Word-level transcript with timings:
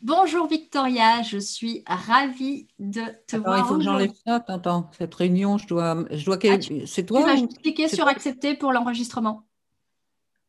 Bonjour 0.00 0.46
Victoria, 0.46 1.22
je 1.22 1.38
suis 1.38 1.82
ravie 1.86 2.68
de 2.78 3.02
te 3.26 3.36
voir. 3.36 3.58
Il 3.58 3.64
faut 3.64 3.76
que 3.76 3.82
j'enlève 3.82 4.12
ça. 4.24 4.44
Attends, 4.46 4.90
cette 4.96 5.14
réunion, 5.14 5.58
je 5.58 5.66
dois. 5.66 6.04
Je 6.12 6.24
dois... 6.24 6.38
Ah, 6.44 6.56
c'est 6.86 7.04
toi 7.04 7.24
Tu 7.34 7.40
vas 7.40 7.46
cliquer 7.62 7.88
sur 7.88 8.06
accepter 8.06 8.54
pour 8.54 8.72
l'enregistrement. 8.72 9.44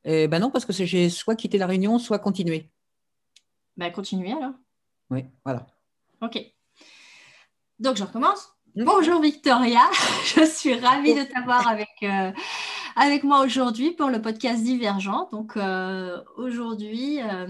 Eh 0.03 0.27
ben 0.27 0.39
non, 0.39 0.51
parce 0.51 0.65
que 0.65 0.73
j'ai 0.73 1.09
soit 1.09 1.35
quitté 1.35 1.57
la 1.57 1.65
réunion, 1.65 1.97
soit 1.97 2.19
continué. 2.19 2.69
Ben 3.75 3.91
continuer 3.91 4.33
alors. 4.33 4.53
Oui, 5.09 5.25
voilà. 5.43 5.65
Ok. 6.21 6.39
Donc 7.79 7.95
je 7.95 8.03
recommence. 8.03 8.49
Mmh. 8.75 8.83
Bonjour 8.83 9.19
Victoria, 9.19 9.81
je 10.35 10.45
suis 10.45 10.75
ravie 10.75 11.15
de 11.15 11.23
t'avoir 11.23 11.67
avec, 11.67 11.89
euh, 12.03 12.31
avec 12.95 13.23
moi 13.23 13.41
aujourd'hui 13.41 13.91
pour 13.91 14.09
le 14.09 14.21
podcast 14.21 14.63
Divergent. 14.63 15.27
Donc 15.31 15.57
euh, 15.57 16.21
aujourd'hui, 16.37 17.19
euh, 17.21 17.47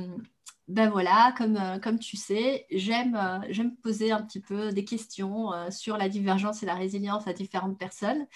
ben 0.69 0.87
voilà, 0.91 1.33
comme, 1.35 1.57
euh, 1.57 1.79
comme 1.79 1.97
tu 1.97 2.15
sais, 2.15 2.67
j'aime 2.69 3.15
euh, 3.15 3.39
j'aime 3.49 3.75
poser 3.77 4.11
un 4.11 4.21
petit 4.21 4.39
peu 4.39 4.71
des 4.71 4.85
questions 4.85 5.51
euh, 5.51 5.71
sur 5.71 5.97
la 5.97 6.07
divergence 6.09 6.61
et 6.61 6.67
la 6.67 6.75
résilience 6.75 7.27
à 7.27 7.33
différentes 7.33 7.79
personnes. 7.79 8.27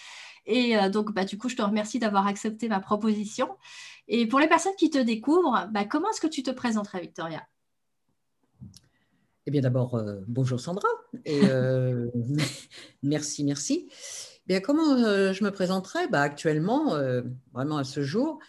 Et 0.48 0.76
donc, 0.90 1.14
bah, 1.14 1.24
du 1.24 1.38
coup, 1.38 1.48
je 1.48 1.56
te 1.56 1.62
remercie 1.62 2.00
d'avoir 2.00 2.28
accepté 2.28 2.68
ma 2.68 2.82
proposition. 2.82 3.48
Et 4.10 4.28
pour 4.28 4.40
les 4.40 4.48
personnes 4.48 4.76
qui 4.78 4.90
te 4.90 4.98
découvrent, 4.98 5.70
bah, 5.72 5.86
comment 5.86 6.10
est-ce 6.10 6.20
que 6.20 6.28
tu 6.28 6.44
te 6.44 6.52
présenterais, 6.52 7.00
Victoria? 7.00 7.48
Eh 9.46 9.52
bien, 9.52 9.62
d'abord, 9.62 10.02
bonjour 10.28 10.60
Sandra. 10.60 10.90
Et, 11.24 11.40
merci, 13.04 13.46
merci. 13.46 13.88
Eh 13.90 14.48
bien, 14.48 14.60
comment 14.60 14.98
je 14.98 15.42
me 15.46 15.50
présenterais? 15.50 16.10
Bah, 16.10 16.24
Actuellement, 16.24 16.98
vraiment 17.54 17.78
à 17.78 17.86
ce 17.86 18.02
jour, 18.02 18.40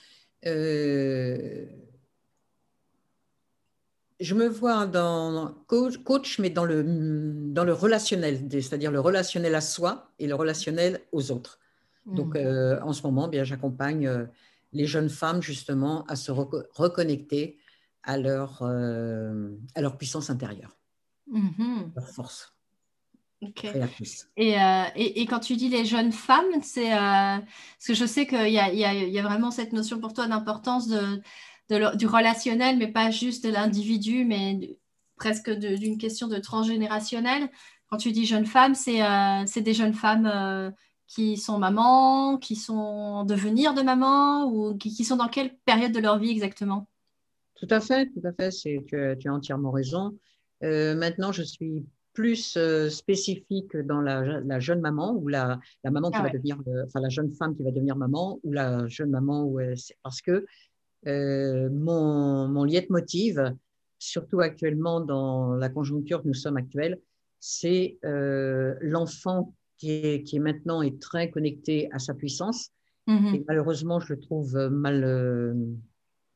je 4.20 4.34
me 4.34 4.46
vois 4.46 4.86
dans 4.86 5.54
coach, 5.66 6.38
mais 6.38 6.50
dans 6.50 6.64
le, 6.64 6.84
dans 6.84 7.64
le 7.64 7.72
relationnel, 7.72 8.48
c'est-à-dire 8.50 8.90
le 8.90 9.00
relationnel 9.00 9.54
à 9.54 9.60
soi 9.60 10.10
et 10.18 10.26
le 10.26 10.34
relationnel 10.34 11.00
aux 11.12 11.30
autres. 11.30 11.58
Donc, 12.06 12.34
hmm. 12.34 12.38
euh, 12.38 12.82
en 12.82 12.92
ce 12.92 13.02
moment, 13.02 13.28
bien, 13.28 13.44
j'accompagne 13.44 14.06
euh, 14.06 14.24
les 14.72 14.86
jeunes 14.86 15.08
femmes 15.08 15.42
justement 15.42 16.04
à 16.06 16.16
se 16.16 16.30
reconnecter 16.30 17.58
à 18.02 18.18
leur, 18.18 18.60
euh, 18.62 19.50
à 19.74 19.80
leur 19.80 19.96
puissance 19.96 20.28
intérieure, 20.28 20.76
mm-hmm. 21.32 21.94
leur 21.96 22.08
force. 22.10 22.50
Et, 24.36 24.52
et, 24.96 25.20
et, 25.20 25.26
quand 25.26 25.40
tu 25.40 25.56
dis 25.56 25.68
les 25.68 25.84
jeunes 25.84 26.12
femmes, 26.12 26.62
c'est 26.62 26.90
parce 26.90 27.86
que 27.86 27.94
je 27.94 28.06
sais 28.06 28.26
qu'il 28.26 28.48
y, 28.48 28.58
y, 28.58 29.10
y 29.12 29.18
a, 29.18 29.22
vraiment 29.22 29.50
cette 29.50 29.72
notion 29.72 30.00
pour 30.00 30.14
toi 30.14 30.26
d'importance 30.26 30.88
de 30.88 31.20
du 31.68 32.06
relationnel, 32.06 32.76
mais 32.76 32.88
pas 32.88 33.10
juste 33.10 33.44
de 33.46 33.50
l'individu, 33.50 34.24
mais 34.24 34.76
presque 35.16 35.50
d'une 35.50 35.98
question 35.98 36.28
de 36.28 36.38
transgénérationnel. 36.38 37.48
Quand 37.90 37.96
tu 37.96 38.12
dis 38.12 38.26
jeunes 38.26 38.46
femmes, 38.46 38.74
c'est 38.74 39.02
euh, 39.02 39.44
des 39.62 39.74
jeunes 39.74 39.94
femmes 39.94 40.26
euh, 40.26 40.70
qui 41.06 41.36
sont 41.36 41.58
mamans, 41.58 42.38
qui 42.38 42.56
sont 42.56 42.74
en 42.74 43.24
devenir 43.24 43.74
de 43.74 43.82
maman, 43.82 44.46
ou 44.46 44.76
qui, 44.76 45.04
sont 45.04 45.16
dans 45.16 45.28
quelle 45.28 45.56
période 45.64 45.92
de 45.92 46.00
leur 46.00 46.18
vie 46.18 46.30
exactement? 46.30 46.88
Tout 47.54 47.68
à 47.70 47.80
fait, 47.80 48.06
tout 48.06 48.26
à 48.26 48.32
fait, 48.32 48.50
tu, 48.50 48.80
tu 49.20 49.28
as 49.28 49.32
entièrement 49.32 49.70
raison. 49.70 50.18
Euh, 50.62 50.94
maintenant, 50.94 51.30
je 51.30 51.42
suis 51.42 51.84
plus 52.14 52.56
spécifique 52.90 53.76
dans 53.76 54.00
la, 54.00 54.60
jeune 54.60 54.80
maman 54.80 55.14
ou 55.14 55.26
la, 55.26 55.58
la 55.82 55.90
maman 55.90 56.12
qui 56.12 56.18
ah 56.20 56.22
va 56.22 56.30
devenir, 56.30 56.58
enfin 56.86 57.00
la 57.00 57.08
jeune 57.08 57.32
femme 57.32 57.56
qui 57.56 57.64
va 57.64 57.72
devenir 57.72 57.96
maman 57.96 58.38
ou 58.44 58.52
la 58.52 58.86
jeune 58.86 59.10
maman 59.10 59.42
où 59.42 59.58
parce 60.04 60.22
que 60.22 60.46
euh, 61.06 61.68
mon, 61.70 62.48
mon 62.48 62.64
leitmotiv, 62.64 63.54
surtout 63.98 64.40
actuellement 64.40 65.00
dans 65.00 65.54
la 65.54 65.68
conjoncture 65.68 66.22
que 66.22 66.28
nous 66.28 66.34
sommes 66.34 66.56
actuelle, 66.56 67.00
c'est 67.40 67.98
euh, 68.04 68.74
l'enfant 68.80 69.54
qui 69.78 69.90
est, 69.92 70.22
qui 70.22 70.36
est, 70.36 70.40
maintenant 70.40 70.82
est 70.82 71.00
très 71.00 71.30
connecté 71.30 71.88
à 71.92 71.98
sa 71.98 72.14
puissance. 72.14 72.70
Et 73.06 73.44
malheureusement, 73.46 74.00
je 74.00 74.14
le 74.14 74.18
trouve 74.18 74.56
mal, 74.72 75.04
euh, 75.04 75.52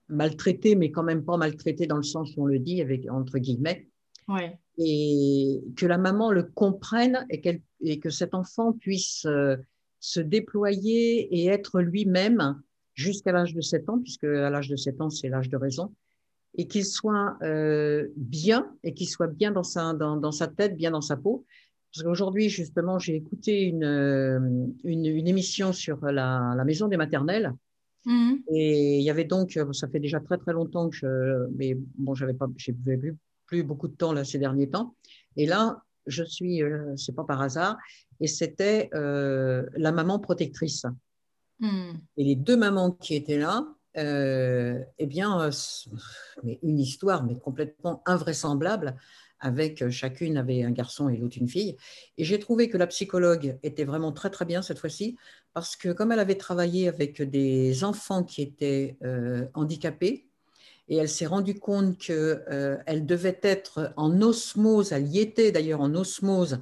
maltraité, 0.09 0.75
mais 0.75 0.91
quand 0.91 1.03
même 1.03 1.25
pas 1.25 1.39
maltraité 1.39 1.87
dans 1.87 1.97
le 1.97 2.03
sens 2.03 2.37
où 2.37 2.43
on 2.43 2.47
le 2.47 2.59
dit, 2.59 2.83
avec, 2.83 3.11
entre 3.11 3.39
guillemets. 3.39 3.89
Ouais. 4.29 4.59
Et 4.77 5.63
que 5.77 5.87
la 5.87 5.97
maman 5.97 6.31
le 6.31 6.43
comprenne 6.43 7.27
et, 7.31 7.41
qu'elle 7.41 7.63
et 7.81 7.99
que 8.01 8.11
cet 8.11 8.35
enfant 8.35 8.75
puisse 8.75 9.27
se 10.01 10.21
déployer 10.21 11.35
et 11.35 11.47
être 11.47 11.81
lui-même 11.81 12.61
jusqu'à 12.99 13.31
l'âge 13.31 13.55
de 13.55 13.61
7 13.61 13.89
ans, 13.89 13.99
puisque 14.01 14.25
à 14.25 14.51
l'âge 14.51 14.69
de 14.69 14.77
7 14.77 15.01
ans, 15.01 15.09
c'est 15.09 15.29
l'âge 15.29 15.49
de 15.49 15.57
raison, 15.57 15.95
et 16.57 16.67
qu'il 16.67 16.85
soit 16.85 17.37
euh, 17.43 18.09
bien, 18.17 18.75
et 18.83 18.93
qu'il 18.93 19.09
soit 19.09 19.29
bien 19.29 19.53
dans 19.53 19.63
sa, 19.63 19.95
dans, 19.95 20.17
dans, 20.17 20.33
sa 20.33 20.49
tête, 20.49 20.77
bien 20.77 20.91
dans 20.91 21.01
sa 21.01 21.17
peau. 21.17 21.47
Parce 21.93 22.05
qu'aujourd'hui, 22.05 22.49
justement, 22.49 22.99
j'ai 22.99 23.15
écouté 23.15 23.63
une, 23.63 23.85
euh, 23.85 24.41
une, 24.83 25.07
une, 25.07 25.29
émission 25.29 25.73
sur 25.73 26.05
la, 26.05 26.55
la, 26.57 26.65
maison 26.65 26.89
des 26.89 26.97
maternelles. 26.97 27.55
Mmh. 28.05 28.35
Et 28.51 28.99
il 28.99 29.05
y 29.05 29.11
avait 29.11 29.25
donc, 29.25 29.59
ça 29.73 29.87
fait 29.87 30.01
déjà 30.01 30.19
très 30.19 30.37
très 30.37 30.53
longtemps 30.53 30.89
que 30.91 30.97
je, 30.97 31.47
mais 31.57 31.77
bon, 31.97 32.15
j'avais 32.15 32.35
pas, 32.35 32.49
j'ai 32.57 32.73
plus, 32.73 33.17
plus 33.47 33.63
beaucoup 33.63 33.87
de 33.87 33.95
temps 33.95 34.13
là 34.13 34.25
ces 34.25 34.39
derniers 34.39 34.69
temps. 34.69 34.97
Et 35.37 35.47
là, 35.47 35.83
je 36.07 36.25
suis, 36.25 36.63
euh, 36.65 36.97
c'est 36.97 37.15
pas 37.15 37.25
par 37.25 37.41
hasard, 37.43 37.77
et 38.21 38.27
c'était 38.27 38.91
euh, 38.95 39.65
la 39.77 39.93
maman 39.93 40.19
protectrice. 40.19 40.85
Hmm. 41.61 41.93
Et 42.17 42.25
les 42.25 42.37
deux 42.37 42.57
mamans 42.57 42.93
qui 42.93 43.15
étaient 43.15 43.39
là, 43.39 43.67
euh, 43.97 44.79
eh 44.99 45.07
bien, 45.07 45.41
euh, 45.41 45.51
une 46.63 46.79
histoire, 46.79 47.25
mais 47.25 47.37
complètement 47.37 48.03
invraisemblable, 48.07 48.97
avec 49.41 49.83
euh, 49.83 49.91
chacune 49.91 50.37
avait 50.37 50.63
un 50.63 50.71
garçon 50.71 51.09
et 51.09 51.17
l'autre 51.17 51.39
une 51.39 51.49
fille. 51.49 51.77
Et 52.17 52.25
j'ai 52.25 52.39
trouvé 52.39 52.69
que 52.69 52.77
la 52.77 52.87
psychologue 52.87 53.59
était 53.63 53.85
vraiment 53.85 54.13
très 54.13 54.31
très 54.31 54.45
bien 54.45 54.63
cette 54.63 54.79
fois-ci, 54.79 55.17
parce 55.53 55.75
que 55.75 55.91
comme 55.91 56.13
elle 56.13 56.21
avait 56.21 56.37
travaillé 56.37 56.89
avec 56.89 57.23
des 57.23 57.83
enfants 57.83 58.23
qui 58.23 58.43
étaient 58.43 58.97
handicapés, 59.55 60.27
et 60.91 60.97
elle 60.97 61.09
s'est 61.09 61.27
rendue 61.27 61.59
compte 61.59 61.99
qu'elle 61.99 63.07
devait 63.07 63.41
être 63.43 63.93
en 63.97 64.23
osmose, 64.23 64.93
elle 64.93 65.09
y 65.09 65.19
était 65.19 65.53
d'ailleurs 65.53 65.81
en 65.81 65.95
osmose 65.95 66.61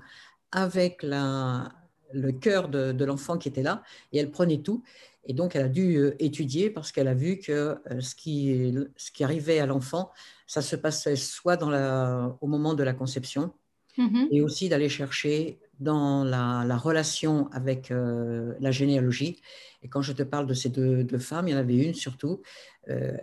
avec 0.53 1.03
la, 1.03 1.69
le 2.13 2.33
cœur 2.33 2.69
de, 2.69 3.05
l'enfant 3.05 3.39
qui 3.39 3.49
était 3.49 3.63
là 3.63 3.83
et 4.13 4.19
elle 4.19 4.31
prenait 4.31 4.59
tout. 4.59 4.83
Et 5.25 5.33
donc, 5.33 5.57
elle 5.57 5.65
a 5.65 5.69
dû 5.69 5.97
euh, 5.97 6.15
étudier 6.21 6.71
parce 6.71 6.93
qu'elle 6.93 7.09
a 7.09 7.15
vu 7.15 7.39
que 7.39 7.53
euh, 7.91 8.01
ce 8.01 8.15
qui, 8.15 8.75
ce 8.97 9.11
qui 9.11 9.25
arrivait 9.25 9.59
à 9.59 9.67
l'enfant, 9.67 10.13
ça 10.47 10.63
se 10.63 10.77
passait 10.77 11.17
soit 11.17 11.57
dans 11.57 11.71
la, 11.71 12.37
au 12.41 12.47
moment 12.47 12.75
de 12.75 12.85
la 12.85 12.93
conception 12.93 13.53
mm-hmm. 13.99 14.29
et 14.31 14.41
aussi 14.41 14.69
d'aller 14.69 14.89
chercher 14.89 15.59
dans 15.81 16.25
la, 16.25 16.77
relation 16.77 17.49
avec 17.51 17.91
euh, 17.91 18.55
la 18.61 18.71
généalogie. 18.71 19.41
Et 19.83 19.89
quand 19.89 20.03
je 20.03 20.13
te 20.13 20.23
parle 20.23 20.47
de 20.47 20.55
ces 20.55 20.69
deux, 20.69 21.19
femmes, 21.19 21.49
il 21.49 21.53
y 21.53 21.55
en 21.55 21.59
avait 21.59 21.77
une 21.77 21.95
surtout, 21.95 22.43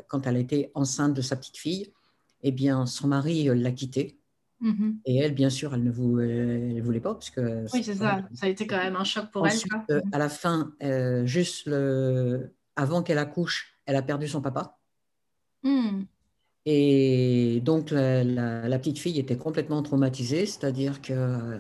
quand 0.08 0.28
elle 0.28 0.38
était 0.38 0.72
enceinte 0.76 1.14
de 1.14 1.22
sa 1.22 1.36
petite 1.36 1.58
fille, 1.58 1.92
eh 2.42 2.52
bien, 2.52 2.86
son 2.86 3.08
mari 3.08 3.46
l'a 3.46 3.72
quittée 3.72 4.18
Mhm. 4.64 5.00
Et 5.06 5.18
elle, 5.18 5.34
bien 5.34 5.50
sûr, 5.50 5.74
elle 5.74 5.84
ne 5.84 5.92
voulait 5.92 7.00
pas. 7.02 7.14
Parce 7.14 7.30
que 7.30 7.66
oui, 7.74 7.84
c'est 7.84 7.96
ça. 7.96 8.22
Ça 8.34 8.46
a 8.46 8.50
été 8.50 8.66
quand 8.66 8.78
même 8.78 8.96
un 8.96 9.04
choc 9.04 9.30
pour 9.30 9.46
elle. 9.46 9.58
Euh, 9.90 10.02
à 10.14 10.18
la 10.18 10.30
fin, 10.30 10.74
euh, 10.82 11.26
juste 11.26 11.68
le... 11.68 12.56
avant 12.78 13.04
qu'elle 13.04 13.18
accouche, 13.18 13.78
elle 13.86 13.98
a 13.98 14.02
perdu 14.02 14.28
son 14.28 14.42
papa. 14.42 14.80
Hmm. 15.64 16.04
Et 16.66 17.60
donc, 17.66 17.92
la, 17.92 18.80
petite 18.80 19.00
fille 19.00 19.20
était 19.20 19.36
complètement 19.36 19.84
traumatisée, 19.84 20.46
c'est-à-dire 20.46 21.02
que 21.02 21.12
euh, 21.12 21.60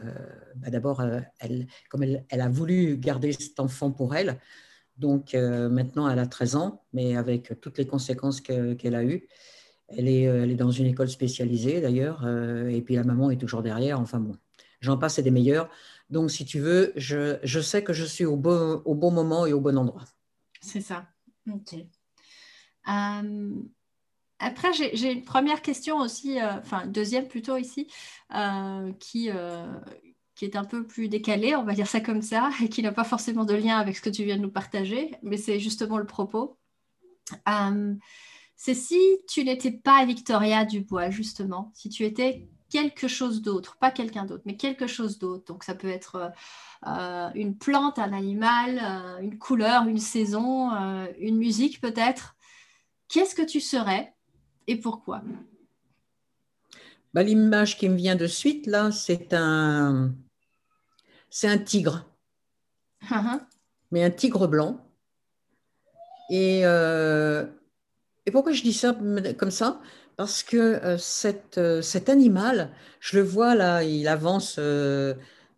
bah, 0.56 0.70
d'abord, 0.70 1.04
elle, 1.40 1.68
comme 1.90 2.04
elle, 2.04 2.26
elle, 2.30 2.40
a 2.40 2.48
voulu 2.48 2.96
garder 2.96 3.34
cet 3.34 3.60
enfant 3.60 3.92
pour 3.92 4.16
elle, 4.16 4.40
donc 4.98 5.34
maintenant 5.34 6.08
elle 6.08 6.20
a 6.20 6.28
13 6.28 6.56
ans, 6.56 6.86
mais 6.94 7.18
avec 7.18 7.60
toutes 7.60 7.80
les 7.80 7.86
conséquences 7.86 8.40
qu'elle 8.40 8.96
a 8.96 9.04
eues, 9.04 9.28
elle 9.90 10.08
est, 10.08 10.28
euh, 10.28 10.44
elle 10.44 10.52
est 10.52 10.56
dans 10.56 10.72
une 10.72 10.86
école 10.86 11.10
spécialisée 11.10 11.82
d'ailleurs, 11.82 12.24
euh, 12.26 12.68
et 12.70 12.82
puis 12.82 12.96
la 12.96 13.04
maman 13.04 13.32
est 13.32 13.38
toujours 13.38 13.62
derrière. 13.62 14.00
Enfin 14.00 14.20
bon, 14.20 14.36
j'en 14.82 14.98
passe, 14.98 15.16
c'est 15.16 15.24
des 15.24 15.32
meilleurs. 15.32 15.70
Donc, 16.10 16.32
si 16.32 16.46
tu 16.46 16.60
veux, 16.60 16.94
je, 16.96 17.62
sais 17.62 17.84
que 17.84 17.94
je 17.94 18.06
suis 18.06 18.26
au 18.26 18.36
bon, 18.36 18.82
au 18.86 18.96
bon 18.96 19.12
moment 19.12 19.46
et 19.46 19.54
au 19.54 19.62
bon 19.62 19.78
endroit. 19.78 20.04
C'est 20.62 20.82
ça. 20.82 21.06
Ok. 21.52 21.76
Euh, 22.90 23.52
après, 24.40 24.74
j'ai 24.74 25.12
une 25.12 25.24
première 25.24 25.62
question 25.62 25.98
aussi, 25.98 26.38
enfin, 26.42 26.86
deuxième 26.86 27.30
plutôt 27.30 27.56
ici, 27.56 27.88
qui, 29.00 29.30
qui 30.36 30.46
est 30.46 30.56
un 30.58 30.66
peu 30.66 30.86
plus 30.86 31.08
décalée, 31.08 31.56
on 31.56 31.64
va 31.64 31.74
dire 31.74 31.88
ça 31.88 32.02
comme 32.02 32.22
ça, 32.22 32.52
et 32.62 32.68
qui 32.68 32.82
n'a 32.84 32.92
pas 32.92 33.06
forcément 33.06 33.46
de 33.46 33.54
lien 33.54 33.78
avec 33.78 33.96
ce 33.96 34.02
que 34.02 34.10
tu 34.10 34.26
viens 34.26 34.36
de 34.36 34.42
nous 34.42 34.52
partager, 34.52 35.12
mais 35.24 35.38
c'est 35.38 35.60
justement 35.60 35.98
le 35.98 36.06
propos 36.06 36.58
c'est 38.56 38.76
si 38.76 39.00
tu 39.28 39.44
n'étais 39.44 39.72
pas 39.72 40.06
Victoria 40.06 40.66
Dubois, 40.66 41.10
justement, 41.10 41.72
si 41.74 41.90
tu 41.90 42.06
étais 42.06 42.48
quelque 42.70 43.08
chose 43.08 43.42
d'autre, 43.42 43.78
pas 43.78 43.92
quelqu'un 43.92 44.26
d'autre, 44.26 44.44
mais 44.46 44.58
quelque 44.58 44.88
chose 44.88 45.20
d'autre. 45.20 45.46
Donc 45.46 45.64
ça 45.64 45.76
peut 45.76 45.90
être 45.90 46.32
euh, 46.88 47.30
une 47.36 47.56
plante, 47.56 48.00
un 48.00 48.14
animal, 48.14 48.80
euh, 48.82 49.20
une 49.22 49.38
couleur, 49.38 49.88
une 49.88 50.00
saison, 50.00 50.74
euh, 50.74 51.06
une 51.20 51.38
musique 51.38 51.82
peut-être. 51.82 52.36
Qu'est-ce 53.10 53.36
que 53.36 53.44
tu 53.44 53.60
serais 53.60 54.16
et 54.66 54.76
pourquoi? 54.76 55.22
Bah, 57.14 57.22
L'image 57.22 57.78
qui 57.78 57.88
me 57.90 57.96
vient 57.96 58.16
de 58.16 58.26
suite, 58.26 58.66
là, 58.66 58.92
c'est 58.92 59.34
un, 59.34 60.16
c'est 61.30 61.48
un 61.48 61.60
tigre. 61.60 62.10
Uh-huh. 63.04 63.40
Mais 63.92 64.04
un 64.04 64.10
tigre 64.10 64.48
blanc. 64.48 64.80
Et, 66.32 66.62
euh, 66.66 67.46
et 68.26 68.32
pourquoi 68.32 68.52
je 68.54 68.62
dis 68.62 68.74
ça 68.74 68.96
comme 69.38 69.52
ça? 69.52 69.82
Parce 70.16 70.44
que 70.44 70.58
euh, 70.58 70.98
euh, 71.58 71.82
cet 71.82 72.10
animal, 72.10 72.72
je 73.00 73.18
le 73.18 73.24
vois 73.24 73.56
là, 73.56 73.84
il 73.84 74.08
avance 74.08 74.60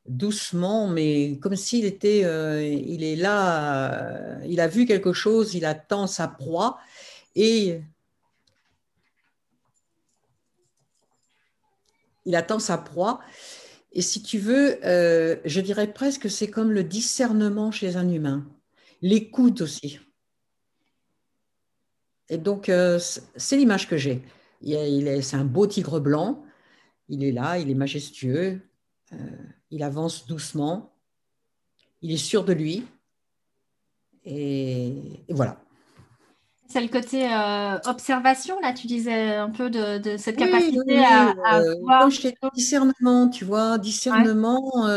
doucement, 0.06 0.88
mais 0.88 1.38
comme 1.41 1.56
s'il 1.56 1.85
était, 1.85 2.19
il 2.19 3.03
est 3.03 3.15
là, 3.15 4.39
il 4.47 4.59
a 4.59 4.67
vu 4.67 4.85
quelque 4.85 5.13
chose, 5.13 5.56
il 5.56 5.65
attend 5.65 6.07
sa 6.07 6.27
proie. 6.27 6.79
Et 7.35 7.81
il 12.25 12.35
attend 12.35 12.59
sa 12.59 12.77
proie. 12.77 13.21
Et 13.94 14.01
si 14.01 14.21
tu 14.21 14.39
veux, 14.39 14.85
euh, 14.85 15.38
je 15.45 15.61
dirais 15.61 15.91
presque 15.94 16.23
que 16.23 16.29
c'est 16.29 16.50
comme 16.50 16.71
le 16.71 16.83
discernement 16.83 17.71
chez 17.71 17.95
un 17.95 18.09
humain, 18.09 18.45
l'écoute 19.01 19.61
aussi. 19.61 20.00
Et 22.30 22.38
donc, 22.38 22.69
euh, 22.69 23.00
c'est 23.36 23.57
l'image 23.57 23.88
que 23.88 23.98
j'ai. 23.98 24.24
C'est 24.62 25.36
un 25.36 25.45
beau 25.45 25.68
tigre 25.68 26.00
blanc, 26.00 26.44
il 27.07 27.24
est 27.24 27.31
là, 27.31 27.60
il 27.60 27.69
est 27.69 27.75
majestueux, 27.75 28.62
euh, 29.13 29.18
il 29.69 29.83
avance 29.83 30.25
doucement, 30.25 30.94
il 32.01 32.12
est 32.12 32.18
sûr 32.18 32.44
de 32.44 32.54
lui. 32.54 32.86
et 34.25 35.24
voilà. 35.30 35.60
C'est 36.68 36.81
le 36.81 36.88
côté 36.88 37.31
euh, 37.31 37.77
observation, 37.86 38.60
là, 38.60 38.74
tu 38.74 38.88
disais 38.88 39.36
un 39.36 39.50
peu 39.50 39.69
de, 39.69 40.18
cette 40.18 40.36
capacité 40.36 41.06
à, 41.06 41.60
euh, 41.60 41.75
voir. 41.81 42.10
discernement, 42.54 43.30
tu 43.30 43.45
vois, 43.45 43.78
discernement, 43.78 44.88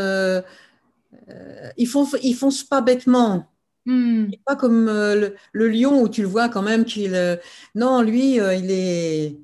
ils 1.77 1.87
font, 1.87 2.07
ils 2.23 2.35
foncent 2.35 2.65
pas 2.65 2.81
bêtement. 2.81 3.47
Hmm. 3.91 4.31
Pas 4.45 4.57
comme 4.57 4.87
le, 4.87 5.69
lion 5.69 6.03
où 6.03 6.09
tu 6.09 6.21
le 6.21 6.29
vois 6.29 6.49
quand 6.49 6.63
même 6.63 6.85
qu'il. 6.85 7.41
non, 7.75 8.03
lui, 8.03 8.37
il 8.37 8.71
est. 8.71 9.39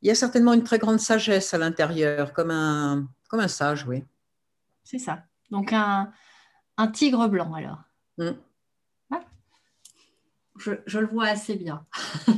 Il 0.00 0.06
y 0.06 0.10
a 0.12 0.14
certainement 0.14 0.52
une 0.52 0.62
très 0.62 0.78
grande 0.78 1.00
sagesse 1.00 1.52
à 1.54 1.58
l'intérieur, 1.58 2.32
comme 2.32 2.52
un, 2.52 3.08
comme 3.28 3.40
un 3.40 3.48
sage, 3.48 3.84
oui. 3.88 4.04
C'est 4.84 5.00
ça. 5.00 5.24
Donc 5.50 5.72
un, 5.72 6.12
un 6.76 6.86
tigre 6.86 7.26
blanc 7.26 7.52
alors. 7.54 7.82
Hmm 8.16 8.34
je, 10.58 10.98
le 10.98 11.06
vois 11.06 11.26
assez 11.26 11.56
bien. 11.56 11.84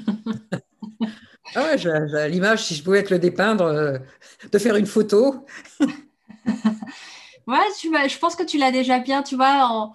ah 1.55 1.65
ouais, 1.65 2.29
l'image, 2.29 2.65
si 2.65 2.75
je 2.75 2.83
pouvais 2.83 3.03
te 3.03 3.13
le 3.13 3.19
dépeindre, 3.19 3.65
euh, 3.65 3.99
de 4.51 4.59
faire 4.59 4.77
une 4.77 4.87
photo. 4.87 5.47
ouais, 5.81 7.67
tu 7.79 7.89
je 7.91 8.19
pense 8.19 8.37
que 8.37 8.43
tu 8.43 8.59
l'as 8.59 8.73
déjà 8.73 8.99
bien, 8.99 9.23
tu 9.23 9.37
vois, 9.37 9.67
en, 9.67 9.95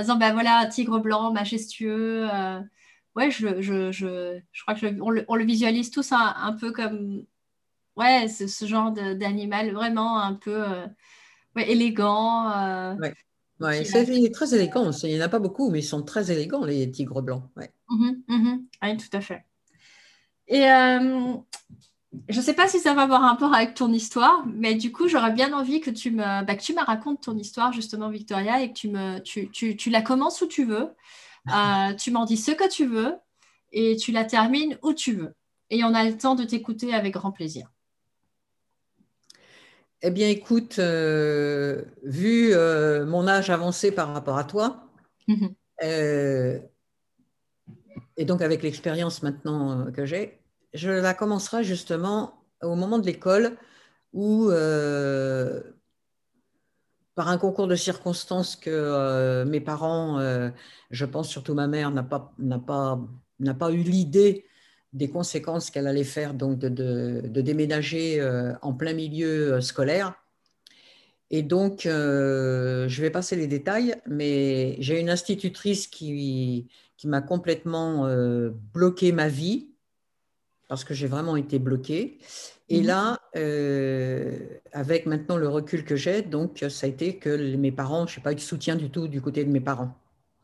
disant, 0.00 0.16
ben 0.16 0.32
voilà, 0.32 0.58
un 0.58 0.66
tigre 0.66 0.98
blanc, 0.98 1.32
majestueux. 1.32 2.28
Euh, 2.32 2.60
ouais, 3.16 3.30
je, 3.30 3.60
je, 3.60 3.92
je, 3.92 4.40
je, 4.52 4.62
crois 4.62 4.74
que 4.74 5.00
on, 5.00 5.10
le, 5.10 5.44
visualise 5.44 5.90
tous 5.90 6.12
un, 6.12 6.56
peu 6.60 6.72
comme, 6.72 7.24
ouais, 7.96 8.28
ce, 8.28 8.46
ce 8.46 8.64
genre 8.66 8.92
d'animal 8.92 9.72
vraiment 9.72 10.20
un 10.20 10.34
peu 10.34 10.62
euh, 10.62 10.86
ouais, 11.56 11.70
élégant. 11.70 12.96
Ouais. 12.98 13.12
Ouais, 13.60 13.84
c'est, 13.84 14.04
il 14.08 14.26
est 14.26 14.34
très 14.34 14.52
élégant. 14.54 14.90
Il 14.90 15.10
n'y 15.10 15.22
en 15.22 15.24
a 15.24 15.28
pas 15.28 15.38
beaucoup, 15.38 15.70
mais 15.70 15.78
ils 15.78 15.84
sont 15.84 16.02
très 16.02 16.30
élégants, 16.30 16.64
les 16.64 16.90
tigres 16.90 17.22
blancs. 17.22 17.44
Ouais. 17.56 17.72
Mhm, 17.88 18.22
mhm. 18.28 18.66
Oui, 18.82 18.96
tout 18.96 19.16
à 19.16 19.20
fait. 19.20 19.44
Et 20.48 20.68
euh, 20.68 21.36
je 22.28 22.38
ne 22.38 22.44
sais 22.44 22.54
pas 22.54 22.68
si 22.68 22.78
ça 22.78 22.94
va 22.94 23.02
avoir 23.02 23.24
un 23.24 23.30
rapport 23.30 23.54
avec 23.54 23.74
ton 23.74 23.92
histoire, 23.92 24.44
mais 24.46 24.74
du 24.74 24.92
coup, 24.92 25.08
j'aurais 25.08 25.32
bien 25.32 25.52
envie 25.52 25.80
que 25.80 25.90
tu 25.90 26.10
me, 26.10 26.44
bah, 26.44 26.54
que 26.54 26.62
tu 26.62 26.74
me 26.74 26.84
racontes 26.84 27.22
ton 27.22 27.36
histoire, 27.36 27.72
justement, 27.72 28.08
Victoria, 28.08 28.62
et 28.62 28.68
que 28.68 28.74
tu, 28.74 28.88
me, 28.88 29.18
tu, 29.20 29.50
tu, 29.50 29.76
tu 29.76 29.90
la 29.90 30.02
commences 30.02 30.40
où 30.42 30.46
tu 30.46 30.64
veux. 30.64 30.90
Euh, 31.48 31.94
tu 31.98 32.10
m'en 32.10 32.24
dis 32.24 32.36
ce 32.36 32.52
que 32.52 32.68
tu 32.68 32.86
veux 32.86 33.14
et 33.72 33.96
tu 33.96 34.12
la 34.12 34.24
termines 34.24 34.78
où 34.82 34.92
tu 34.92 35.14
veux. 35.14 35.34
Et 35.70 35.82
on 35.84 35.94
a 35.94 36.04
le 36.04 36.16
temps 36.16 36.34
de 36.34 36.44
t'écouter 36.44 36.94
avec 36.94 37.14
grand 37.14 37.32
plaisir. 37.32 37.68
Eh 40.02 40.10
bien, 40.10 40.28
écoute, 40.28 40.78
euh, 40.78 41.82
vu 42.02 42.52
euh, 42.52 43.06
mon 43.06 43.26
âge 43.26 43.50
avancé 43.50 43.90
par 43.90 44.12
rapport 44.12 44.36
à 44.36 44.44
toi, 44.44 44.86
mhm. 45.28 45.54
et 45.80 46.60
donc 48.26 48.42
avec 48.42 48.62
l'expérience 48.62 49.22
maintenant 49.22 49.90
que 49.92 50.04
j'ai, 50.04 50.43
je 50.74 50.90
la 50.90 51.14
commencerai 51.14 51.64
justement 51.64 52.44
au 52.62 52.74
moment 52.74 52.98
de 52.98 53.06
l'école 53.06 53.56
où, 54.12 54.48
par 57.14 57.28
un 57.28 57.38
concours 57.38 57.66
de 57.68 57.76
circonstances 57.76 58.56
que 58.56 59.44
mes 59.44 59.60
parents, 59.60 60.20
je 60.90 61.04
pense 61.04 61.28
surtout 61.28 61.54
ma 61.54 61.66
mère, 61.66 61.90
n'a 61.90 62.02
pas, 62.02 62.34
pas, 62.66 63.00
pas 63.58 63.70
eu 63.72 63.82
l'idée 63.82 64.44
des 64.94 65.10
conséquences 65.10 65.70
qu'elle 65.70 65.88
allait 65.88 66.04
faire, 66.04 66.32
donc 66.34 66.58
de, 66.58 67.20
déménager 67.40 68.20
euh, 68.20 68.54
en 68.62 68.72
plein 68.72 68.94
milieu 68.94 69.54
euh, 69.54 69.60
scolaire. 69.60 70.14
Et 71.30 71.42
donc, 71.42 71.84
euh, 71.84 72.86
je 72.88 73.02
vais 73.02 73.10
passer 73.10 73.34
les 73.34 73.48
détails, 73.48 73.96
mais 74.06 74.76
j'ai 74.78 75.00
une 75.00 75.10
institutrice 75.10 75.88
qui, 75.88 76.68
qui 76.96 77.08
m'a 77.08 77.22
complètement 77.22 78.08
bloqué 78.72 79.10
ma 79.10 79.28
vie, 79.28 79.73
parce 80.74 80.84
que 80.84 80.94
j'ai 80.94 81.06
vraiment 81.06 81.36
été 81.36 81.58
bloquée. 81.58 82.18
Et 82.68 82.80
mhm. 82.80 82.86
là, 82.86 83.20
avec 84.72 85.06
maintenant 85.06 85.36
le 85.36 85.48
recul 85.48 85.84
que 85.84 85.94
j'ai, 85.94 86.22
donc 86.22 86.64
ça 86.68 86.86
a 86.86 86.88
été 86.88 87.16
que 87.18 87.56
mes 87.56 87.70
parents, 87.70 88.06
je 88.06 88.18
n'ai 88.18 88.22
pas 88.24 88.32
eu 88.32 88.34
de 88.34 88.40
soutien 88.40 88.74
du 88.74 88.90
tout 88.90 89.06
du 89.06 89.20
côté 89.20 89.44
de 89.44 89.50
mes 89.50 89.60
parents. 89.60 89.94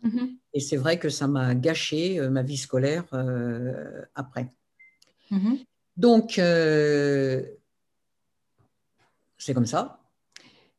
Mhm. 0.02 0.36
Et 0.54 0.60
c'est 0.60 0.76
vrai 0.76 0.98
que 1.00 1.08
ça 1.08 1.26
m'a 1.26 1.54
gâché 1.54 2.18
euh, 2.18 2.30
ma 2.30 2.42
vie 2.42 2.56
scolaire 2.56 3.04
euh, 3.12 4.02
après. 4.14 4.52
Mhm. 5.30 5.58
Donc, 5.96 6.38
euh, 6.38 7.44
c'est 9.38 9.54
comme 9.54 9.66
ça. 9.66 9.98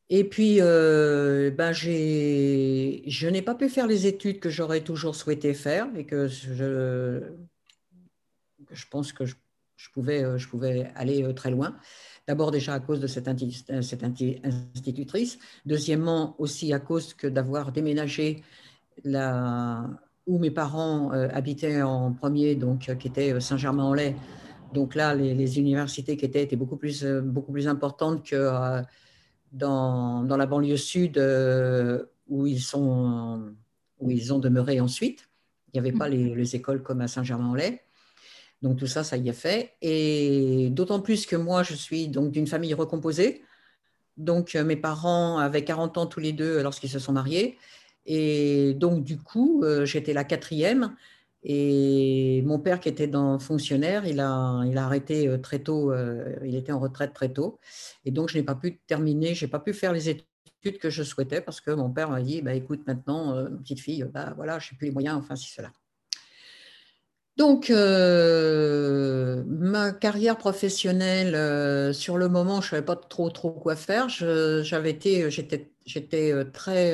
Et 0.09 0.23
puis, 0.25 0.59
ben 0.59 1.71
je 1.73 3.27
n'ai 3.27 3.41
pas 3.41 3.55
pu 3.55 3.69
faire 3.69 3.87
les 3.87 4.07
études 4.07 4.39
que 4.39 4.49
j'aurais 4.49 4.81
toujours 4.81 5.15
souhaité 5.15 5.53
faire 5.53 5.87
et 5.95 6.05
que 6.05 6.27
je, 6.27 7.21
je 8.71 8.85
pense 8.89 9.13
que 9.13 9.25
je, 9.25 9.35
pouvais, 9.89 10.37
je 10.37 10.47
pouvais 10.47 10.91
aller 10.95 11.33
très 11.33 11.49
loin. 11.49 11.75
D'abord 12.27 12.51
déjà 12.51 12.75
à 12.75 12.79
cause 12.79 12.99
de 12.99 13.07
cette, 13.07 13.29
cette 13.81 14.03
institutrice. 14.03 15.39
Deuxièmement 15.65 16.35
aussi 16.37 16.73
à 16.73 16.79
cause 16.79 17.13
que 17.13 17.27
d'avoir 17.27 17.71
déménagé 17.71 18.43
la, 19.03 19.89
où 20.27 20.37
mes 20.39 20.51
parents 20.51 21.13
euh, 21.13 21.27
habitaient 21.33 21.81
en 21.81 22.13
premier, 22.13 22.55
donc 22.55 22.89
euh, 22.89 22.95
qui 22.95 23.07
était 23.07 23.33
euh, 23.33 23.39
Saint-Germain-en-Laye. 23.39 24.15
Donc 24.73 24.95
là, 24.95 25.13
les, 25.15 25.59
universités 25.59 26.15
qui 26.15 26.25
étaient 26.25 26.43
étaient 26.43 26.55
beaucoup 26.55 26.77
plus, 26.77 27.03
beaucoup 27.03 27.51
plus 27.51 27.67
importantes 27.67 28.23
que 28.25 28.81
dans, 29.51 30.23
dans, 30.23 30.37
la 30.37 30.45
banlieue 30.45 30.77
sud 30.77 31.17
où, 32.29 32.47
ils 32.47 32.61
sont, 32.61 33.51
où 33.99 34.11
ils 34.11 34.33
ont 34.33 34.39
demeuré 34.39 34.79
ensuite. 34.79 35.27
Il 35.67 35.81
n'y 35.81 35.85
avait 35.85 35.97
pas 35.97 36.07
les, 36.07 36.35
les, 36.35 36.55
écoles 36.55 36.83
comme 36.83 37.01
à 37.01 37.09
Saint-Germain-en-Laye. 37.09 37.81
Donc 38.61 38.77
tout 38.77 38.87
ça, 38.87 39.03
ça 39.03 39.17
y 39.17 39.29
est 39.29 39.33
fait. 39.33 39.73
Et 39.81 40.69
d'autant 40.71 41.01
plus 41.01 41.25
que 41.25 41.35
moi, 41.35 41.63
je 41.63 41.73
suis 41.73 42.07
donc 42.07 42.31
d'une 42.31 42.47
famille 42.47 42.73
recomposée. 42.73 43.43
Donc 44.17 44.53
mes 44.55 44.75
parents 44.75 45.39
avaient 45.39 45.63
40 45.63 45.97
ans 45.97 46.05
tous 46.05 46.19
les 46.19 46.33
deux 46.33 46.61
lorsqu'ils 46.61 46.89
se 46.89 46.99
sont 46.99 47.13
mariés. 47.13 47.57
Et 48.05 48.73
donc, 48.75 49.03
du 49.03 49.17
coup, 49.17 49.63
euh, 49.63 49.85
j'étais 49.85 50.13
la 50.13 50.23
quatrième. 50.23 50.95
Et 51.43 52.43
mon 52.45 52.59
père, 52.59 52.79
qui 52.79 52.89
était 52.89 53.07
dans 53.07 53.39
fonctionnaire, 53.39 54.05
il 54.05 54.19
a, 54.19 54.61
arrêté 54.77 55.27
euh, 55.27 55.37
très 55.37 55.59
tôt, 55.59 55.91
euh, 55.91 56.35
il 56.45 56.55
était 56.55 56.71
en 56.71 56.79
retraite 56.79 57.13
très 57.13 57.29
tôt. 57.33 57.59
Et 58.05 58.11
donc, 58.11 58.29
je 58.29 58.37
n'ai 58.37 58.43
pas 58.43 58.55
pu 58.55 58.79
terminer, 58.87 59.33
je 59.33 59.45
n'ai 59.45 59.51
pas 59.51 59.59
pu 59.59 59.73
faire 59.73 59.93
les 59.93 60.09
études 60.09 60.77
que 60.79 60.89
je 60.89 61.03
souhaitais 61.03 61.41
parce 61.41 61.59
que 61.61 61.71
mon 61.71 61.89
père 61.89 62.09
m'a 62.09 62.21
dit 62.21 62.41
bah, 62.41 62.53
écoute, 62.53 62.81
maintenant, 62.85 63.45
petite 63.57 63.79
fille, 63.79 64.05
bah, 64.13 64.33
voilà, 64.35 64.59
je 64.59 64.71
n'ai 64.71 64.77
plus 64.77 64.87
les 64.87 64.93
moyens, 64.93 65.17
enfin, 65.17 65.35
si 65.35 65.49
cela. 65.49 65.71
Donc, 67.41 67.69
ma 69.47 69.91
carrière 69.93 70.37
professionnelle, 70.37 71.93
sur 71.95 72.17
le 72.17 72.29
moment, 72.29 72.61
je 72.61 72.67
ne 72.67 72.69
savais 72.69 72.85
pas 72.85 72.95
trop, 72.95 73.31
trop 73.31 73.49
quoi 73.49 73.75
faire. 73.75 74.09
J'avais 74.09 74.91
été, 74.91 75.31
j'étais, 75.31 75.71
j'étais 75.87 76.45
très 76.53 76.93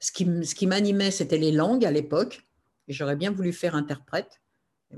ce 0.00 0.12
qui, 0.12 0.66
m'animait, 0.66 1.10
c'était 1.10 1.38
les 1.38 1.52
langues 1.52 1.84
à 1.84 1.90
l'époque. 1.90 2.46
J'aurais 2.88 3.16
bien 3.16 3.30
voulu 3.30 3.52
faire 3.52 3.74
interprète. 3.74 4.40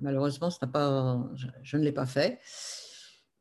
Malheureusement, 0.01 0.49
pas, 0.73 1.23
je, 1.63 1.77
ne 1.77 1.83
l'ai 1.83 1.93
pas 1.93 2.07
fait. 2.07 2.39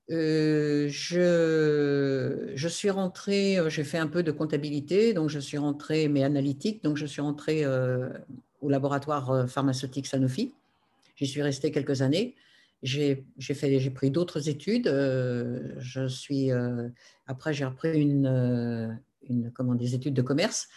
Euh, 0.09 0.89
je, 0.89 2.67
suis 2.67 2.89
rentrée, 2.89 3.57
euh, 3.57 3.69
j'ai 3.69 3.83
fait 3.83 3.99
un 3.99 4.07
peu 4.07 4.23
de 4.23 4.31
comptabilité, 4.31 5.13
donc 5.13 5.29
je 5.29 5.39
suis 5.39 5.57
rentrée, 5.57 6.09
mais 6.09 6.23
analytique, 6.23 6.83
donc 6.83 6.97
je 6.97 7.05
suis 7.05 7.21
rentrée 7.21 7.63
euh, 7.63 8.09
au 8.61 8.69
laboratoire 8.69 9.47
pharmaceutique 9.47 10.07
Sanofi. 10.07 10.51
J'y 11.21 11.27
suis 11.27 11.43
restée 11.43 11.71
quelques 11.71 12.01
années. 12.01 12.35
j'ai 12.81 13.23
pris 13.93 14.09
d'autres 14.09 14.49
études. 14.49 14.87
je 14.87 16.07
suis, 16.07 16.49
après, 17.27 17.53
j'ai 17.53 17.63
repris 17.65 18.01
une, 18.01 18.99
une, 19.29 19.51
comment, 19.51 19.75
des 19.75 19.93
études 19.93 20.15
de 20.15 20.23
commerce. 20.23 20.67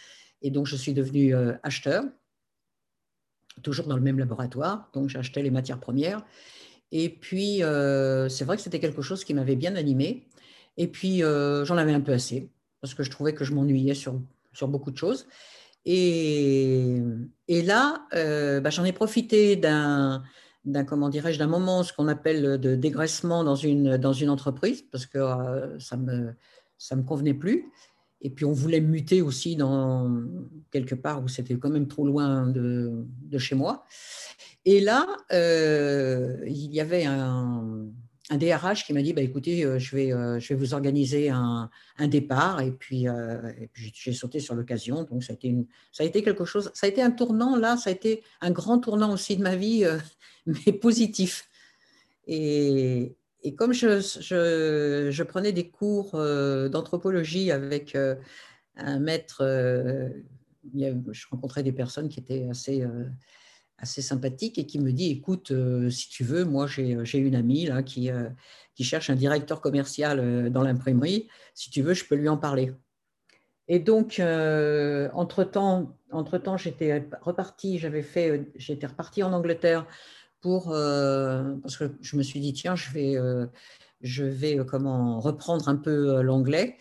Et 0.43 0.51
donc, 0.51 0.67
je 0.67 0.75
suis 0.75 0.93
devenu 0.93 1.33
acheteur, 1.63 2.03
toujours 3.63 3.87
dans 3.87 3.95
le 3.95 4.03
même 4.03 4.19
laboratoire. 4.19 4.87
Donc, 4.93 5.09
j'achetais 5.09 5.41
les 5.41 5.49
matières 5.49 5.79
premières. 5.79 6.23
Et 6.91 7.09
puis, 7.09 7.61
c'est 8.29 8.45
vrai 8.45 8.55
que 8.55 8.61
c'était 8.61 8.79
quelque 8.79 9.01
chose 9.01 9.23
qui 9.23 9.33
m'avait 9.33 9.55
bien 9.55 9.75
animé. 9.75 10.27
Et 10.77 10.87
puis, 10.87 11.21
j'en 11.21 11.77
avais 11.77 11.93
un 11.93 12.01
peu 12.01 12.13
assez, 12.13 12.51
parce 12.81 12.93
que 12.93 13.01
je 13.01 13.09
trouvais 13.09 13.33
que 13.33 13.43
je 13.43 13.53
m'ennuyais 13.55 13.95
sur, 13.95 14.21
sur 14.53 14.67
beaucoup 14.67 14.91
de 14.91 14.97
choses. 14.97 15.25
Et, 15.85 16.84
et 17.47 17.61
là, 17.61 18.07
bah, 18.11 18.69
j'en 18.69 18.85
ai 18.85 18.91
profité 18.91 19.55
d'un 19.55 20.23
comment 20.87 21.09
dirais-je 21.09 21.39
d'un 21.39 21.47
moment 21.47 21.83
ce 21.83 21.93
qu'on 21.93 22.07
appelle 22.07 22.59
de 22.59 22.75
dégraissement 22.75 23.43
dans 23.43 23.55
une 23.55 24.29
entreprise 24.29 24.83
parce 24.91 25.05
que 25.05 25.17
euh, 25.17 25.79
ça 25.79 25.97
me 25.97 26.33
ça 26.77 26.95
me 26.95 27.03
convenait 27.03 27.33
plus. 27.33 27.71
Et 28.21 28.29
puis 28.29 28.45
on 28.45 28.53
voulait 28.53 28.81
muter 28.81 29.21
aussi 29.21 29.55
dans 29.55 30.23
quelque 30.71 30.95
part 30.95 31.23
où 31.23 31.27
c'était 31.27 31.55
quand 31.55 31.69
même 31.69 31.87
trop 31.87 32.05
loin 32.05 32.47
de, 32.47 33.05
de 33.21 33.37
chez 33.37 33.55
moi. 33.55 33.85
Et 34.65 34.79
là 34.81 35.05
euh, 35.31 36.37
il 36.47 36.73
y 36.73 36.81
avait 36.81 37.05
un, 37.05 37.85
un 38.29 38.37
DRH 38.37 38.85
qui 38.85 38.93
m'a 38.93 39.01
dit 39.01 39.13
bah, 39.13 39.21
écoutez 39.21 39.63
euh, 39.63 39.77
je 39.77 39.95
vais 39.95 40.09
je 40.09 40.47
vais 40.49 40.55
vous 40.55 40.73
organiser 40.73 41.29
un, 41.29 41.69
départ. 41.99 42.61
Et 42.61 42.71
puis, 42.71 43.05
j'ai 43.73 44.13
sauté 44.13 44.39
sur 44.39 44.55
l'occasion. 44.55 45.03
Donc 45.03 45.23
ça 45.23 45.33
a 45.33 45.35
été 45.35 45.55
ça 45.91 46.03
a 46.03 46.05
été 46.05 46.23
quelque 46.23 46.45
chose. 46.45 46.71
Ça 46.73 46.87
a 46.87 46.89
été 46.89 47.01
un 47.01 47.11
tournant 47.11 47.55
là. 47.55 47.77
Ça 47.77 47.89
a 47.89 47.93
été 47.93 48.23
un 48.41 48.51
grand 48.51 48.79
tournant 48.79 49.13
aussi 49.13 49.37
de 49.37 49.43
ma 49.43 49.55
vie 49.55 49.85
mais 50.45 50.73
positif. 50.73 51.49
Et, 52.27 53.15
comme 53.57 53.73
je, 53.73 55.23
prenais 55.23 55.51
des 55.51 55.69
cours 55.69 56.15
euh, 56.15 56.69
d'anthropologie 56.69 57.51
avec 57.51 57.95
euh, 57.95 58.15
un 58.75 58.99
maître, 58.99 59.41
euh, 59.41 60.09
je 60.73 61.27
rencontrais 61.29 61.63
des 61.63 61.71
personnes 61.71 62.09
qui 62.09 62.19
étaient 62.19 62.47
assez, 62.49 62.83
assez 63.77 64.01
sympathiques 64.01 64.57
et 64.57 64.65
qui 64.65 64.79
me 64.79 64.91
dit, 64.91 65.11
écoute, 65.11 65.51
si 65.89 66.09
tu 66.09 66.23
veux, 66.23 66.45
moi 66.45 66.65
j'ai 66.67 67.17
une 67.17 67.35
amie 67.35 67.65
là, 67.65 67.83
qui, 67.83 68.09
qui 68.73 68.83
cherche 68.83 69.09
un 69.09 69.15
directeur 69.15 69.61
commercial 69.61 70.49
dans 70.49 70.63
l'imprimerie, 70.63 71.27
si 71.53 71.69
tu 71.69 71.81
veux, 71.81 71.93
je 71.93 72.05
peux 72.05 72.15
lui 72.15 72.29
en 72.29 72.37
parler. 72.37 72.73
Et 73.67 73.79
donc, 73.79 74.21
entre-temps, 75.13 75.97
entre 76.11 76.37
-temps, 76.37 76.57
j'étais 76.57 77.05
reparti, 77.21 77.79
j'avais 77.79 78.03
fait, 78.03 78.51
j'étais 78.55 78.87
reparti 78.87 79.23
en 79.23 79.33
Angleterre 79.33 79.85
euh, 80.67 81.55
parce 81.61 81.77
que 81.77 81.91
je 82.01 82.17
me 82.17 82.23
suis 82.23 82.39
dit, 82.39 82.53
tiens, 82.53 82.75
je 82.75 82.91
vais, 82.91 83.17
euh, 83.17 83.45
je 84.01 84.23
vais 84.23 84.59
euh, 84.59 84.63
comment, 84.63 85.19
reprendre 85.19 85.67
un 85.67 85.75
peu 85.75 86.21
l'anglais. 86.21 86.77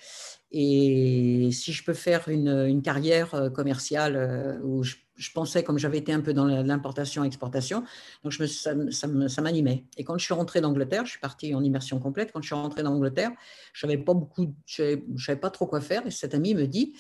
Et 0.51 1.51
si 1.53 1.73
je 1.73 1.85
peux 1.85 1.95
faire 1.95 2.29
une, 2.29 2.81
carrière 2.83 3.51
commerciale 3.53 4.61
où 4.63 4.85
je, 4.85 4.95
pensais, 5.33 5.63
comme 5.63 5.79
j'avais 5.79 5.99
été 5.99 6.13
un 6.13 6.21
peu 6.21 6.33
dans 6.33 6.47
l'importation-exportation, 6.47 7.85
donc 8.23 8.33
je 8.33 8.45
ça, 8.47 9.43
m'animait. 9.43 9.85
Et 9.97 10.05
quand 10.05 10.19
je 10.19 10.25
suis 10.25 10.35
rentrée 10.35 10.61
d'Angleterre, 10.61 11.05
je 11.05 11.13
suis 11.13 11.21
partie 11.21 11.55
en 11.55 11.63
immersion 11.63 11.99
complète. 12.01 12.33
Quand 12.33 12.43
je 12.43 12.47
suis 12.47 12.55
rentrée 12.55 12.83
d'Angleterre, 12.83 13.31
je 13.73 13.81
savais 13.81 13.99
pas 13.99 14.15
beaucoup, 14.15 14.55
je 14.67 15.35
pas 15.35 15.51
trop 15.51 15.67
quoi 15.67 15.81
faire. 15.81 16.07
Et 16.07 16.11
cette 16.11 16.35
amie 16.35 16.55
me 16.55 16.67
dit, 16.67 16.95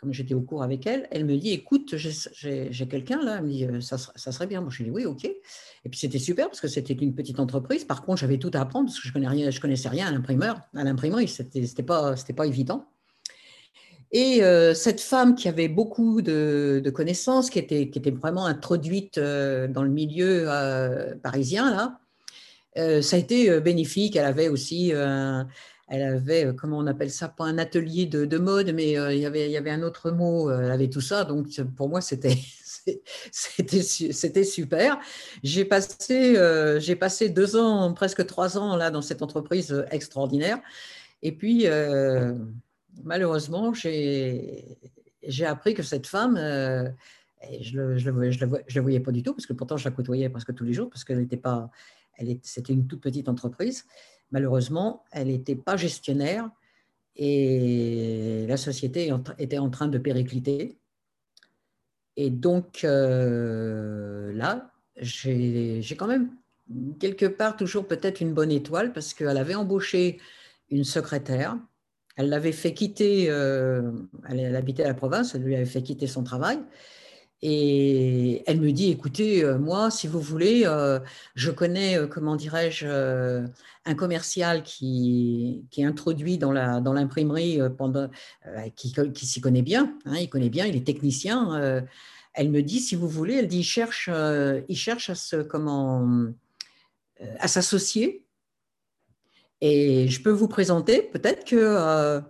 comme 0.00 0.14
j'étais 0.14 0.32
au 0.32 0.40
cours 0.40 0.62
avec 0.62 0.86
elle, 0.86 1.06
elle 1.10 1.26
me 1.26 1.36
dit 1.36 1.50
écoute, 1.50 1.94
j'ai 1.96 2.88
quelqu'un 2.88 3.22
là, 3.22 3.36
elle 3.36 3.44
me 3.44 3.50
dit 3.50 3.66
euh, 3.66 3.80
ça, 3.82 3.98
serait 3.98 4.46
bien. 4.46 4.62
Moi, 4.62 4.70
je 4.70 4.78
lui 4.78 4.84
dis 4.84 4.90
oui, 4.90 5.04
ok. 5.04 5.24
Et 5.26 5.88
puis 5.90 5.98
c'était 6.00 6.18
super 6.18 6.46
parce 6.46 6.60
que 6.60 6.68
c'était 6.68 6.94
une 6.94 7.14
petite 7.14 7.38
entreprise. 7.38 7.84
Par 7.84 8.02
contre, 8.02 8.20
j'avais 8.20 8.38
tout 8.38 8.50
à 8.54 8.60
apprendre 8.60 8.86
parce 8.86 8.98
que 8.98 9.06
je 9.06 9.50
je 9.50 9.60
connaissais 9.60 9.88
rien 9.90 10.06
à 10.06 10.10
l'imprimeur, 10.10 10.60
à 10.74 10.84
l'imprimerie, 10.84 11.28
c'était 11.28 11.82
pas 11.82 12.16
c'était 12.16 12.32
pas 12.32 12.46
évident. 12.46 12.89
Et 14.12 14.42
euh, 14.42 14.74
cette 14.74 15.00
femme 15.00 15.34
qui 15.34 15.48
avait 15.48 15.68
beaucoup 15.68 16.20
de, 16.20 16.82
connaissances, 16.92 17.48
qui 17.50 17.58
était, 17.58 18.10
vraiment 18.10 18.46
introduite 18.46 19.18
euh, 19.18 19.68
dans 19.68 19.82
le 19.82 19.90
milieu 19.90 20.46
parisien 21.22 21.70
là, 21.70 22.00
ça 23.02 23.16
a 23.16 23.18
été 23.18 23.60
bénéfique. 23.60 24.16
Elle 24.16 24.24
avait 24.24 24.48
aussi 24.48 24.92
un, 24.94 25.48
elle 25.90 26.02
avait, 26.02 26.46
euh, 26.46 26.52
comment 26.52 26.78
on 26.78 26.86
appelle 26.86 27.10
ça, 27.10 27.28
pas 27.28 27.44
un 27.44 27.58
atelier 27.58 28.06
de, 28.06 28.38
mode, 28.38 28.72
mais 28.72 28.96
euh, 28.96 29.12
il, 29.12 29.20
y 29.20 29.26
avait, 29.26 29.46
il 29.46 29.52
y 29.52 29.56
avait 29.56 29.70
un 29.70 29.82
autre 29.82 30.12
mot, 30.12 30.48
euh, 30.48 30.62
elle 30.62 30.70
avait 30.70 30.88
tout 30.88 31.00
ça. 31.00 31.24
Donc, 31.24 31.48
pour 31.76 31.88
moi, 31.88 32.00
c'était, 32.00 32.38
c'était, 33.32 34.44
super. 34.44 34.98
J'ai 35.42 35.64
passé, 35.64 36.36
j'ai 36.78 36.96
passé 36.96 37.28
deux 37.28 37.56
ans, 37.56 37.92
presque 37.92 38.24
trois 38.24 38.56
ans 38.56 38.76
là, 38.76 38.90
dans 38.90 39.02
cette 39.02 39.20
entreprise 39.20 39.84
extraordinaire. 39.90 40.60
Et 41.22 41.32
puis, 41.32 41.66
malheureusement, 43.04 43.72
j'ai, 43.74 44.76
appris 45.46 45.74
que 45.74 45.82
cette 45.82 46.06
femme, 46.06 46.36
je 46.36 47.80
ne 47.80 47.98
je 47.98 48.10
je 48.30 48.44
le, 48.44 48.80
voyais 48.80 49.00
pas 49.00 49.12
du 49.12 49.22
tout, 49.22 49.34
parce 49.34 49.46
que 49.46 49.52
pourtant, 49.52 49.76
je 49.76 49.84
la 49.84 49.94
côtoyais 49.94 50.28
presque 50.28 50.54
tous 50.54 50.64
les 50.64 50.72
jours, 50.72 50.90
parce 50.90 51.04
qu'elle 51.04 51.18
n'était 51.18 51.36
pas, 51.36 51.70
c'était 52.42 52.72
une 52.72 52.86
toute 52.86 53.00
petite 53.00 53.28
entreprise 53.28 53.84
malheureusement, 54.30 55.04
elle 55.12 55.28
n'était 55.28 55.56
pas 55.56 55.76
gestionnaire 55.76 56.50
et 57.16 58.46
la 58.48 58.56
société 58.56 59.12
était 59.38 59.58
en 59.58 59.70
train 59.70 59.88
de 59.88 59.98
péricliter. 59.98 60.78
Et 62.16 62.30
donc 62.30 62.84
euh, 62.84 64.32
là, 64.32 64.70
j'ai 64.96 65.82
quand 65.96 66.06
même 66.06 66.30
quelque 66.98 67.26
part 67.26 67.56
toujours 67.56 67.86
peut-être 67.86 68.20
une 68.20 68.32
bonne 68.32 68.52
étoile 68.52 68.92
parce 68.92 69.14
qu'elle 69.14 69.36
avait 69.36 69.54
embauché 69.54 70.20
une 70.70 70.84
secrétaire. 70.84 71.56
Elle 72.20 72.28
l'avait 72.28 72.52
fait 72.52 72.74
quitter, 72.74 73.30
euh, 73.30 73.92
elle 74.28 74.54
habitait 74.54 74.84
à 74.84 74.88
la 74.88 74.94
province, 74.94 75.34
elle 75.34 75.42
lui 75.42 75.56
avait 75.56 75.64
fait 75.64 75.82
quitter 75.82 76.06
son 76.06 76.22
travail. 76.22 76.58
Et 77.40 78.42
elle 78.46 78.60
me 78.60 78.72
dit, 78.72 78.90
écoutez, 78.90 79.42
euh, 79.42 79.58
moi, 79.58 79.90
si 79.90 80.06
vous 80.06 80.20
voulez, 80.20 80.64
euh, 80.66 81.00
je 81.34 81.50
connais, 81.50 81.96
comment 82.10 82.36
dirais-je, 82.36 82.86
un 83.86 83.94
commercial 83.94 84.62
qui, 84.62 85.64
qui 85.70 85.80
est 85.80 85.86
introduit 85.86 86.36
dans 86.36 86.52
l'imprimerie, 86.52 87.58
qui 88.76 89.26
s'y 89.26 89.40
connaît 89.40 89.62
bien, 89.62 89.96
hein, 90.04 90.18
il 90.18 90.28
connaît 90.28 90.50
bien, 90.50 90.66
il 90.66 90.76
est 90.76 90.86
technicien. 90.86 91.86
elle 92.34 92.50
me 92.50 92.60
dit, 92.60 92.80
si 92.80 92.96
vous 92.96 93.08
voulez, 93.08 93.36
elle 93.36 93.48
dit, 93.48 93.60
il 93.60 93.64
cherche, 93.64 94.10
il 94.68 94.76
cherche 94.76 95.08
à 95.08 95.14
se, 95.14 95.36
comment, 95.36 96.06
à 97.38 97.48
s'associer. 97.48 98.26
Et 99.60 100.08
je 100.08 100.22
peux 100.22 100.30
vous 100.30 100.48
présenter, 100.48 101.02
peut-être 101.02 101.44
que, 101.44 102.20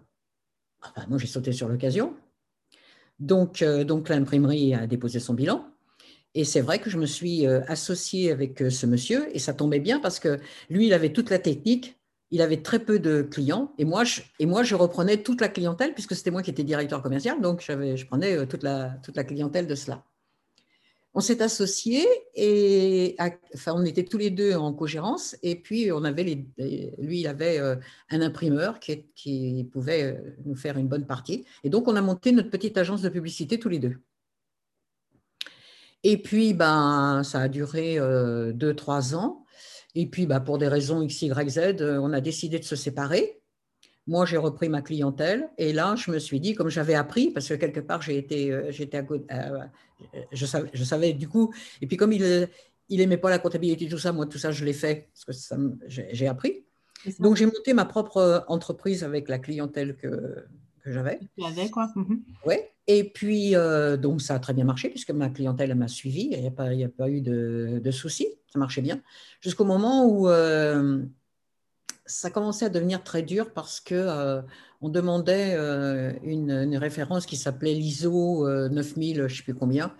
moi 1.08 1.18
j'ai 1.18 1.26
sauté 1.26 1.52
sur 1.52 1.68
l'occasion, 1.68 2.16
donc, 3.20 3.60
euh, 3.62 3.84
donc 3.84 4.08
l'imprimerie 4.08 4.74
a 4.74 4.86
déposé 4.86 5.20
son 5.20 5.34
bilan. 5.34 5.66
Et 6.34 6.44
c'est 6.44 6.60
vrai 6.60 6.78
que 6.78 6.90
je 6.90 6.98
me 6.98 7.06
suis 7.06 7.46
euh, 7.46 7.60
associée 7.66 8.30
avec 8.30 8.62
euh, 8.62 8.70
ce 8.70 8.86
monsieur 8.86 9.34
et 9.34 9.38
ça 9.38 9.52
tombait 9.52 9.80
bien 9.80 10.00
parce 10.00 10.18
que 10.18 10.40
lui, 10.70 10.86
il 10.86 10.92
avait 10.94 11.12
toute 11.12 11.28
la 11.28 11.38
technique, 11.38 11.98
il 12.30 12.40
avait 12.40 12.62
très 12.62 12.78
peu 12.78 12.98
de 12.98 13.22
clients 13.22 13.72
et 13.78 13.84
moi, 13.84 14.04
je, 14.04 14.22
et 14.38 14.46
moi, 14.46 14.62
je 14.62 14.74
reprenais 14.74 15.22
toute 15.22 15.40
la 15.40 15.48
clientèle 15.48 15.92
puisque 15.92 16.14
c'était 16.14 16.30
moi 16.30 16.42
qui 16.42 16.50
étais 16.50 16.64
directeur 16.64 17.02
commercial, 17.02 17.40
donc 17.40 17.64
je 17.66 18.06
prenais 18.06 18.46
toute 18.46 18.62
la, 18.62 18.90
toute 19.02 19.16
la 19.16 19.24
clientèle 19.24 19.66
de 19.66 19.74
cela 19.74 20.04
on 21.14 21.20
s'est 21.20 21.42
associés 21.42 22.06
et 22.34 23.16
on 23.66 23.84
était 23.84 24.04
tous 24.04 24.18
les 24.18 24.30
deux 24.30 24.54
en 24.54 24.72
cogérance 24.72 25.36
et 25.42 25.56
puis 25.56 25.86
lui 25.86 27.20
il 27.20 27.26
avait 27.26 27.58
euh, 27.58 27.76
un 28.10 28.20
imprimeur 28.20 28.78
qui, 28.78 29.68
pouvait 29.72 30.04
euh, 30.04 30.36
nous 30.44 30.54
faire 30.54 30.78
une 30.78 30.88
bonne 30.88 31.06
partie 31.06 31.44
et 31.64 31.70
donc 31.70 31.88
on 31.88 31.96
a 31.96 32.02
monté 32.02 32.32
notre 32.32 32.50
petite 32.50 32.78
agence 32.78 33.02
de 33.02 33.08
publicité 33.08 33.58
tous 33.58 33.68
les 33.68 33.78
deux. 33.78 33.96
Et 36.02 36.16
puis 36.16 36.54
ben 36.54 37.22
ça 37.24 37.40
a 37.40 37.48
duré 37.48 37.98
euh, 37.98 38.52
deux 38.52 38.74
trois 38.74 39.14
ans 39.14 39.44
et 39.96 40.06
puis 40.06 40.26
ben, 40.26 40.40
pour 40.40 40.58
des 40.58 40.68
raisons 40.68 41.02
x 41.02 41.22
y 41.22 41.50
z 41.50 41.82
on 41.82 42.12
a 42.12 42.20
décidé 42.20 42.58
de 42.60 42.64
se 42.64 42.76
séparer 42.76 43.39
moi, 44.10 44.26
j'ai 44.26 44.38
repris 44.38 44.68
ma 44.68 44.82
clientèle 44.82 45.48
et 45.56 45.72
là, 45.72 45.94
je 45.96 46.10
me 46.10 46.18
suis 46.18 46.40
dit, 46.40 46.54
comme 46.54 46.68
j'avais 46.68 46.96
appris, 46.96 47.30
parce 47.30 47.48
que 47.48 47.54
quelque 47.54 47.78
part, 47.78 48.02
j'ai 48.02 48.18
été, 48.18 48.50
euh, 48.50 48.72
j'étais 48.72 48.96
à 48.96 49.04
côté, 49.04 49.24
euh, 49.32 49.60
je, 50.32 50.46
savais, 50.46 50.68
je 50.74 50.82
savais 50.82 51.12
du 51.12 51.28
coup, 51.28 51.54
et 51.80 51.86
puis 51.86 51.96
comme 51.96 52.12
il 52.12 52.48
il 52.92 53.00
aimait 53.00 53.18
pas 53.18 53.30
la 53.30 53.38
comptabilité, 53.38 53.88
tout 53.88 53.98
ça, 53.98 54.10
moi, 54.10 54.26
tout 54.26 54.36
ça, 54.38 54.50
je 54.50 54.64
l'ai 54.64 54.72
fait 54.72 55.10
parce 55.14 55.46
que 55.46 55.78
j'ai 55.86 56.26
appris. 56.26 56.64
Donc, 57.20 57.36
j'ai 57.36 57.46
monté 57.46 57.72
ma 57.72 57.84
propre 57.84 58.16
euh, 58.16 58.40
entreprise 58.48 59.04
avec 59.04 59.28
la 59.28 59.38
clientèle 59.38 59.94
que, 59.94 60.44
que 60.82 60.90
j'avais. 60.90 61.20
Tu 61.38 61.44
avais, 61.44 61.70
quoi. 61.70 61.88
Mhm. 61.94 62.20
Oui. 62.46 62.56
Et 62.88 63.04
puis, 63.04 63.52
donc, 64.02 64.20
ça 64.20 64.34
a 64.34 64.38
très 64.40 64.54
bien 64.54 64.64
marché 64.64 64.88
puisque 64.88 65.12
ma 65.12 65.28
clientèle 65.28 65.72
m'a 65.76 65.86
suivi. 65.86 66.30
Il 66.32 66.40
n'y 66.40 66.48
a, 66.48 66.50
pas, 66.50 66.70
a 66.70 66.88
pas 66.88 67.08
eu 67.08 67.20
de, 67.20 67.80
de 67.80 67.90
soucis. 67.92 68.26
Ça 68.52 68.58
marchait 68.58 68.82
bien. 68.82 69.00
Jusqu'au 69.40 69.64
moment 69.64 70.04
où 70.04 70.26
ça 72.10 72.30
commençait 72.30 72.66
à 72.66 72.68
devenir 72.68 73.02
très 73.02 73.22
dur 73.22 73.52
parce 73.52 73.80
que 73.80 73.94
euh, 73.94 74.42
on 74.82 74.88
demandait 74.88 75.54
euh, 75.54 76.12
une, 76.22 76.76
référence 76.76 77.26
qui 77.26 77.36
s'appelait 77.36 77.74
l'ISO 77.74 78.48
9000, 78.68 79.20
euh, 79.20 79.28
je 79.28 79.32
ne 79.32 79.36
sais 79.36 79.42
plus 79.42 79.54
combien. 79.54 79.94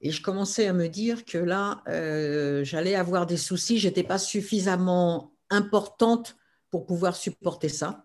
Et 0.00 0.10
je 0.10 0.22
commençais 0.22 0.66
à 0.66 0.72
me 0.72 0.88
dire 0.88 1.24
que 1.24 1.38
là, 1.38 1.82
euh, 1.88 2.62
j'allais 2.64 2.94
avoir 2.94 3.26
des 3.26 3.36
soucis, 3.36 3.78
je 3.78 3.88
n'étais 3.88 4.04
pas 4.04 4.18
suffisamment 4.18 5.32
importante 5.50 6.36
pour 6.70 6.86
pouvoir 6.86 7.16
supporter 7.16 7.68
ça. 7.68 8.04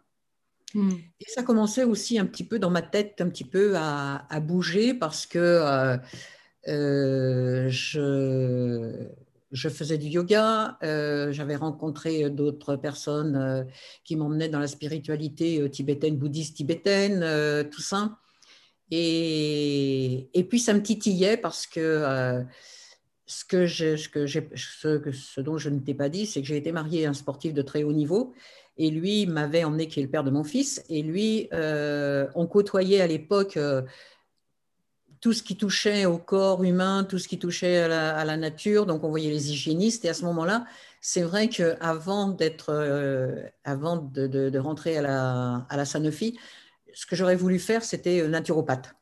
Hmm. 0.73 0.93
Et 1.19 1.25
ça 1.29 1.43
commençait 1.43 1.83
aussi 1.83 2.17
un 2.17 2.25
petit 2.25 2.45
peu 2.45 2.57
dans 2.57 2.69
ma 2.71 2.81
tête, 2.81 3.19
un 3.19 3.29
petit 3.29 3.43
peu 3.43 3.73
à, 3.75 4.25
bouger 4.39 4.93
parce 4.93 5.25
que 5.25 5.99
je, 6.65 7.69
je, 9.51 9.69
faisais 9.69 9.97
du 9.97 10.07
yoga, 10.07 10.77
j'avais 10.81 11.55
rencontré 11.55 12.29
d'autres 12.29 12.75
personnes 12.75 13.67
qui 14.03 14.15
m'emmenaient 14.15 14.49
dans 14.49 14.59
la 14.59 14.67
spiritualité 14.67 15.69
tibétaine, 15.69 16.17
bouddhiste 16.17 16.55
tibétaine, 16.55 17.69
tout 17.69 17.81
ça. 17.81 18.17
Et, 18.91 20.29
et, 20.33 20.43
puis 20.43 20.59
ça 20.59 20.73
me 20.73 20.83
titillait 20.83 21.37
parce 21.37 21.65
que, 21.65 21.79
euh, 21.79 22.43
ce, 23.25 23.45
que 23.45 23.65
ce, 23.65 24.09
que 24.09 24.27
ce, 24.27 25.11
ce, 25.13 25.41
dont 25.41 25.57
je 25.57 25.69
ne 25.69 25.79
t'ai 25.79 25.93
pas 25.93 26.09
dit, 26.09 26.25
c'est 26.25 26.41
que 26.41 26.47
j'ai 26.47 26.57
été 26.57 26.73
mariée 26.73 27.05
à 27.05 27.09
un 27.09 27.13
sportif 27.13 27.53
de 27.53 27.61
très 27.61 27.83
haut 27.83 27.93
niveau. 27.93 28.33
Et 28.77 28.89
lui 28.89 29.25
m'avait 29.27 29.63
emmené, 29.63 29.87
qui 29.87 30.01
est 30.01 30.03
le 30.03 30.09
père 30.09 30.25
de 30.25 30.31
mon 30.31 30.43
fils. 30.43 30.83
Et 30.89 31.03
lui, 31.03 31.47
euh, 31.53 32.27
on 32.35 32.47
côtoyait 32.47 33.01
à 33.01 33.07
l'époque 33.07 33.55
euh, 33.55 33.81
tout 35.21 35.33
ce 35.33 35.43
qui 35.43 35.55
touchait 35.55 36.05
au 36.05 36.17
corps 36.17 36.63
humain, 36.63 37.03
tout 37.03 37.19
ce 37.19 37.27
qui 37.27 37.39
touchait 37.39 37.77
à 37.77 37.87
la, 37.87 38.17
à 38.17 38.25
la 38.25 38.37
nature. 38.37 38.85
Donc 38.85 39.03
on 39.03 39.09
voyait 39.09 39.29
les 39.29 39.51
hygiénistes. 39.51 40.03
Et 40.03 40.09
à 40.09 40.13
ce 40.13 40.25
moment-là, 40.25 40.65
c'est 40.99 41.21
vrai 41.21 41.47
qu'avant 41.47 42.27
d'être, 42.27 42.73
avant 43.63 43.97
de, 43.97 44.27
de, 44.27 44.49
de, 44.49 44.59
rentrer 44.59 44.97
à 44.97 45.01
la, 45.01 45.65
à 45.69 45.77
la 45.77 45.85
Sanofi, 45.85 46.37
ce 46.93 47.05
que 47.05 47.15
j'aurais 47.15 47.35
voulu 47.35 47.59
faire, 47.59 47.83
c'était 47.83 48.21
euh, 48.21 48.27
naturopathe. 48.27 48.95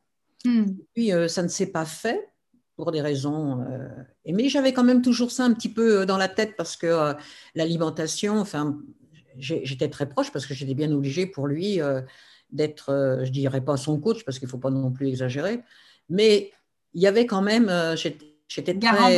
Hmm. 0.45 0.65
Puis 0.93 1.11
euh, 1.11 1.27
ça 1.27 1.43
ne 1.43 1.47
s'est 1.47 1.71
pas 1.71 1.85
fait 1.85 2.29
pour 2.75 2.91
des 2.91 3.01
raisons. 3.01 3.61
Euh, 3.61 3.87
mais 4.25 4.49
j'avais 4.49 4.73
quand 4.73 4.83
même 4.83 5.01
toujours 5.01 5.31
ça 5.31 5.43
un 5.43 5.53
petit 5.53 5.69
peu 5.69 6.05
dans 6.05 6.17
la 6.17 6.29
tête 6.29 6.55
parce 6.55 6.77
que 6.77 7.13
l'alimentation, 7.55 8.39
enfin, 8.39 8.79
j'étais 9.37 9.89
très 9.89 10.07
proche 10.07 10.31
parce 10.31 10.45
que 10.45 10.53
j'étais 10.53 10.75
bien 10.75 10.91
obligée 10.93 11.25
pour 11.25 11.47
lui 11.47 11.79
d'être, 12.51 13.19
je 13.23 13.29
dirais 13.31 13.59
pas 13.59 13.75
son 13.75 13.99
coach 13.99 14.23
parce 14.23 14.39
qu'il 14.39 14.45
ne 14.45 14.51
faut 14.51 14.59
pas 14.59 14.69
non 14.69 14.91
plus 14.91 15.09
exagérer, 15.09 15.61
mais 16.09 16.51
il 16.93 17.01
y 17.01 17.07
avait 17.07 17.25
quand 17.25 17.41
même, 17.41 17.71
j'étais 17.95 18.73
très. 18.73 18.73
Garant 18.73 19.09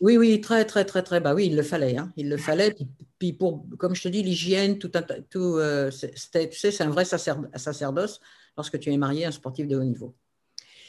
oui, 0.00 0.16
oui, 0.16 0.40
très, 0.40 0.64
très, 0.64 0.84
très, 0.84 1.02
très. 1.02 1.20
Bah 1.20 1.34
oui, 1.34 1.46
il 1.46 1.56
le 1.56 1.62
fallait. 1.62 1.96
Hein. 1.96 2.12
Il 2.16 2.28
le 2.28 2.36
fallait. 2.36 2.74
Puis, 3.18 3.32
pour, 3.32 3.64
comme 3.78 3.96
je 3.96 4.02
te 4.02 4.08
dis, 4.08 4.22
l'hygiène, 4.22 4.78
tout, 4.78 4.90
tout 5.28 5.56
euh, 5.56 5.90
tu 5.90 6.08
sais, 6.16 6.70
c'est 6.70 6.82
un 6.82 6.90
vrai 6.90 7.04
sacerdoce 7.04 8.20
lorsque 8.56 8.78
tu 8.78 8.92
es 8.92 8.96
marié 8.96 9.24
à 9.24 9.28
un 9.28 9.32
sportif 9.32 9.66
de 9.66 9.76
haut 9.76 9.82
niveau. 9.82 10.14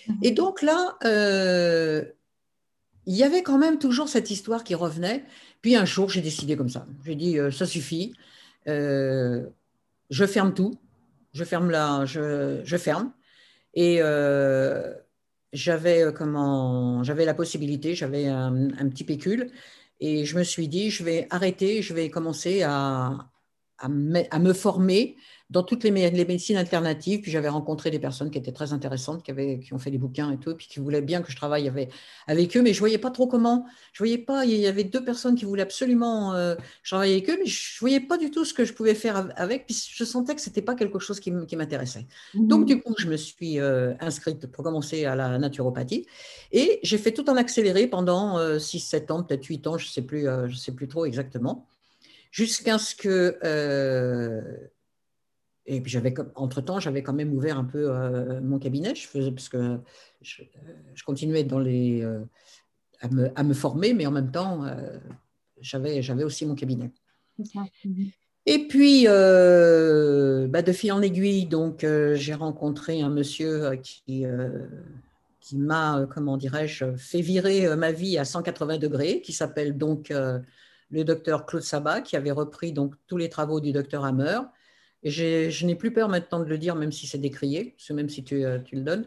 Mhm. 0.08 0.18
Et 0.22 0.32
donc 0.32 0.62
là, 0.62 0.96
euh, 1.06 2.06
il 3.08 3.16
y 3.16 3.24
avait 3.24 3.42
quand 3.42 3.58
même 3.58 3.80
toujours 3.80 4.10
cette 4.10 4.30
histoire 4.30 4.64
qui 4.64 4.76
revenait. 4.76 5.26
Puis 5.64 5.76
un 5.76 5.86
jour, 5.86 6.10
j'ai 6.10 6.22
décidé 6.22 6.56
comme 6.56 6.70
ça. 6.70 6.86
J'ai 7.04 7.16
dit, 7.16 7.40
euh, 7.40 7.50
ça 7.50 7.66
suffit. 7.66 8.14
je 8.68 9.46
ferme 10.28 10.54
tout. 10.54 10.76
Je 11.34 11.44
ferme 11.44 11.72
là, 11.72 12.06
je, 12.06 12.62
je 12.64 12.78
ferme. 12.78 13.12
Et 13.74 13.98
j'avais 15.54 16.04
euh, 16.04 16.12
comment 16.12 17.04
j'avais 17.04 17.26
la 17.26 17.34
possibilité, 17.34 17.96
j'avais 17.96 18.28
un, 18.28 18.90
petit 18.90 19.04
pécule. 19.04 19.52
Et 20.00 20.26
je 20.26 20.38
me 20.38 20.44
suis 20.44 20.68
dit 20.68 20.92
je 20.92 21.04
vais 21.04 21.28
arrêter, 21.30 21.82
je 21.82 21.94
vais 21.94 22.10
commencer 22.10 22.64
à, 22.64 23.30
à, 23.80 23.90
me 24.40 24.54
former 24.54 25.16
dans 25.50 25.64
toutes 25.64 25.84
les, 25.84 25.92
les, 25.92 26.26
médecines 26.26 26.58
alternatives. 26.58 27.22
Puis 27.22 27.32
j'avais 27.32 27.50
rencontré 27.50 27.90
des 27.90 28.00
personnes 28.00 28.30
qui 28.30 28.38
étaient 28.38 28.52
très 28.52 28.72
intéressantes, 28.72 29.24
qui, 29.24 29.32
avaient, 29.32 29.60
qui 29.60 29.74
ont 29.74 29.80
fait 29.80 29.90
des 29.90 29.98
bouquins 29.98 30.32
et 30.32 30.38
tout, 30.38 30.54
puis 30.56 30.68
qui 30.68 30.80
voulaient 30.80 31.02
bien 31.02 31.22
que 31.22 31.32
je 31.32 31.36
travaille 31.36 31.68
avec, 31.68 31.92
avec 32.28 32.56
eux, 32.56 32.62
mais 32.62 32.74
je 32.74 32.80
voyais 32.80 33.00
pas 33.00 33.10
trop 33.10 33.28
comment. 33.28 33.66
Je 33.94 34.00
voyais 34.00 34.20
pas. 34.20 34.46
Il 34.46 34.52
y 34.52 34.68
avait 34.68 34.84
deux 34.84 35.04
personnes 35.04 35.36
qui 35.36 35.46
voulaient 35.46 35.64
absolument 35.64 36.34
euh, 36.34 36.56
travailler 36.84 37.14
avec 37.14 37.30
eux, 37.30 37.38
mais 37.40 37.48
je 37.48 37.80
voyais 37.80 38.00
pas 38.00 38.18
du 38.18 38.30
tout 38.30 38.46
ce 38.46 38.54
que 38.54 38.64
je 38.64 38.74
pouvais 38.74 38.96
faire 38.96 39.30
avec. 39.38 39.66
Puis 39.66 39.92
je 39.92 40.04
sentais 40.04 40.36
que 40.36 40.42
c'était 40.42 40.62
pas 40.62 40.76
quelque 40.76 41.00
chose 41.00 41.20
qui 41.20 41.32
m'intéressait. 41.32 42.06
Mmh 42.36 42.48
Donc 42.48 42.66
du 42.66 42.82
coup, 42.82 42.94
je 42.98 43.08
me 43.08 43.18
suis 43.18 43.60
euh, 43.60 43.94
inscrite 44.00 44.48
pour 44.48 44.64
commencer 44.64 45.06
à 45.06 45.16
la 45.16 45.40
naturopathie 45.40 46.06
et 46.52 46.80
j'ai 46.84 46.98
fait 46.98 47.12
tout 47.12 47.30
en 47.30 47.36
accéléré 47.36 47.88
pendant 47.88 48.38
6-7 48.38 49.12
euh, 49.12 49.14
ans, 49.14 49.24
peut-être 49.24 49.46
8 49.46 49.68
ans, 49.68 49.78
je 49.78 49.88
sais 49.88 50.02
plus, 50.02 50.28
je 50.48 50.56
sais 50.56 50.72
plus 50.72 50.88
trop 50.88 51.06
exactement 51.06 51.69
jusqu'à 52.32 52.78
ce 52.78 52.96
que. 52.96 53.38
Euh, 53.44 54.42
et 55.66 55.82
puis 55.82 55.92
j'avais, 55.92 56.14
entre-temps, 56.36 56.80
j'avais 56.80 57.04
quand 57.04 57.14
même 57.14 57.34
ouvert 57.34 57.58
un 57.58 57.64
peu 57.64 57.92
euh, 57.92 58.42
mon 58.42 58.58
cabinet, 58.58 58.96
je 58.96 59.08
faisais, 59.08 59.32
parce 59.32 59.50
que 59.50 59.78
je, 60.22 60.44
continuais 61.06 61.44
dans 61.44 61.60
les, 61.60 62.02
euh, 62.02 62.22
à, 63.02 63.08
me, 63.10 63.30
à, 63.36 63.44
me, 63.44 63.54
former, 63.54 63.94
mais 63.94 64.08
en 64.08 64.12
même 64.12 64.32
temps, 64.32 64.66
j'avais, 65.62 66.02
j'avais 66.02 66.24
aussi 66.24 66.48
mon 66.48 66.56
cabinet. 66.56 66.92
Et 68.48 68.68
puis, 68.68 69.06
bah, 69.06 70.62
de 70.64 70.72
fil 70.72 70.92
en 70.92 71.04
aiguille, 71.04 71.46
donc 71.46 71.86
j'ai 72.14 72.34
rencontré 72.34 73.02
un 73.04 73.10
monsieur 73.10 73.76
qui, 73.76 74.26
qui 75.40 75.56
m'a, 75.56 76.08
comment 76.12 76.36
dirais-je, 76.36 76.96
fait 76.96 77.22
virer 77.22 77.76
ma 77.76 77.92
vie 77.92 78.18
à 78.18 78.26
180 78.26 78.80
degrés, 78.80 79.22
qui 79.22 79.34
s'appelle 79.34 79.78
donc 79.78 80.12
le 80.92 81.04
docteur 81.04 81.46
Claude 81.46 81.64
Sabat, 81.64 82.02
qui 82.02 82.16
avait 82.16 82.32
repris 82.32 82.74
donc 82.74 82.96
tous 83.08 83.18
les 83.18 83.30
travaux 83.30 83.60
du 83.60 83.72
docteur 83.72 84.06
Hammer. 84.06 84.40
Et 85.04 85.12
je 85.50 85.66
n'ai 85.66 85.76
plus 85.76 85.94
peur 85.94 86.10
maintenant 86.10 86.40
de 86.40 86.46
le 86.46 86.58
dire, 86.58 86.76
même 86.76 86.92
si 86.92 87.08
c'est 87.08 87.20
décrié, 87.20 87.76
même 87.92 88.10
si 88.10 88.24
tu, 88.24 88.44
euh, 88.44 88.60
le 88.72 88.82
donnes. 88.82 89.06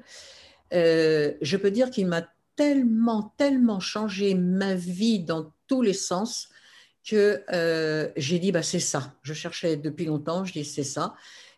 Euh, 0.72 1.32
je 1.42 1.56
peux 1.56 1.70
dire 1.70 1.90
qu'il 1.90 2.06
m'a 2.06 2.26
tellement, 2.56 3.34
tellement 3.36 3.80
changé 3.80 4.34
ma 4.34 4.74
vie 4.74 5.20
dans 5.20 5.52
tous 5.66 5.82
les 5.82 5.92
sens 5.92 6.48
que 7.04 7.42
euh, 7.52 8.08
j'ai 8.16 8.38
dit, 8.38 8.52
bah, 8.52 8.62
c'est 8.62 8.80
ça. 8.80 9.14
Je 9.22 9.34
cherchais 9.34 9.76
depuis 9.76 10.06
longtemps, 10.06 10.44
je 10.44 10.52
dis, 10.52 10.64
c'est 10.64 10.84
ça. 10.84 11.14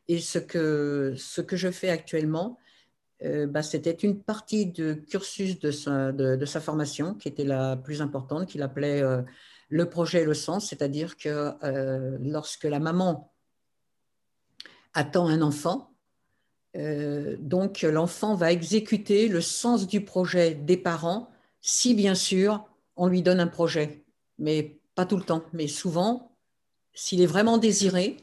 Et 0.09 0.19
ce 0.19 0.39
que, 0.39 1.15
ce 1.17 1.41
que 1.41 1.57
je 1.57 1.71
fais 1.71 1.91
actuellement, 1.91 2.59
bah, 3.49 3.63
c'était 3.63 3.93
une 3.93 4.21
partie 4.21 4.67
du 4.67 5.03
cursus 5.09 5.59
de 5.59 5.71
sa, 5.71 6.61
formation 6.61 7.15
qui 7.15 7.29
était 7.29 7.45
la 7.45 7.75
plus 7.75 8.03
importante, 8.03 8.47
qu'il 8.47 8.61
appelait 8.61 9.03
le 9.69 9.89
projet 9.89 10.23
et 10.23 10.25
le 10.25 10.35
sens, 10.35 10.69
c'est-à-dire 10.69 11.17
que 11.17 11.53
euh, 11.63 12.17
lorsque 12.21 12.65
la 12.65 12.79
maman 12.79 13.33
attend 14.93 15.27
un 15.27 15.43
enfant, 15.43 15.95
euh, 16.77 17.37
donc 17.39 17.83
l'enfant 17.83 18.35
va 18.35 18.53
exécuter 18.53 19.29
le 19.29 19.41
sens 19.41 19.87
du 19.87 20.05
projet 20.05 20.55
des 20.55 20.77
parents 20.77 21.31
si 21.61 21.95
bien 21.95 22.15
sûr 22.15 22.65
on 22.97 23.07
lui 23.07 23.23
donne 23.23 23.41
un 23.41 23.47
projet, 23.47 24.05
mais 24.39 24.79
pas 24.95 25.07
tout 25.07 25.17
le 25.17 25.25
temps, 25.25 25.45
mais 25.53 25.67
souvent, 25.67 26.37
s'il 26.93 27.21
est 27.21 27.27
vraiment 27.27 27.59
désiré, 27.59 28.17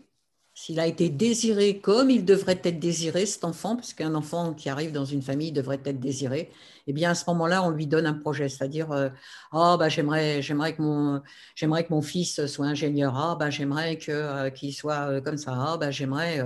s'il 0.62 0.80
a 0.80 0.86
été 0.86 1.10
désiré 1.10 1.80
comme 1.80 2.12
il 2.12 2.24
devrait 2.24 2.62
être 2.64 2.78
désiré, 2.78 3.26
cet 3.26 3.44
enfant, 3.46 3.76
parce 3.76 3.96
qu'un 3.96 4.14
enfant 4.14 4.54
qui 4.54 4.70
arrive 4.70 4.92
dans 4.92 5.06
une 5.06 5.24
famille 5.24 5.52
devrait 5.52 5.82
être 5.86 6.00
désiré, 6.00 6.52
eh 6.86 6.94
bien 6.94 7.10
à 7.10 7.16
ce 7.16 7.24
moment-là, 7.32 7.64
on 7.64 7.72
lui 7.72 7.88
donne 7.88 8.06
un 8.06 8.14
projet, 8.14 8.48
c'est-à-dire, 8.48 8.92
euh, 8.92 9.10
ah 9.54 9.76
bah 9.80 9.90
j'aimerais, 9.90 10.44
j'aimerais 10.44 10.76
que 10.76 10.82
mon, 10.84 12.02
fils 12.04 12.46
soit 12.46 12.68
ingénieur, 12.68 13.18
ah 13.18 13.36
bah 13.40 13.50
j'aimerais 13.50 13.98
euh, 14.10 14.52
qu'il 14.52 14.72
soit 14.72 15.10
euh, 15.10 15.20
comme 15.20 15.38
ça, 15.38 15.52
ah 15.56 15.78
bah 15.78 15.90
j'aimerais, 15.90 16.40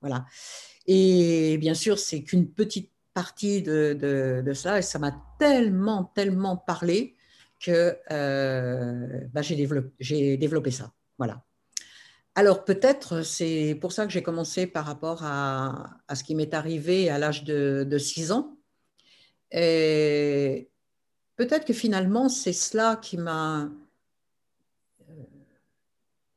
voilà. 0.00 0.26
Et 0.88 1.56
bien 1.58 1.74
sûr, 1.74 2.00
c'est 2.00 2.24
qu'une 2.24 2.50
petite 2.50 2.90
partie 3.14 3.62
de, 3.62 3.94
de, 3.94 4.76
et 4.76 4.82
ça 4.82 4.98
m'a 4.98 5.12
tellement, 5.38 6.10
tellement 6.16 6.56
parlé 6.56 7.14
que 7.60 7.96
bah, 9.32 9.42
j'ai 9.42 9.54
développé, 9.54 9.90
j'ai 10.00 10.36
développé 10.36 10.72
ça, 10.72 10.90
voilà. 11.16 11.44
Alors 12.34 12.64
peut-être, 12.64 13.22
c'est 13.22 13.76
pour 13.80 13.92
ça 13.92 14.06
que 14.06 14.12
j'ai 14.12 14.22
commencé 14.22 14.66
par 14.66 14.86
rapport 14.86 15.24
à, 15.24 15.98
ce 16.14 16.24
qui 16.24 16.34
m'est 16.34 16.54
arrivé 16.54 17.10
à 17.10 17.18
l'âge 17.18 17.44
de, 17.44 17.86
de 17.88 17.98
6 17.98 18.32
ans. 18.32 18.56
Peut-être 19.50 20.66
que 21.64 21.72
finalement, 21.72 22.28
c'est 22.28 22.52
cela 22.52 22.96
qui 22.96 23.16
m'a 23.16 23.70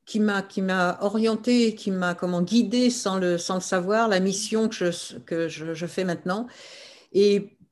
qui 0.05 0.19
m'a 0.19 0.43
qui 0.43 0.61
m'a 0.61 0.97
orienté, 1.01 1.75
qui 1.75 1.91
m'a 1.91 2.13
comment 2.13 2.41
guidé 2.41 2.89
sans 2.89 3.17
le 3.17 3.37
sans 3.37 3.55
le 3.55 3.61
savoir 3.61 4.07
la 4.07 4.19
mission 4.19 4.69
que 4.69 4.91
je 4.91 5.17
que 5.19 5.47
je, 5.47 5.85
fais 5.85 6.03
maintenant. 6.03 6.47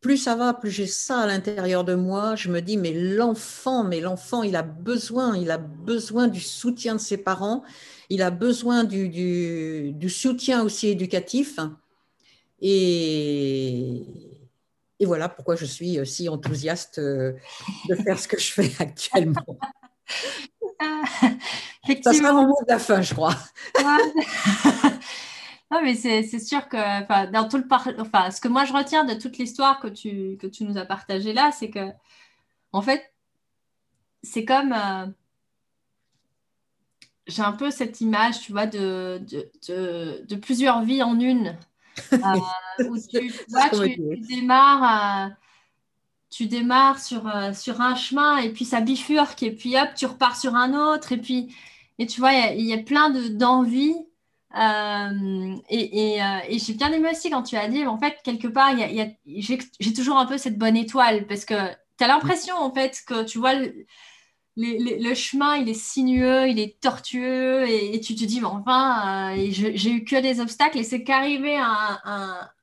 Plus 0.04 0.18
ça 0.18 0.36
va, 0.36 0.54
plus 0.54 0.70
j'ai 0.70 0.86
ça 0.86 1.22
à 1.22 1.26
l'intérieur 1.26 1.84
de 1.84 1.96
moi. 1.96 2.36
Je 2.36 2.50
me 2.50 2.62
dis 2.62 2.78
mais 2.78 2.94
l'enfant, 2.94 3.84
mais 3.84 4.02
l'enfant, 4.02 4.44
il 4.44 4.56
a 4.56 4.62
besoin, 4.62 5.36
il 5.36 5.50
a 5.50 5.58
besoin 5.58 6.28
du 6.28 6.42
soutien 6.42 6.94
de 6.94 7.00
ses 7.00 7.18
parents 7.18 7.64
il 8.14 8.22
a 8.22 8.30
besoin 8.30 8.84
du, 8.84 10.10
soutien 10.10 10.64
aussi 10.64 10.90
éducatif. 10.90 11.60
Et, 12.62 14.04
voilà 15.02 15.28
pourquoi 15.28 15.56
je 15.56 15.66
suis 15.66 16.00
si 16.06 16.30
enthousiaste 16.30 17.00
euh, 17.00 17.34
de 17.90 17.96
faire 17.96 18.18
ce 18.18 18.28
que 18.28 18.40
je 18.40 18.52
fais 18.52 18.72
actuellement. 18.80 19.60
Ça 22.04 22.14
sera 22.14 22.32
mon 22.32 22.48
mot 22.48 22.58
de 22.62 22.72
la 22.72 22.80
fin, 22.80 23.02
je 23.02 23.14
crois. 23.14 23.36
Non, 25.74 25.82
mais 25.82 25.96
c'est 25.96 26.40
sûr 26.40 26.70
que 26.70 27.32
dans 27.32 27.48
tout 27.48 27.58
le 27.58 27.66
enfin, 28.00 28.30
ce 28.30 28.40
que 28.40 28.48
moi 28.48 28.64
je 28.64 28.74
retiens 28.74 29.06
de 29.06 29.16
toute 29.16 29.40
l'histoire 29.40 29.80
que 29.80 29.88
tu, 29.88 30.38
que 30.40 30.46
tu 30.46 30.66
nous 30.66 30.78
as 30.78 30.86
partagée 30.86 31.34
là, 31.34 31.52
c'est 31.52 31.72
que, 31.72 31.90
en 32.74 32.82
fait, 32.84 33.12
c'est 34.22 34.46
comme. 34.46 34.74
Euh, 34.74 35.08
j'ai 37.26 37.42
un 37.42 37.54
peu 37.54 37.72
cette 37.72 38.02
image, 38.02 38.42
tu 38.42 38.52
vois, 38.52 38.68
de, 38.68 39.20
de, 39.68 40.26
de, 40.28 40.36
plusieurs 40.36 40.84
vies 40.84 41.02
en 41.04 41.20
une. 41.20 41.58
Euh, 42.80 42.90
où 42.90 42.98
tu, 42.98 43.32
vois, 43.50 43.70
tu, 43.70 43.98
démarres. 44.28 45.28
Euh, 45.28 45.30
tu 46.30 46.48
démarres 46.48 47.00
sur, 47.00 47.32
sur 47.54 47.82
un 47.82 47.96
chemin 47.96 48.38
et 48.38 48.50
puis 48.52 48.66
ça 48.66 48.82
bifurque 48.82 49.44
et 49.44 49.52
puis 49.52 49.80
hop, 49.80 49.90
tu 49.96 50.08
repars 50.08 50.36
sur 50.36 50.56
un 50.56 50.74
autre 50.74 51.12
et 51.12 51.18
puis 51.18 51.56
et 52.00 52.08
tu 52.08 52.20
vois, 52.20 52.34
il 52.34 52.66
y, 52.66 52.74
a 52.74 52.80
plein 52.80 53.12
d'envies 53.12 53.96
euh, 54.56 55.56
et, 55.70 56.22
euh, 56.22 56.40
et, 56.48 56.60
j'ai 56.60 56.74
bien 56.74 56.92
aimé 56.92 57.10
aussi 57.12 57.32
quand 57.32 57.42
tu 57.42 57.56
as 57.56 57.68
dit, 57.68 57.86
en 57.88 57.98
fait, 57.98 58.18
quelque 58.24 58.48
part, 58.48 58.76
j'ai 59.26 59.94
toujours 59.94 60.18
un 60.18 60.28
peu 60.28 60.38
cette 60.38 60.60
bonne 60.60 60.78
étoile 60.78 61.26
parce 61.26 61.46
que 61.46 61.72
tu 61.98 62.04
as 62.04 62.08
l'impression, 62.08 62.56
en 62.56 62.72
fait, 62.72 63.02
que 63.08 63.24
tu 63.24 63.40
vois, 63.40 63.54
le, 64.56 65.14
chemin, 65.16 65.56
il 65.56 65.70
est 65.70 65.74
sinueux, 65.74 66.48
il 66.50 66.60
est 66.60 66.80
tortueux 66.80 67.68
et, 67.68 68.00
tu 68.00 68.14
te 68.14 68.26
dis, 68.26 68.42
mais 68.42 68.48
enfin, 68.48 69.36
euh, 69.36 69.48
j'ai 69.50 69.92
eu 69.92 70.04
que 70.04 70.22
des 70.22 70.40
obstacles 70.40 70.78
et 70.78 70.84
c'est 70.84 71.04
qu'arriver 71.04 71.58
à, 71.58 72.00
à, 72.04 72.54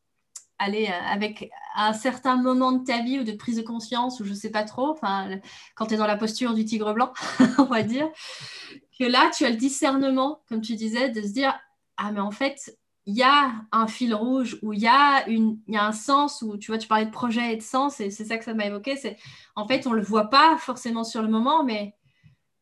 aller 0.59 0.87
avec 0.87 1.51
un 1.75 1.93
certain 1.93 2.37
moment 2.37 2.71
de 2.71 2.85
ta 2.85 3.03
vie 3.03 3.19
ou 3.19 3.25
de 3.25 3.33
prise 3.33 3.57
de 3.57 3.63
conscience 3.63 4.21
ou 4.21 4.25
je 4.25 4.35
sais 4.35 4.51
pas 4.51 4.63
trop, 4.63 4.91
enfin, 4.91 5.41
quand 5.75 5.87
tu 5.87 5.95
es 5.95 5.97
dans 5.97 6.07
la 6.07 6.17
posture 6.17 6.55
du 6.55 6.65
tigre 6.65 6.93
blanc, 6.95 7.13
on 7.59 7.65
va 7.65 7.83
dire, 7.83 8.09
que 8.97 9.05
là, 9.05 9.31
tu 9.37 9.45
as 9.45 9.51
le 9.51 9.57
discernement, 9.57 10.43
comme 10.49 10.61
tu 10.61 10.77
disais, 10.77 11.09
de 11.09 11.23
se 11.23 11.33
dire, 11.33 11.59
ah, 12.03 12.13
mais 12.13 12.21
en 12.21 12.31
fait, 12.31 12.79
il 13.05 13.15
y 13.15 13.23
a 13.23 13.53
un 13.73 13.87
fil 13.87 14.15
rouge 14.15 14.59
ou 14.63 14.73
il 14.73 14.81
y, 14.81 14.87
a 14.87 15.29
une, 15.29 15.59
y 15.69 15.77
a 15.77 15.85
un 15.85 15.93
sens 15.93 16.43
où, 16.43 16.57
tu 16.57 16.71
vois, 16.71 16.79
tu 16.79 16.89
parlais 16.89 17.07
de 17.07 17.11
projet 17.11 17.53
et 17.53 17.57
de 17.57 17.63
sens, 17.63 18.01
et 18.01 18.11
c'est 18.11 18.25
ça 18.25 18.39
que 18.39 18.45
ça 18.45 18.55
m'a 18.55 18.67
évoqué. 18.67 18.97
C'est 18.97 19.19
en 19.55 19.67
fait, 19.67 19.87
on 19.87 19.91
ne 19.91 19.97
le 19.97 20.03
voit 20.03 20.31
pas 20.31 20.57
forcément 20.59 21.05
sur 21.05 21.21
le 21.21 21.29
moment, 21.29 21.63
mais 21.63 21.95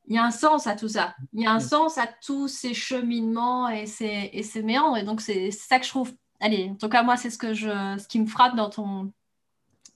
il 0.07 0.16
y 0.16 0.18
a 0.18 0.24
un 0.24 0.33
sens 0.33 0.66
à 0.66 0.74
tout 0.74 0.88
ça. 0.88 1.14
Il 1.35 1.42
y 1.42 1.46
a 1.46 1.53
un 1.53 1.61
sens 1.61 1.98
à 1.98 2.07
tous 2.07 2.48
ces 2.48 2.74
cheminements 2.74 3.68
et 3.68 3.87
ces, 3.87 4.31
et 4.33 4.42
ces 4.42 4.62
méandres. 4.62 4.96
Et 4.96 5.05
donc, 5.05 5.20
c'est 5.20 5.51
ça 5.51 5.79
que 5.79 5.85
je 5.85 5.90
trouve. 5.90 6.12
Allez, 6.40 6.70
en 6.70 6.77
tout 6.77 6.88
cas, 6.88 7.03
moi, 7.05 7.16
c'est 7.16 7.31
ce, 7.31 7.38
que 7.38 7.55
je, 7.55 7.68
ce 7.98 8.09
qui 8.09 8.18
me 8.18 8.27
frappe 8.27 8.57
dans 8.57 8.70
ton, 8.70 9.12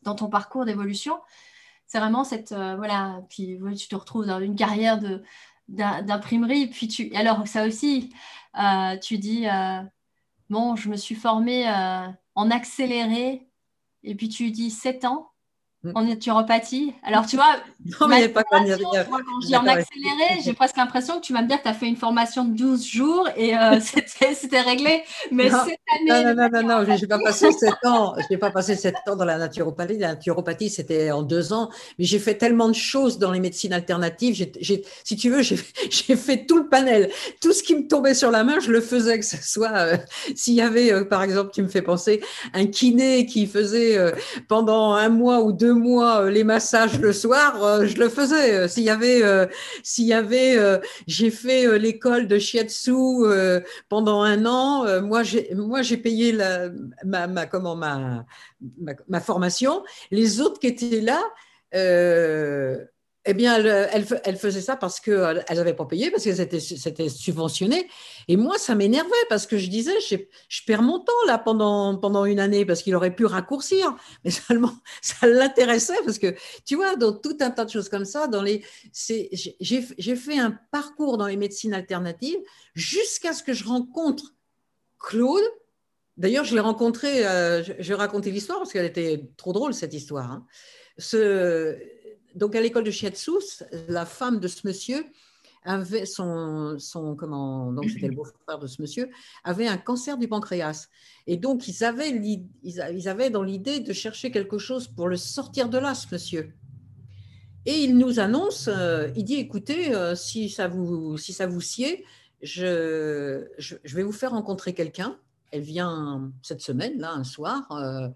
dans 0.02 0.14
ton 0.14 0.28
parcours 0.28 0.66
d'évolution. 0.66 1.18
C'est 1.86 1.98
vraiment 1.98 2.24
cette. 2.24 2.52
Euh, 2.52 2.76
voilà, 2.76 3.22
puis 3.28 3.58
tu 3.76 3.88
te 3.88 3.96
retrouves 3.96 4.26
dans 4.26 4.40
une 4.40 4.54
carrière 4.54 5.00
d'imprimerie. 5.68 6.68
Puis 6.68 6.88
tu. 6.88 7.10
Alors, 7.14 7.46
ça 7.48 7.66
aussi 7.66 8.12
euh, 8.58 8.98
tu 8.98 9.18
dis, 9.18 9.46
euh, 9.48 9.82
bon, 10.50 10.76
je 10.76 10.88
me 10.90 10.96
suis 10.96 11.14
formée 11.14 11.68
euh, 11.68 12.08
en 12.34 12.50
accéléré, 12.50 13.48
et 14.04 14.14
puis 14.14 14.28
tu 14.28 14.50
dis 14.50 14.70
7 14.70 15.04
ans. 15.04 15.31
Mm. 15.84 15.90
en 15.96 16.02
naturopathie. 16.04 16.94
Alors, 17.02 17.26
tu 17.26 17.34
vois, 17.34 17.56
non, 18.00 18.06
mais 18.06 18.28
pas 18.28 18.44
quand 18.44 18.64
je 18.64 18.76
dis 19.46 19.56
en 19.56 19.66
accéléré, 19.66 20.40
j'ai 20.44 20.52
presque 20.52 20.76
l'impression 20.76 21.16
que 21.16 21.26
tu 21.26 21.32
vas 21.32 21.42
me 21.42 21.48
dire 21.48 21.58
que 21.58 21.64
tu 21.64 21.68
as 21.68 21.74
fait 21.74 21.88
une 21.88 21.96
formation 21.96 22.44
de 22.44 22.56
12 22.56 22.86
jours 22.86 23.28
et 23.36 23.56
euh, 23.58 23.80
c'était 24.34 24.60
réglé. 24.60 25.02
Mais 25.32 25.50
non, 25.50 25.58
cette 25.64 25.80
année. 26.12 26.24
Non, 26.24 26.34
non, 26.36 26.48
non, 26.52 26.68
non, 26.68 26.84
je 26.84 27.00
n'ai 27.00 27.08
pas 27.08 27.18
passé 27.18 27.50
7 27.50 27.74
ans. 27.86 28.14
Je 28.16 28.26
n'ai 28.30 28.38
pas 28.38 28.52
passé 28.52 28.76
7 28.76 28.94
ans 29.08 29.16
dans 29.16 29.24
la 29.24 29.38
naturopathie. 29.38 29.98
La 29.98 30.10
naturopathie, 30.10 30.70
c'était 30.70 31.10
en 31.10 31.22
2 31.22 31.52
ans. 31.52 31.68
Mais 31.98 32.04
j'ai 32.04 32.20
fait 32.20 32.36
tellement 32.36 32.68
de 32.68 32.74
choses 32.74 33.18
dans 33.18 33.32
les 33.32 33.40
médecines 33.40 33.72
alternatives. 33.72 34.52
si 35.02 35.16
tu 35.16 35.30
veux, 35.30 35.42
j'ai 35.42 35.56
fait 36.16 36.46
tout 36.46 36.58
le 36.58 36.68
panel. 36.68 37.10
Tout 37.40 37.52
ce 37.52 37.64
qui 37.64 37.74
me 37.74 37.88
tombait 37.88 38.14
sur 38.14 38.30
la 38.30 38.44
main, 38.44 38.60
je 38.60 38.70
le 38.70 38.80
faisais, 38.80 39.18
que 39.18 39.24
ce 39.24 39.36
soit. 39.36 39.76
Euh, 39.76 39.96
s'il 40.36 40.54
y 40.54 40.62
avait, 40.62 40.92
euh, 40.92 41.04
par 41.04 41.24
exemple, 41.24 41.50
tu 41.52 41.60
me 41.60 41.68
fais 41.68 41.82
penser, 41.82 42.22
un 42.54 42.66
kiné 42.66 43.26
qui 43.26 43.48
faisait 43.48 43.98
pendant 44.46 44.92
un 44.92 45.08
mois 45.08 45.40
ou 45.40 45.50
deux 45.50 45.71
moi 45.72 46.22
euh, 46.22 46.30
les 46.30 46.44
massages 46.44 46.98
le 46.98 47.12
soir, 47.12 47.62
euh, 47.62 47.86
je 47.86 47.96
le 47.96 48.08
faisais. 48.08 48.54
Euh, 48.54 48.68
s'il 48.68 48.84
y 48.84 48.90
avait, 48.90 49.22
s'il 49.82 50.06
y 50.06 50.12
avait, 50.12 50.80
j'ai 51.06 51.30
fait 51.30 51.78
l'école 51.78 52.26
de 52.28 52.38
shiatsu 52.38 52.92
pendant 53.88 54.22
un 54.22 54.46
an. 54.46 55.02
moi, 55.02 55.22
j'ai, 55.22 55.54
moi, 55.54 55.82
j'ai 55.82 55.96
payé 55.96 56.32
la, 56.32 56.70
ma, 57.04 57.46
comment, 57.46 57.76
ma, 57.76 58.24
ma, 59.08 59.20
formation. 59.20 59.82
Les 60.10 60.40
autres 60.40 60.60
qui 60.60 60.66
étaient 60.68 61.00
là, 61.00 61.22
eh 63.24 63.34
bien, 63.34 63.56
elle, 63.64 64.36
faisait 64.36 64.60
ça 64.60 64.74
parce 64.74 64.98
qu'elle 64.98 65.44
n'avait 65.48 65.74
pas 65.74 65.84
payé, 65.84 66.10
parce 66.10 66.24
que 66.24 66.34
c'était 66.34 67.08
subventionné. 67.08 67.88
Et 68.26 68.36
moi, 68.36 68.58
ça 68.58 68.74
m'énervait 68.74 69.10
parce 69.28 69.46
que 69.46 69.58
je 69.58 69.68
disais, 69.70 69.92
je, 70.08 70.16
je, 70.48 70.60
perds 70.66 70.82
mon 70.82 70.98
temps 70.98 71.12
là 71.28 71.38
pendant, 71.38 72.24
une 72.24 72.40
année 72.40 72.66
parce 72.66 72.82
qu'il 72.82 72.96
aurait 72.96 73.14
pu 73.14 73.24
raccourcir. 73.24 73.94
Mais 74.24 74.30
seulement, 74.32 74.72
ça 75.02 75.28
l'intéressait 75.28 75.98
parce 76.04 76.18
que, 76.18 76.34
tu 76.64 76.74
vois, 76.74 76.96
dans 76.96 77.12
tout 77.12 77.36
un 77.40 77.50
tas 77.50 77.64
de 77.64 77.70
choses 77.70 77.88
comme 77.88 78.04
ça, 78.04 78.26
dans 78.26 78.42
les, 78.42 78.64
j'ai 79.60 80.16
fait 80.16 80.38
un 80.38 80.58
parcours 80.72 81.16
dans 81.16 81.28
les 81.28 81.36
médecines 81.36 81.74
alternatives 81.74 82.40
jusqu'à 82.74 83.32
ce 83.34 83.44
que 83.44 83.52
je 83.52 83.64
rencontre 83.64 84.34
Claude. 84.98 85.44
D'ailleurs, 86.16 86.44
je 86.44 86.54
l'ai 86.54 86.60
rencontré, 86.60 87.24
euh, 87.24 87.62
je, 87.62 87.88
vais 87.88 87.94
raconter 87.94 88.32
l'histoire 88.32 88.58
parce 88.58 88.72
qu'elle 88.72 88.84
était 88.84 89.30
trop 89.36 89.52
drôle, 89.52 89.74
cette 89.74 89.94
histoire. 89.94 90.30
Hein. 90.30 90.46
Donc 92.34 92.54
à 92.54 92.60
l'école 92.60 92.84
de 92.84 92.90
Shiatsu, 92.90 93.32
la 93.88 94.06
femme 94.06 94.40
de 94.40 94.48
ce 94.48 94.66
monsieur 94.66 95.04
avait 95.64 96.06
son, 96.06 96.76
son 96.78 97.14
comment 97.14 97.72
donc 97.72 97.88
c'était 97.88 98.08
le 98.08 98.16
beau-frère 98.16 98.58
de 98.58 98.66
ce 98.66 98.82
monsieur 98.82 99.10
avait 99.44 99.68
un 99.68 99.76
cancer 99.76 100.18
du 100.18 100.28
pancréas. 100.28 100.88
Et 101.26 101.36
donc 101.36 101.68
ils 101.68 101.84
avaient 101.84 102.10
ils 102.62 103.08
avaient 103.08 103.30
dans 103.30 103.42
l'idée 103.42 103.80
de 103.80 103.92
chercher 103.92 104.30
quelque 104.30 104.58
chose 104.58 104.88
pour 104.88 105.08
le 105.08 105.16
sortir 105.16 105.68
de 105.68 105.78
là 105.78 105.94
ce 105.94 106.06
monsieur. 106.12 106.52
Et 107.64 107.84
il 107.84 107.96
nous 107.96 108.18
annonce 108.18 108.68
euh, 108.68 109.08
il 109.14 109.24
dit 109.24 109.36
écoutez 109.36 109.94
euh, 109.94 110.16
si 110.16 110.50
ça 110.50 110.66
vous 110.66 111.16
si 111.16 111.32
ça 111.32 111.46
vous 111.46 111.60
sied 111.60 112.04
je, 112.42 113.46
je, 113.56 113.76
vais 113.94 114.02
vous 114.02 114.12
faire 114.12 114.32
rencontrer 114.32 114.74
quelqu'un. 114.74 115.16
Elle 115.52 115.60
vient 115.60 116.32
cette 116.42 116.60
semaine 116.60 116.98
là 116.98 117.12
un 117.12 117.22
soir 117.22 117.70
euh, 117.70 118.08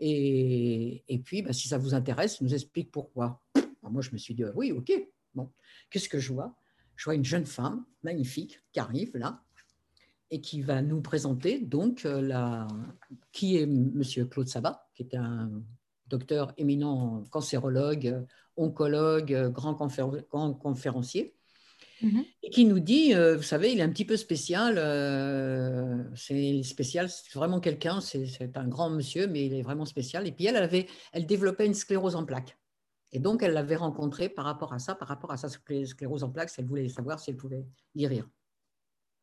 et, 0.00 1.02
et, 1.08 1.18
puis 1.18 1.40
bah, 1.40 1.54
si 1.54 1.68
ça 1.68 1.78
vous 1.78 1.94
intéresse 1.94 2.42
nous 2.42 2.52
explique 2.52 2.90
pourquoi 2.90 3.40
moi, 3.90 4.02
je 4.02 4.10
me 4.12 4.18
suis 4.18 4.34
dit, 4.34 4.44
oui, 4.54 4.72
ok. 4.72 4.92
Bon, 5.34 5.50
qu'est-ce 5.90 6.08
que 6.08 6.18
je 6.18 6.32
vois? 6.32 6.56
Je 6.96 7.04
vois 7.04 7.14
une 7.14 7.24
jeune 7.24 7.46
femme 7.46 7.84
magnifique 8.02 8.60
qui 8.72 8.80
arrive 8.80 9.16
là 9.16 9.42
et 10.30 10.40
qui 10.40 10.62
va 10.62 10.82
nous 10.82 11.00
présenter 11.00 11.58
donc 11.58 12.04
euh, 12.04 12.20
la, 12.20 12.68
qui 13.32 13.56
est 13.56 13.66
Monsieur 13.66 14.24
Claude 14.26 14.48
Sabat, 14.48 14.86
qui 14.94 15.02
est 15.02 15.14
un 15.16 15.50
docteur 16.06 16.52
éminent 16.56 17.24
cancérologue, 17.30 18.26
oncologue, 18.56 19.50
grand, 19.52 19.74
conférencier, 19.74 21.34
mhm. 22.02 22.24
et 22.42 22.50
qui 22.50 22.64
nous 22.64 22.80
dit, 22.80 23.14
euh, 23.14 23.36
vous 23.36 23.42
savez, 23.42 23.72
il 23.72 23.80
est 23.80 23.82
un 23.82 23.90
petit 23.90 24.04
peu 24.04 24.16
spécial, 24.16 24.74
euh, 24.78 26.02
c'est 26.14 26.62
spécial, 26.62 27.08
c'est 27.08 27.34
vraiment 27.34 27.60
quelqu'un, 27.60 28.00
c'est 28.00 28.56
un 28.56 28.68
grand 28.68 28.90
monsieur, 28.90 29.26
mais 29.26 29.46
il 29.46 29.54
est 29.54 29.62
vraiment 29.62 29.86
spécial. 29.86 30.26
Et 30.26 30.32
puis 30.32 30.46
elle, 30.46 30.56
avait, 30.56 30.86
elle 31.12 31.26
développait 31.26 31.66
une 31.66 31.74
sclérose 31.74 32.16
en 32.16 32.24
plaques. 32.24 32.56
Et 33.12 33.18
donc, 33.18 33.42
elle 33.42 33.52
l'avait 33.52 33.76
rencontré 33.76 34.28
par 34.28 34.44
rapport 34.44 34.72
à 34.72 34.78
ça, 34.78 34.94
par 34.94 35.08
rapport 35.08 35.32
à 35.32 35.36
sa 35.36 35.48
sclérose 35.48 36.22
en 36.22 36.30
plaques, 36.30 36.50
elle 36.58 36.66
voulait 36.66 36.88
savoir 36.88 37.18
si 37.18 37.30
elle 37.30 37.36
pouvait 37.36 37.64
guérir. 37.96 38.28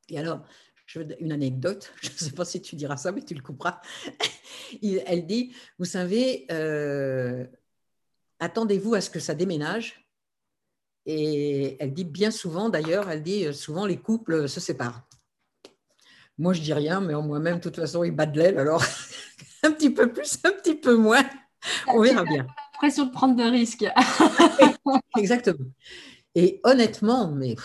Et 0.09 0.19
alors, 0.19 0.41
je 0.85 0.99
une 1.19 1.31
anecdote, 1.31 1.93
je 2.01 2.09
ne 2.09 2.15
sais 2.15 2.31
pas 2.31 2.45
si 2.45 2.61
tu 2.61 2.75
diras 2.75 2.97
ça, 2.97 3.11
mais 3.11 3.21
tu 3.21 3.33
le 3.33 3.41
couperas. 3.41 3.79
elle 5.05 5.25
dit, 5.25 5.55
vous 5.79 5.85
savez, 5.85 6.45
euh, 6.51 7.45
attendez-vous 8.39 8.95
à 8.95 9.01
ce 9.01 9.09
que 9.09 9.19
ça 9.19 9.35
déménage? 9.35 10.03
Et 11.05 11.81
elle 11.81 11.93
dit 11.93 12.03
bien 12.03 12.31
souvent, 12.31 12.67
d'ailleurs, 12.67 13.09
elle 13.09 13.23
dit 13.23 13.53
souvent 13.53 13.85
les 13.85 13.97
couples 13.97 14.49
se 14.49 14.59
séparent. 14.59 15.07
Moi, 16.37 16.51
je 16.51 16.61
dis 16.61 16.73
rien, 16.73 16.99
mais 16.99 17.13
en 17.13 17.21
moi-même, 17.21 17.57
de 17.57 17.61
toute 17.61 17.77
façon, 17.77 18.03
ils 18.03 18.11
battent 18.11 18.33
de 18.33 18.39
l'aile, 18.39 18.59
alors 18.59 18.83
un 19.63 19.71
petit 19.71 19.89
peu 19.89 20.11
plus, 20.11 20.37
un 20.43 20.51
petit 20.51 20.75
peu 20.75 20.95
moins. 20.95 21.23
On 21.87 22.01
verra 22.01 22.25
bien 22.25 22.45
pression 22.77 23.05
de 23.05 23.11
prendre 23.11 23.35
de 23.35 23.43
risques. 23.43 23.85
Exactement. 25.17 25.65
Et 26.35 26.59
honnêtement, 26.63 27.31
mais 27.31 27.55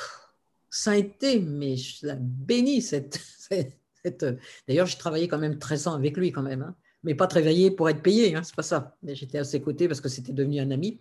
ça 0.71 0.93
a 0.93 0.97
été, 0.97 1.39
mais 1.41 1.77
je 1.77 2.07
la 2.07 2.17
bénis 2.19 2.83
cette. 2.83 3.21
cette, 4.03 4.25
D'ailleurs, 4.67 4.87
j'ai 4.87 4.97
travaillé 4.97 5.29
quand 5.29 5.39
même 5.39 5.59
13 5.59 5.89
ans 5.89 5.95
avec 5.95 6.17
lui 6.17 6.33
quand 6.33 6.43
même, 6.43 6.63
hein. 6.63 6.75
mais 7.05 7.15
pas 7.15 7.27
travaillé 7.27 7.71
pour 7.71 7.89
être 7.89 8.03
payé, 8.03 8.35
hein, 8.35 8.43
c'est 8.43 8.57
pas 8.57 8.63
ça. 8.63 8.97
Mais 9.03 9.15
j'étais 9.15 9.39
à 9.39 9.45
ses 9.45 9.61
côtés 9.61 9.87
parce 9.87 10.01
que 10.01 10.09
c'était 10.09 10.33
devenu 10.33 10.61
un 10.61 10.71
ami. 10.71 11.01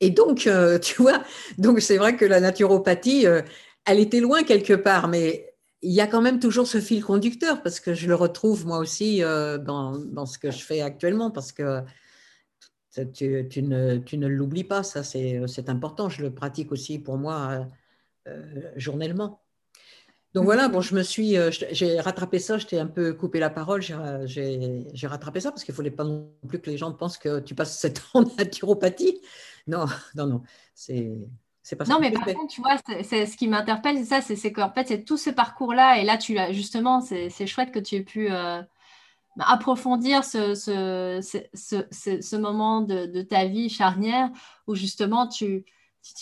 Et 0.00 0.10
donc, 0.10 0.46
euh, 0.46 0.78
tu 0.80 1.02
vois, 1.02 1.22
donc 1.58 1.80
c'est 1.80 1.96
vrai 1.96 2.16
que 2.16 2.24
la 2.24 2.40
naturopathie, 2.40 3.26
euh, 3.26 3.42
elle 3.86 4.00
était 4.00 4.20
loin 4.20 4.42
quelque 4.42 4.74
part, 4.74 5.08
mais 5.08 5.54
il 5.82 5.92
y 5.92 6.00
a 6.00 6.06
quand 6.06 6.22
même 6.22 6.40
toujours 6.40 6.66
ce 6.66 6.80
fil 6.80 7.04
conducteur 7.04 7.62
parce 7.62 7.80
que 7.80 7.94
je 7.94 8.08
le 8.08 8.14
retrouve 8.14 8.66
moi 8.66 8.78
aussi 8.78 9.22
euh, 9.22 9.58
dans, 9.58 9.98
dans, 9.98 10.26
ce 10.26 10.38
que 10.38 10.50
je 10.50 10.58
fais 10.58 10.80
actuellement 10.80 11.30
parce 11.30 11.52
que 11.52 11.82
tu, 13.04 13.62
ne, 13.62 13.98
tu 13.98 14.18
ne 14.18 14.26
l'oublies 14.26 14.64
pas, 14.64 14.82
ça 14.82 15.02
c'est 15.02 15.68
important. 15.68 16.08
Je 16.08 16.22
le 16.22 16.34
pratique 16.34 16.72
aussi 16.72 16.98
pour 16.98 17.18
moi 17.18 17.66
euh, 18.26 18.30
euh, 18.30 18.72
journellement. 18.76 19.40
Donc 20.34 20.44
voilà, 20.44 20.68
bon, 20.68 20.82
je 20.82 20.94
me 20.94 21.02
suis, 21.02 21.38
euh, 21.38 21.50
j'ai 21.50 21.98
rattrapé 21.98 22.38
ça, 22.38 22.58
je 22.58 22.66
t'ai 22.66 22.78
un 22.78 22.86
peu 22.86 23.14
coupé 23.14 23.38
la 23.38 23.48
parole, 23.48 23.80
j'ai 23.80 25.06
rattrapé 25.06 25.40
ça 25.40 25.50
parce 25.50 25.64
qu'il 25.64 25.72
ne 25.72 25.76
fallait 25.76 25.90
pas 25.90 26.04
non 26.04 26.30
plus 26.46 26.60
que 26.60 26.68
les 26.68 26.76
gens 26.76 26.92
pensent 26.92 27.16
que 27.16 27.40
tu 27.40 27.54
passes 27.54 27.78
7 27.78 27.98
ans 28.12 28.20
en 28.20 28.36
naturopathie. 28.36 29.20
Non, 29.66 29.86
non, 30.14 30.26
non, 30.26 30.42
c'est 30.74 31.76
pas 31.76 31.84
non, 31.86 31.98
mais 32.00 32.12
par 32.12 32.24
contre, 32.26 32.52
tu 32.52 32.60
vois, 32.60 32.76
c'est 33.02 33.26
ce 33.26 33.36
qui 33.36 33.48
m'interpelle, 33.48 33.98
c'est 33.98 34.20
ça, 34.20 34.20
c'est 34.20 34.52
qu'en 34.52 34.70
fait, 34.70 34.86
c'est 34.86 35.04
tout 35.04 35.16
ce 35.16 35.30
parcours-là, 35.30 35.98
et 35.98 36.04
là, 36.04 36.16
tu 36.16 36.38
justement, 36.52 37.00
c'est 37.00 37.46
chouette 37.46 37.72
que 37.72 37.80
tu 37.80 37.96
aies 37.96 38.02
pu 38.02 38.30
euh, 38.30 38.62
approfondir 39.38 40.24
ce, 40.24 40.54
ce, 40.54 41.20
ce, 41.54 42.20
ce 42.20 42.36
moment 42.36 42.80
de, 42.80 43.06
de, 43.06 43.22
ta 43.22 43.46
vie 43.46 43.68
charnière 43.68 44.30
où 44.66 44.74
justement 44.74 45.26
tu, 45.26 45.64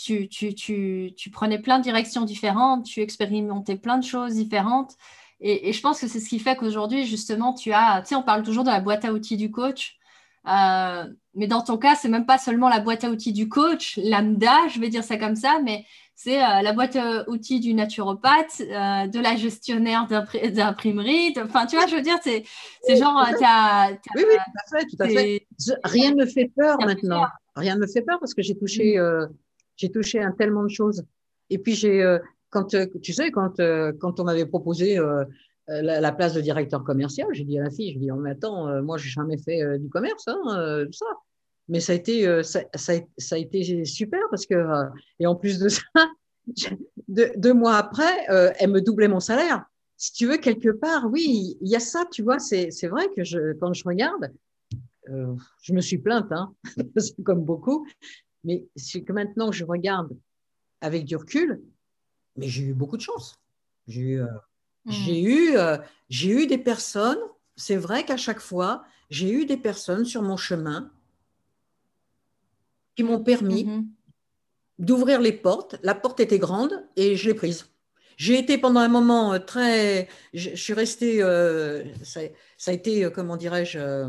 tu, 0.02 0.28
tu, 0.28 0.54
tu, 0.54 1.12
tu, 1.16 1.30
prenais 1.30 1.58
plein 1.58 1.78
de 1.78 1.84
directions 1.84 2.24
différentes, 2.24 2.84
tu 2.84 3.00
expérimentais 3.00 3.76
plein 3.76 3.98
de 3.98 4.04
choses 4.04 4.34
différentes. 4.34 4.96
Et, 5.40 5.68
et 5.68 5.72
je 5.72 5.80
pense 5.80 6.00
que 6.00 6.08
c'est 6.08 6.20
ce 6.20 6.28
qui 6.28 6.38
fait 6.38 6.56
qu'aujourd'hui, 6.56 7.06
justement, 7.06 7.52
tu 7.52 7.72
as, 7.72 8.00
tu 8.02 8.08
sais, 8.08 8.14
on 8.14 8.22
parle 8.22 8.42
toujours 8.42 8.64
de 8.64 8.70
la 8.70 8.80
boîte 8.80 9.04
à 9.04 9.12
outils 9.12 9.36
du 9.36 9.50
coach. 9.50 9.98
Euh, 10.46 11.06
mais 11.34 11.46
dans 11.46 11.62
ton 11.62 11.78
cas, 11.78 11.94
c'est 11.94 12.08
même 12.08 12.26
pas 12.26 12.38
seulement 12.38 12.68
la 12.68 12.80
boîte 12.80 13.04
à 13.04 13.10
outils 13.10 13.32
du 13.32 13.48
coach, 13.48 13.98
lambda, 14.02 14.68
je 14.68 14.78
vais 14.78 14.88
dire 14.88 15.02
ça 15.04 15.16
comme 15.16 15.36
ça, 15.36 15.58
mais 15.64 15.86
c'est 16.14 16.42
euh, 16.42 16.62
la 16.62 16.72
boîte 16.72 16.96
à 16.96 17.28
outils 17.28 17.60
du 17.60 17.74
naturopathe, 17.74 18.60
euh, 18.60 19.06
de 19.06 19.20
la 19.20 19.36
gestionnaire 19.36 20.06
d'imprimerie. 20.06 21.34
Enfin, 21.42 21.66
tu 21.66 21.76
vois, 21.76 21.86
je 21.86 21.96
veux 21.96 22.02
dire, 22.02 22.18
c'est 22.22 22.44
genre. 22.96 23.26
oui, 24.16 24.22
oui, 24.28 24.36
tout 24.36 24.74
à 24.74 24.78
fait. 24.78 24.86
Tout 24.86 25.02
à 25.02 25.08
fait. 25.08 25.46
Rien 25.84 26.10
ne 26.12 26.16
me 26.22 26.26
fait 26.26 26.50
peur 26.56 26.78
maintenant. 26.80 27.24
Rien 27.56 27.76
ne 27.76 27.80
me 27.80 27.86
fait 27.86 28.02
peur 28.02 28.18
parce 28.20 28.34
que 28.34 28.42
j'ai 28.42 28.56
touché, 28.56 28.98
mm. 28.98 29.28
j'ai 29.76 29.90
touché 29.90 30.20
à 30.20 30.30
tellement 30.32 30.64
de 30.64 30.68
choses. 30.68 31.04
Et 31.50 31.58
puis, 31.58 31.74
j'ai, 31.74 32.18
quand, 32.50 32.74
tu 33.02 33.12
sais, 33.12 33.30
quand, 33.30 33.60
quand 34.00 34.20
on 34.20 34.24
m'avait 34.24 34.46
proposé 34.46 34.98
euh, 35.70 35.80
la, 35.80 36.12
place 36.12 36.34
de 36.34 36.42
directeur 36.42 36.84
commercial. 36.84 37.26
J'ai 37.32 37.44
dit 37.44 37.58
à 37.58 37.62
la 37.62 37.70
fille, 37.70 37.94
je 37.94 37.98
dis, 37.98 38.10
oh, 38.10 38.16
mais 38.16 38.32
attends, 38.32 38.68
euh, 38.68 38.82
moi, 38.82 38.98
j'ai 38.98 39.08
jamais 39.08 39.38
fait 39.38 39.62
euh, 39.62 39.78
du 39.78 39.88
commerce, 39.88 40.28
hein, 40.28 40.84
ça. 40.92 41.06
Mais 41.68 41.80
ça 41.80 41.92
a 41.92 41.94
été, 41.94 42.42
ça, 42.42 42.60
ça, 42.74 42.92
a 42.92 43.38
été 43.38 43.84
super 43.84 44.20
parce 44.30 44.46
que, 44.46 44.54
et 45.18 45.26
en 45.26 45.34
plus 45.34 45.58
de 45.58 45.68
ça, 45.70 45.82
deux, 47.08 47.54
mois 47.54 47.76
après, 47.76 48.26
elle 48.58 48.70
me 48.70 48.80
doublait 48.80 49.08
mon 49.08 49.20
salaire. 49.20 49.64
Si 49.96 50.12
tu 50.12 50.26
veux, 50.26 50.36
quelque 50.36 50.68
part, 50.68 51.10
oui, 51.10 51.56
il 51.62 51.68
y 51.68 51.76
a 51.76 51.80
ça, 51.80 52.04
tu 52.10 52.22
vois, 52.22 52.38
c'est 52.38 52.86
vrai 52.86 53.08
que 53.16 53.24
je, 53.24 53.54
quand 53.54 53.72
je 53.72 53.84
regarde, 53.84 54.30
je 55.06 55.72
me 55.72 55.80
suis 55.80 55.98
plainte, 55.98 56.30
hein, 56.32 56.54
comme 57.24 57.44
beaucoup, 57.44 57.86
mais 58.44 58.66
c'est 58.76 59.02
que 59.02 59.12
maintenant 59.12 59.50
que 59.50 59.56
je 59.56 59.64
regarde 59.64 60.10
avec 60.80 61.06
du 61.06 61.16
recul, 61.16 61.62
mais 62.36 62.48
j'ai 62.48 62.64
eu 62.64 62.74
beaucoup 62.74 62.96
de 62.96 63.02
chance. 63.02 63.40
J'ai 63.86 64.00
eu, 64.00 64.22
j'ai 64.86 65.22
mm. 65.22 65.26
eu, 65.26 65.56
euh, 65.56 65.78
j'ai 66.08 66.30
eu 66.30 66.46
des 66.46 66.58
personnes, 66.58 67.18
c'est 67.56 67.76
vrai 67.76 68.04
qu'à 68.04 68.16
chaque 68.16 68.40
fois, 68.40 68.84
j'ai 69.10 69.30
eu 69.30 69.46
des 69.46 69.56
personnes 69.56 70.04
sur 70.04 70.22
mon 70.22 70.36
chemin 70.36 70.90
qui 72.96 73.02
m'ont 73.02 73.22
permis 73.22 73.64
mm-hmm. 73.64 73.86
d'ouvrir 74.78 75.20
les 75.20 75.32
portes. 75.32 75.76
La 75.82 75.94
porte 75.94 76.20
était 76.20 76.38
grande 76.38 76.86
et 76.96 77.16
je 77.16 77.28
l'ai 77.28 77.34
prise. 77.34 77.66
J'ai 78.16 78.38
été 78.38 78.58
pendant 78.58 78.80
un 78.80 78.88
moment 78.88 79.32
euh, 79.32 79.38
très. 79.38 80.08
Je, 80.32 80.54
suis 80.54 80.72
restée. 80.72 81.22
Euh, 81.22 81.84
ça, 82.02 82.20
a 82.66 82.72
été, 82.72 83.10
comment 83.12 83.36
dirais-je. 83.36 84.08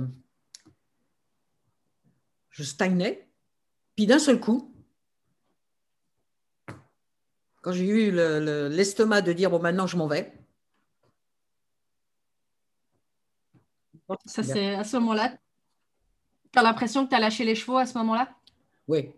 je 2.50 2.64
stagnais. 2.64 3.28
Puis 3.96 4.06
d'un 4.06 4.20
seul 4.20 4.40
coup, 4.40 4.76
quand 7.62 7.72
j'ai 7.72 7.88
eu 7.88 8.12
l'estomac 8.12 9.22
de 9.22 9.34
dire 9.34 9.50
bon, 9.50 9.60
maintenant 9.60 9.88
je 9.88 9.98
m'en 9.98 10.08
vais, 10.08 10.32
Ça, 14.26 14.44
c'est 14.44 14.76
à 14.76 14.84
ce 14.84 14.98
moment-là. 14.98 15.36
Tu 16.52 16.60
as 16.60 16.64
l'impression 16.64 17.06
que 17.06 17.10
tu 17.10 17.16
as 17.16 17.20
lâché 17.20 17.44
les 17.44 17.56
chevaux 17.56 17.78
à 17.78 17.86
ce 17.86 17.98
moment-là? 17.98 18.30
Oui. 18.88 19.12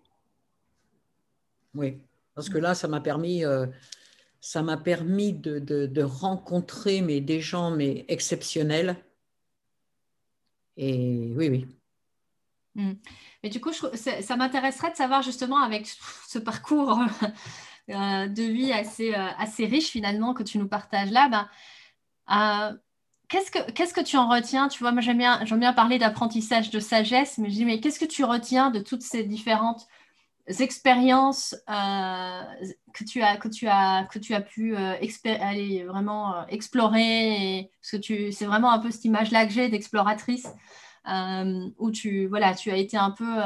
Oui. 1.73 1.99
Parce 2.36 2.49
que 2.49 2.58
là, 2.58 2.75
ça 2.75 2.88
m'a 2.88 3.01
permis, 3.01 3.43
euh, 3.45 3.65
ça 4.41 4.62
m'a 4.62 4.77
permis 4.77 5.34
de, 5.34 5.60
de, 5.60 6.01
rencontrer 6.03 7.01
des 7.21 7.41
gens 7.41 7.71
mais, 7.71 8.06
exceptionnels. 8.08 8.95
Et 10.77 11.34
oui, 11.36 11.49
oui. 11.49 11.67
Hmm. 12.75 12.93
Mais 13.43 13.49
du 13.49 13.60
coup, 13.60 13.71
ça 13.73 14.36
m'intéresserait 14.36 14.91
de 14.91 14.95
savoir 14.95 15.23
justement 15.23 15.63
avec 15.63 15.88
ce 16.27 16.38
parcours 16.38 16.99
euh, 17.89 18.27
de 18.27 18.43
vie 18.43 18.71
assez, 18.71 19.15
euh, 19.15 19.27
assez 19.38 19.65
riche 19.65 19.89
finalement 19.89 20.36
que 20.36 20.43
tu 20.43 20.60
nous 20.60 20.67
partages 20.67 21.10
là, 21.12 21.27
ben, 21.30 22.80
Qu'est-ce 23.29 23.51
que, 23.51 23.71
qu'est-ce 23.71 23.93
que 23.93 24.01
tu 24.01 24.15
en 24.15 24.29
retiens? 24.29 24.69
Tu 24.69 24.79
vois, 24.79 24.97
j'aime 25.01 25.17
bien, 25.17 25.43
j'aime 25.43 25.59
bien 25.59 25.73
parler 25.73 25.99
d'apprentissage 25.99 26.69
de 26.69 26.79
sagesse, 26.79 27.37
mais 27.37 27.49
je 27.49 27.55
dis, 27.55 27.65
mais 27.65 27.81
qu'est-ce 27.81 27.99
que 27.99 28.05
tu 28.05 28.23
retiens 28.23 28.71
de 28.71 28.79
toutes 28.79 29.01
ces 29.01 29.23
différentes 29.23 29.85
expériences 30.59 31.55
euh, 31.69 32.41
que, 32.93 33.03
tu 33.03 33.21
as, 33.21 33.35
que, 33.37 33.49
tu 33.49 33.67
as, 33.67 34.05
que 34.05 34.19
tu 34.19 34.33
as 34.33 34.39
pu 34.39 34.75
euh, 34.77 34.95
aller 35.41 35.83
vraiment 35.83 36.35
euh, 36.35 36.43
explorer 36.47 37.69
Parce 37.81 37.91
que 37.91 37.97
tu, 37.97 38.31
c'est 38.31 38.45
vraiment 38.45 38.71
un 38.71 38.79
peu 38.79 38.91
cette 38.91 39.03
image-là 39.03 39.45
que 39.45 39.51
j'ai 39.51 39.67
d'exploratrice, 39.67 40.47
où 41.77 41.91
tu, 41.91 42.27
voilà, 42.27 42.53
tu 42.55 42.71
as 42.71 42.77
été 42.77 42.97
un 42.97 43.11
peu 43.11 43.41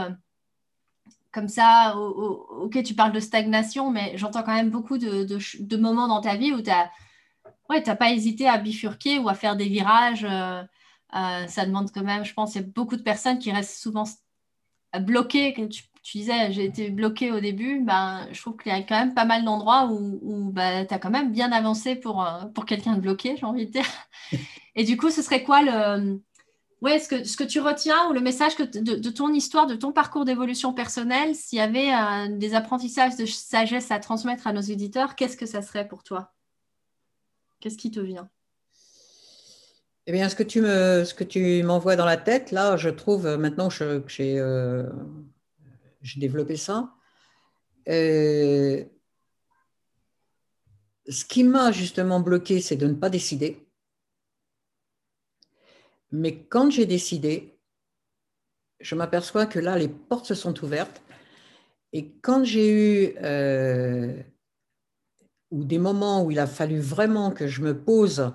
comme 1.32 1.48
ça, 1.48 1.96
ok, 1.98 2.84
tu 2.84 2.94
parles 2.94 3.14
de 3.14 3.20
stagnation, 3.20 3.90
mais 3.90 4.18
j'entends 4.18 4.44
quand 4.44 4.54
même 4.54 4.70
beaucoup 4.70 4.98
de, 4.98 5.24
de 5.24 5.78
moments 5.78 6.08
dans 6.08 6.22
ta 6.22 6.36
vie 6.36 6.52
où 6.52 6.62
tu 6.62 6.70
as 6.70 6.92
ouais, 7.70 7.82
tu 7.84 7.90
n'as 7.90 7.96
pas 7.96 8.12
hésité 8.12 8.48
à 8.48 8.58
bifurquer 8.58 9.20
ou 9.20 9.30
à 9.30 9.34
faire 9.34 9.56
des 9.56 9.68
virages. 9.68 10.26
Euh, 10.30 10.64
euh, 11.16 11.48
ça 11.48 11.66
demande 11.66 11.92
quand 11.92 12.04
même, 12.04 12.24
je 12.26 12.34
pense, 12.34 12.56
il 12.56 12.62
y 12.62 12.64
a 12.64 12.68
beaucoup 12.68 12.96
de 12.96 13.02
personnes 13.02 13.40
qui 13.40 13.52
restent 13.52 13.82
souvent 13.82 14.06
bloquées. 15.00 15.54
tu, 15.70 15.84
tu 16.04 16.18
disais, 16.18 16.52
j'ai 16.52 16.66
été 16.66 16.90
bloquée 16.90 17.32
au 17.32 17.40
début, 17.40 17.82
ben, 17.82 18.28
je 18.32 18.42
trouve 18.42 18.58
qu'il 18.58 18.72
y 18.72 18.76
a 18.76 18.82
quand 18.82 18.98
même 18.98 19.14
pas 19.14 19.26
mal 19.26 19.44
d'endroits 19.44 19.88
où, 19.92 20.52
ben, 20.52 20.86
tu 20.88 20.94
as 20.94 21.00
quand 21.00 21.12
même 21.12 21.32
bien 21.32 21.52
avancé 21.52 21.96
pour, 21.96 22.26
euh, 22.26 22.46
pour 22.56 22.66
quelqu'un 22.66 22.96
de 22.96 23.02
bloqué, 23.02 23.36
j'ai 23.38 23.46
envie 23.46 23.68
de 23.68 23.72
dire. 23.72 23.86
Et 24.76 24.84
du 24.84 24.98
coup, 24.98 25.10
ce 25.10 25.22
serait 25.22 25.44
quoi 25.44 25.62
le. 25.62 26.22
Ouais, 26.82 26.98
ce 26.98 27.08
que, 27.08 27.24
ce 27.24 27.38
que 27.38 27.44
tu 27.44 27.60
retiens 27.60 28.10
ou 28.10 28.14
le 28.14 28.22
message 28.22 28.56
que 28.56 28.64
de, 28.64 28.96
de, 28.96 29.10
ton 29.12 29.32
histoire, 29.34 29.68
de 29.68 29.76
ton 29.76 29.92
parcours 29.92 30.26
d'évolution 30.26 30.74
personnelle, 30.74 31.36
s'il 31.36 31.60
y 31.60 31.62
avait 31.62 31.92
des 32.30 32.56
apprentissages 32.56 33.16
de 33.18 33.28
sagesse 33.28 33.92
à 33.92 34.00
transmettre 34.00 34.48
à 34.48 34.54
nos 34.54 34.62
éditeurs, 34.62 35.16
qu'est-ce 35.16 35.38
que 35.38 35.46
ça 35.46 35.62
serait 35.62 35.88
pour 35.88 36.04
toi? 36.04 36.34
Qu'est-ce 37.62 37.78
qui 37.78 37.92
te 37.92 38.00
vient? 38.00 38.28
Eh 40.08 40.12
bien, 40.12 40.28
ce 40.30 40.36
que 40.36 40.44
tu 40.44 40.62
me, 40.62 41.06
ce 41.06 41.14
que 41.14 41.24
tu 41.24 41.62
m'envoies 41.62 41.96
dans 41.96 42.06
la 42.06 42.18
tête, 42.18 42.52
là, 42.52 42.76
je 42.76 42.90
trouve 42.90 43.28
euh, 43.28 43.38
maintenant 43.38 43.70
que 43.70 44.04
j'ai, 44.08 44.40
euh, 44.40 44.90
développé 46.18 46.58
ça. 46.58 46.92
Euh, 47.88 48.84
ce 51.08 51.24
qui 51.24 51.44
m'a 51.44 51.72
justement 51.72 52.20
bloqué, 52.20 52.62
c'est 52.62 52.76
de 52.76 52.88
ne 52.88 52.96
pas 52.96 53.12
décider. 53.12 53.68
Mais 56.12 56.44
quand 56.46 56.72
j'ai 56.72 56.88
décidé, 56.88 57.60
je 58.80 58.96
m'aperçois 58.96 59.46
que 59.46 59.60
là, 59.60 59.78
les 59.78 59.88
portes 59.88 60.26
se 60.26 60.36
sont 60.36 60.64
ouvertes. 60.64 61.04
Et 61.94 62.12
quand 62.22 62.44
j'ai 62.44 62.70
eu 62.72 63.16
ou 65.52 65.64
des 65.64 65.78
moments 65.78 66.24
où 66.24 66.32
il 66.32 66.40
a 66.40 66.48
fallu 66.48 66.80
vraiment 66.80 67.32
que 67.32 67.48
je 67.48 67.62
me 67.62 67.78
pose 67.78 68.34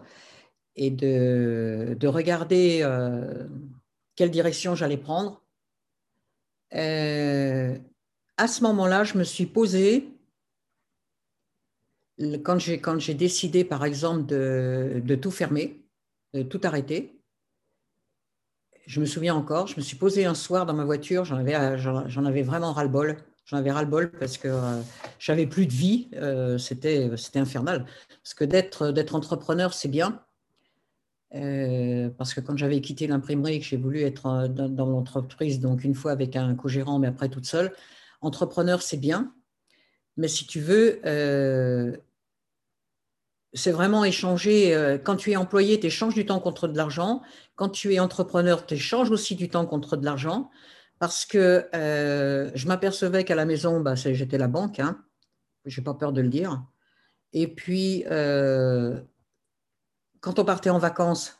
et 0.76 0.90
de, 0.90 1.96
de 1.98 2.08
regarder 2.08 2.80
euh, 2.82 3.48
quelle 4.14 4.30
direction 4.30 4.74
j'allais 4.74 4.98
prendre, 4.98 5.42
euh, 6.74 7.76
à 8.36 8.48
ce 8.48 8.62
moment-là, 8.62 9.04
je 9.04 9.16
me 9.16 9.24
suis 9.24 9.46
posée. 9.46 10.08
Quand 12.44 12.58
j'ai, 12.58 12.80
quand 12.80 12.98
j'ai 12.98 13.14
décidé, 13.14 13.64
par 13.64 13.84
exemple, 13.84 14.26
de, 14.26 15.02
de, 15.04 15.14
tout 15.14 15.30
fermer, 15.30 15.82
de 16.32 16.42
tout 16.42 16.60
arrêter, 16.64 17.20
je 18.86 19.00
me 19.00 19.06
souviens 19.06 19.34
encore, 19.34 19.66
je 19.66 19.76
me 19.76 19.82
suis 19.82 19.96
posée 19.96 20.24
un 20.24 20.34
soir 20.34 20.64
dans 20.64 20.72
ma 20.72 20.84
voiture, 20.84 21.24
j'en 21.24 21.36
avais, 21.36 21.78
j'en 21.78 22.24
avais 22.24 22.42
vraiment 22.42 22.72
ras-le-bol. 22.72 23.16
J'en 23.46 23.58
avais 23.58 23.70
ras-le-bol 23.70 24.10
parce 24.10 24.38
que 24.38 24.48
euh, 24.48 24.80
j'avais 25.20 25.46
plus 25.46 25.66
de 25.66 25.72
vie. 25.72 26.08
Euh, 26.14 26.58
c'était, 26.58 27.08
infernal. 27.36 27.86
Parce 28.22 28.34
que 28.34 28.44
d'être, 28.44 29.14
entrepreneur, 29.14 29.72
c'est 29.72 29.88
bien. 29.88 30.20
Euh, 31.34 32.10
parce 32.18 32.34
que 32.34 32.40
quand 32.40 32.56
j'avais 32.56 32.80
quitté 32.80 33.06
l'imprimerie, 33.06 33.60
que 33.60 33.64
j'ai 33.64 33.76
voulu 33.76 34.02
être 34.02 34.48
dans, 34.48 34.86
l'entreprise, 34.86 35.60
donc 35.60 35.84
une 35.84 35.94
fois 35.94 36.10
avec 36.10 36.34
un 36.34 36.56
co-gérant, 36.56 36.98
mais 36.98 37.06
après 37.06 37.28
toute 37.28 37.46
seule, 37.46 37.72
entrepreneur, 38.20 38.82
c'est 38.82 38.96
bien. 38.96 39.32
Mais 40.16 40.28
si 40.28 40.46
tu 40.46 40.58
veux, 40.58 41.00
c'est 43.52 43.70
vraiment 43.70 44.04
échanger. 44.04 44.98
Quand 45.04 45.14
tu 45.14 45.30
es 45.30 45.36
employé, 45.36 45.78
tu 45.78 45.86
échanges 45.86 46.14
du 46.14 46.26
temps 46.26 46.40
contre 46.40 46.66
de 46.66 46.76
l'argent. 46.76 47.22
Quand 47.54 47.68
tu 47.68 47.94
es 47.94 48.00
entrepreneur, 48.00 48.66
tu 48.66 48.74
échanges 48.74 49.10
aussi 49.12 49.36
du 49.36 49.48
temps 49.48 49.66
contre 49.66 49.96
de 49.96 50.04
l'argent 50.04 50.50
parce 50.98 51.26
que 51.26 51.68
euh, 51.74 52.50
je 52.54 52.66
m'apercevais 52.66 53.24
qu'à 53.24 53.34
la 53.34 53.44
maison, 53.44 53.80
bah, 53.80 53.94
j'étais 53.94 54.38
la 54.38 54.48
banque, 54.48 54.80
hein, 54.80 54.98
je 55.64 55.80
n'ai 55.80 55.84
pas 55.84 55.94
peur 55.94 56.12
de 56.12 56.20
le 56.20 56.28
dire, 56.28 56.64
Et 57.32 57.48
puis, 57.48 58.04
euh, 58.10 58.98
quand 60.20 60.38
on 60.38 60.44
partait 60.44 60.70
en 60.70 60.78
vacances, 60.78 61.38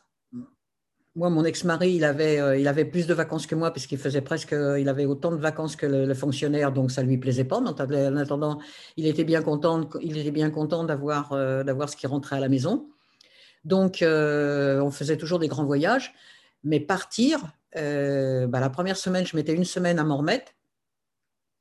moi, 1.15 1.31
mon 1.31 1.43
ex-mari, 1.43 1.93
il 1.93 2.03
avait, 2.03 2.39
euh, 2.39 2.59
il 2.59 2.67
avait 2.67 2.85
plus 2.85 3.07
de 3.07 3.13
vacances 3.15 3.47
que 3.47 3.55
moi, 3.55 3.71
puisqu'il 3.71 3.97
faisait 3.97 4.21
presque, 4.21 4.51
il 4.51 4.87
avait 4.87 5.05
autant 5.05 5.31
de 5.31 5.37
vacances 5.37 5.75
que 5.75 5.87
le, 5.87 6.13
fonctionnaire, 6.13 6.71
donc 6.71 6.91
ça 6.91 7.01
ne 7.01 7.07
lui 7.07 7.17
plaisait 7.17 7.43
pas. 7.43 7.59
Mais 7.59 8.07
en 8.07 8.17
attendant, 8.17 8.59
il 8.97 9.07
était 9.07 9.23
bien 9.23 9.41
content, 9.41 9.89
il 10.01 10.15
était 10.17 10.29
bien 10.29 10.51
content 10.51 10.83
d'avoir, 10.83 11.31
d'avoir 11.63 11.89
ce 11.89 11.95
qui 11.95 12.05
rentrait 12.05 12.35
à 12.35 12.39
la 12.39 12.49
maison. 12.49 12.87
Donc, 13.65 14.03
on 14.03 14.91
faisait 14.91 15.17
toujours 15.17 15.39
des 15.39 15.47
grands 15.47 15.65
voyages. 15.65 16.13
Mais 16.63 16.79
partir, 16.79 17.39
bah, 18.47 18.59
la 18.59 18.69
première 18.69 18.97
semaine, 18.97 19.25
je 19.25 19.35
mettais 19.35 19.53
une 19.53 19.65
semaine 19.65 19.99
à 19.99 20.03
m'en 20.03 20.17
remettre. 20.17 20.51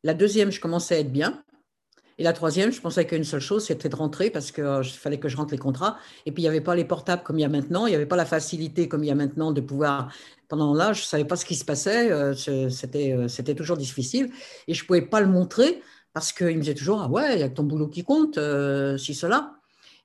La 0.05 0.15
deuxième, 0.15 0.51
je 0.51 0.61
commençais 0.61 0.97
à 0.97 0.99
être 1.01 1.13
bien. 1.13 1.43
Et 2.19 2.23
la 2.23 2.33
troisième, 2.33 2.73
je 2.73 2.81
pensais 2.81 3.07
qu'une 3.07 3.25
seule 3.25 3.41
chose, 3.41 3.67
c'était 3.67 3.91
de 3.91 3.97
rentrer 3.97 4.31
parce 4.31 4.51
qu'il 4.51 4.65
euh, 4.65 4.83
fallait 4.83 5.19
que 5.19 5.29
je 5.29 5.37
rentre 5.37 5.53
les 5.53 5.59
contrats. 5.59 5.99
Et 6.25 6.33
puis, 6.33 6.43
il 6.43 6.45
n'y 6.45 6.49
avait 6.49 6.63
pas 6.63 6.75
les 6.75 6.85
portables 6.85 7.23
comme 7.23 7.39
il 7.39 7.43
y 7.43 7.45
a 7.45 7.49
maintenant. 7.49 7.87
Il 7.87 7.91
n'y 7.91 7.97
avait 7.97 8.07
pas 8.07 8.17
la 8.17 8.25
facilité 8.25 8.89
comme 8.89 9.05
il 9.05 9.09
y 9.09 9.11
a 9.11 9.15
maintenant 9.15 9.53
de 9.53 9.61
pouvoir. 9.61 10.11
Pendant 10.49 10.73
là, 10.73 10.95
je 10.95 11.03
ne 11.03 11.05
savais 11.05 11.27
pas 11.27 11.37
ce 11.37 11.45
qui 11.45 11.57
se 11.57 11.65
passait. 11.65 12.11
Euh, 12.11 12.33
c'était, 12.71 13.13
euh, 13.13 13.29
c'était 13.29 13.55
toujours 13.55 13.77
difficile. 13.77 14.31
Et 14.67 14.73
je 14.73 14.83
ne 14.83 14.87
pouvais 14.87 15.03
pas 15.03 15.21
le 15.21 15.27
montrer 15.27 15.83
parce 16.15 16.33
qu'il 16.33 16.57
me 16.57 16.61
disait 16.61 16.75
toujours 16.75 17.03
Ah 17.03 17.09
ouais, 17.09 17.35
il 17.35 17.41
y 17.41 17.43
a 17.43 17.51
ton 17.51 17.65
boulot 17.65 17.89
qui 17.89 18.03
compte, 18.03 18.39
si 18.99 19.15
cela. 19.15 19.53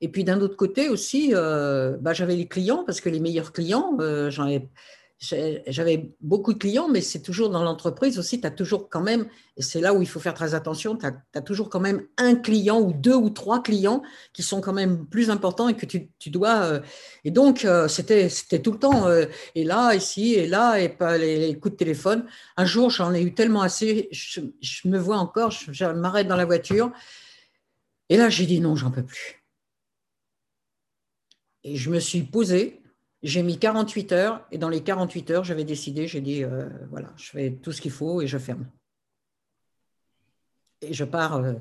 Et 0.02 0.10
puis, 0.10 0.26
d'un 0.26 0.42
autre 0.42 0.58
côté 0.58 0.90
aussi, 0.90 1.32
bah, 1.32 2.12
j'avais 2.12 2.36
les 2.36 2.48
clients 2.48 2.84
parce 2.84 3.00
que 3.00 3.08
les 3.08 3.22
meilleurs 3.22 3.54
clients, 3.54 3.98
j'en 4.30 4.48
ai 4.48 4.68
j'avais 5.22 6.10
beaucoup 6.20 6.52
de 6.54 6.58
clients, 6.58 6.88
mais 6.90 7.02
c'est 7.02 7.22
toujours 7.22 7.52
dans 7.52 7.64
l'entreprise 7.64 8.18
aussi, 8.18 8.42
tu 8.42 8.48
as 8.48 8.52
toujours 8.52 8.90
quand 8.90 9.02
même, 9.02 9.28
et 9.56 9.62
c'est 9.62 9.80
là 9.80 9.94
où 9.94 10.02
il 10.02 10.08
faut 10.08 10.20
faire 10.20 10.34
très 10.34 10.56
attention, 10.56 10.98
tu 10.98 11.06
as, 11.06 11.42
toujours 11.42 11.70
quand 11.70 11.80
même 11.80 12.08
un 12.18 12.34
client 12.34 12.82
ou 12.82 12.92
deux 12.92 13.14
ou 13.14 13.30
trois 13.30 13.62
clients 13.62 14.02
qui 14.34 14.42
sont 14.42 14.62
quand 14.62 14.74
même 14.74 15.06
plus 15.06 15.30
importants 15.30 15.70
et 15.70 15.76
que 15.76 15.86
tu, 15.86 16.30
dois. 16.32 16.64
Euh, 16.64 16.80
et 17.24 17.30
donc, 17.30 17.66
euh, 17.66 17.88
c'était 17.88 18.30
tout 18.64 18.72
le 18.72 18.80
temps, 18.80 19.08
euh, 19.08 19.26
et 19.54 19.64
là, 19.64 19.94
ici, 19.94 20.34
et 20.34 20.48
là, 20.48 20.80
et 20.80 20.90
pas 20.90 21.20
les, 21.20 21.58
coups 21.60 21.74
de 21.74 21.78
téléphone. 21.78 22.26
Un 22.58 22.66
jour, 22.66 22.90
j'en 22.90 23.14
ai 23.14 23.22
eu 23.22 23.36
tellement 23.36 23.62
assez, 23.62 24.10
je, 24.12 24.42
me 24.86 24.98
vois 24.98 25.18
encore, 25.18 25.52
je, 25.52 25.72
je 25.72 25.86
m'arrête 25.86 26.28
dans 26.28 26.36
la 26.36 26.46
voiture, 26.46 26.92
et 28.10 28.18
là, 28.18 28.30
j'ai 28.30 28.48
dit 28.48 28.60
non, 28.60 28.76
j'en 28.76 28.90
peux 28.90 29.06
plus. 29.06 29.44
Et 31.64 31.76
je 31.76 31.92
me 31.92 32.00
suis 32.00 32.24
posée 32.24 32.81
j'ai 33.24 33.44
mis 33.44 33.58
48 33.58 34.12
heures 34.14 34.48
et 34.52 34.58
dans 34.58 34.70
les 34.70 34.82
48 34.82 35.32
heures, 35.32 35.44
j'avais 35.44 35.64
décidé, 35.64 36.08
j'ai 36.08 36.22
dit, 36.22 36.44
euh, 36.44 36.70
voilà, 36.90 37.14
je 37.18 37.30
fais 37.30 37.52
tout 37.52 37.72
ce 37.72 37.82
qu'il 37.82 37.92
faut 37.92 38.22
et 38.22 38.28
je 38.28 38.38
ferme. 38.38 38.66
Et 40.82 40.94
je 40.94 41.04
pars, 41.04 41.36
euh, 41.36 41.54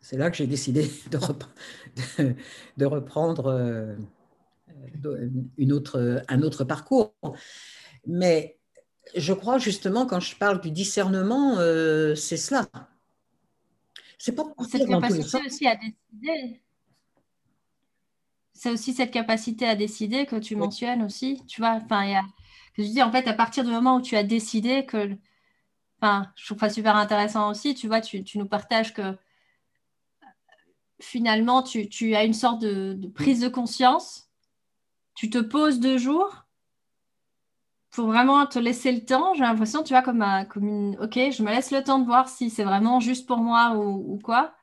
c'est 0.00 0.18
là 0.18 0.30
que 0.30 0.36
j'ai 0.36 0.46
décidé 0.46 0.82
de, 1.10 2.34
de, 2.76 2.86
reprendre 2.86 3.46
euh, 3.46 3.96
une 5.56 5.72
autre, 5.72 6.22
un 6.28 6.42
autre 6.42 6.64
parcours. 6.64 7.14
Mais 8.06 8.58
je 9.14 9.32
crois 9.32 9.56
justement, 9.58 10.04
quand 10.04 10.20
je 10.20 10.36
parle 10.36 10.60
du 10.60 10.70
discernement, 10.70 11.56
c'est 12.14 12.36
cela. 12.36 12.68
C'est 14.18 14.32
pas 14.32 14.44
cette 14.68 14.86
capacité 14.86 15.38
aussi 15.46 15.66
à 15.66 15.76
décider 15.76 16.60
c'est 18.56 18.70
aussi 18.70 18.94
cette 18.94 19.10
capacité 19.10 19.68
à 19.68 19.76
décider 19.76 20.26
que 20.26 20.36
tu 20.36 20.56
mentionnes 20.56 21.02
aussi. 21.02 21.42
Tu 21.46 21.60
vois, 21.60 21.72
enfin, 21.72 22.04
il 22.04 22.12
y 22.12 22.14
a, 22.14 22.22
je 22.78 22.82
dis 22.82 23.02
en 23.02 23.12
fait, 23.12 23.28
à 23.28 23.34
partir 23.34 23.64
du 23.64 23.70
moment 23.70 23.96
où 23.96 24.00
tu 24.00 24.16
as 24.16 24.22
décidé 24.22 24.86
que, 24.86 25.16
enfin, 26.00 26.32
je 26.36 26.46
trouve 26.46 26.58
ça 26.58 26.70
super 26.70 26.96
intéressant 26.96 27.50
aussi. 27.50 27.74
Tu 27.74 27.86
vois, 27.86 28.00
tu, 28.00 28.24
nous 28.34 28.46
partages 28.46 28.94
que 28.94 29.16
finalement, 31.00 31.62
tu, 31.62 32.14
as 32.14 32.24
une 32.24 32.34
sorte 32.34 32.60
de, 32.62 32.98
prise 33.14 33.40
de 33.40 33.48
conscience. 33.48 34.30
Tu 35.14 35.28
te 35.30 35.38
poses 35.38 35.78
deux 35.78 35.98
jours 35.98 36.46
pour 37.90 38.06
vraiment 38.06 38.46
te 38.46 38.58
laisser 38.58 38.92
le 38.92 39.04
temps. 39.04 39.34
J'ai 39.34 39.42
l'impression, 39.42 39.82
tu 39.82 39.92
vois, 39.92 40.02
comme, 40.02 40.24
comme 40.48 40.66
une, 40.66 40.98
ok, 40.98 41.14
je 41.30 41.42
me 41.42 41.50
laisse 41.50 41.70
le 41.72 41.84
temps 41.84 41.98
de 41.98 42.06
voir 42.06 42.28
si 42.28 42.48
c'est 42.48 42.64
vraiment 42.64 43.00
juste 43.00 43.26
pour 43.26 43.38
moi 43.38 43.76
ou, 43.76 44.14
ou 44.14 44.18
quoi. 44.18 44.54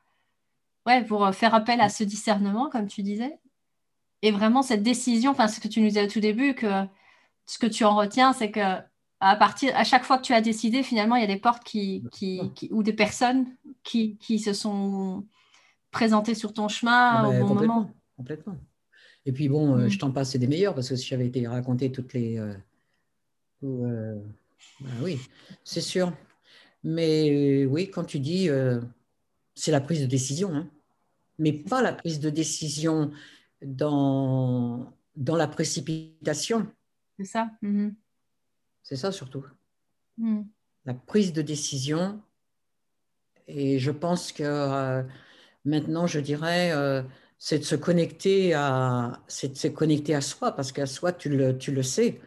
Ouais, 0.86 1.04
pour 1.04 1.32
faire 1.34 1.54
appel 1.54 1.80
à 1.80 1.88
ce 1.88 2.04
discernement, 2.04 2.68
comme 2.68 2.88
tu 2.88 3.02
disais. 3.02 3.38
Et 4.24 4.30
vraiment, 4.30 4.62
cette 4.62 4.82
décision, 4.82 5.32
enfin, 5.32 5.48
ce 5.48 5.60
que 5.60 5.68
tu 5.68 5.82
nous 5.82 5.88
disais 5.88 6.06
au 6.06 6.08
tout 6.08 6.18
début, 6.18 6.54
que 6.54 6.86
ce 7.44 7.58
que 7.58 7.66
tu 7.66 7.84
en 7.84 7.94
retiens, 7.94 8.32
c'est 8.32 8.50
que 8.50 8.78
à 9.20 9.36
partir, 9.36 9.76
à 9.76 9.84
chaque 9.84 10.02
fois 10.02 10.16
que 10.16 10.22
tu 10.22 10.32
as 10.32 10.40
décidé, 10.40 10.82
finalement, 10.82 11.16
il 11.16 11.20
y 11.20 11.24
a 11.24 11.26
des 11.26 11.38
portes 11.38 11.62
qui, 11.62 12.02
qui, 12.10 12.40
ou 12.70 12.82
des 12.82 12.94
personnes 12.94 13.44
qui, 13.82 14.16
qui, 14.16 14.38
se 14.38 14.54
sont 14.54 15.26
présentées 15.90 16.34
sur 16.34 16.54
ton 16.54 16.68
chemin 16.68 17.28
au 17.28 17.46
bon 17.46 17.54
moment. 17.54 17.90
Complètement. 18.16 18.56
Et 19.26 19.32
puis 19.32 19.50
bon, 19.50 19.76
euh, 19.76 19.86
mm. 19.86 19.88
je 19.90 19.98
t'en 19.98 20.10
passe 20.10 20.34
des 20.36 20.46
meilleurs 20.46 20.74
parce 20.74 20.88
que 20.88 20.96
si 20.96 21.06
j'avais 21.06 21.26
été 21.26 21.46
raconter 21.46 21.92
toutes 21.92 22.14
les. 22.14 22.38
Euh, 22.38 22.54
euh, 23.62 24.18
bah 24.80 24.88
oui, 25.02 25.18
c'est 25.64 25.82
sûr. 25.82 26.14
Mais 26.82 27.66
oui, 27.66 27.90
quand 27.90 28.04
tu 28.04 28.20
dis, 28.20 28.48
c'est 29.54 29.70
la 29.70 29.82
prise 29.82 30.00
de 30.00 30.06
décision, 30.06 30.54
hein. 30.54 30.66
mais 31.38 31.52
pas 31.52 31.82
la 31.82 31.92
prise 31.92 32.20
de 32.20 32.30
décision 32.30 33.10
dans, 33.64 34.92
dans 35.16 35.36
la 35.36 35.48
précipitation. 35.48 36.66
C'est 37.18 37.24
ça. 37.24 37.50
Mhm. 37.62 37.94
C'est 38.82 38.96
ça 38.96 39.12
surtout. 39.12 39.44
Mhm. 40.18 40.46
La 40.84 40.94
prise 40.94 41.32
de 41.32 41.42
décision. 41.42 42.20
Et 43.48 43.78
je 43.78 43.90
pense 43.90 44.32
que 44.32 44.42
euh, 44.42 45.02
maintenant, 45.64 46.06
je 46.06 46.20
dirais, 46.20 46.72
euh, 46.72 47.02
c'est 47.38 47.58
de 47.58 47.64
se 47.64 47.76
connecter 47.76 48.54
à, 48.54 49.22
c'est 49.26 49.48
de 49.48 49.56
se 49.56 49.68
connecter 49.68 50.14
à 50.14 50.20
soi, 50.20 50.52
parce 50.52 50.72
qu'à 50.72 50.86
soi, 50.86 51.12
tu 51.12 51.28
le, 51.28 51.56
tu 51.56 51.72
le 51.72 51.82
sais. 51.82 52.20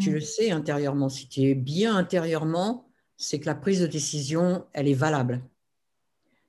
Tu 0.00 0.10
mhm. 0.10 0.14
le 0.14 0.20
sais 0.20 0.50
intérieurement. 0.50 1.08
Si 1.08 1.28
tu 1.28 1.42
es 1.42 1.54
bien 1.54 1.96
intérieurement, 1.96 2.90
c'est 3.16 3.38
que 3.38 3.46
la 3.46 3.54
prise 3.54 3.80
de 3.80 3.86
décision, 3.86 4.66
elle 4.72 4.88
est 4.88 4.94
valable. 4.94 5.42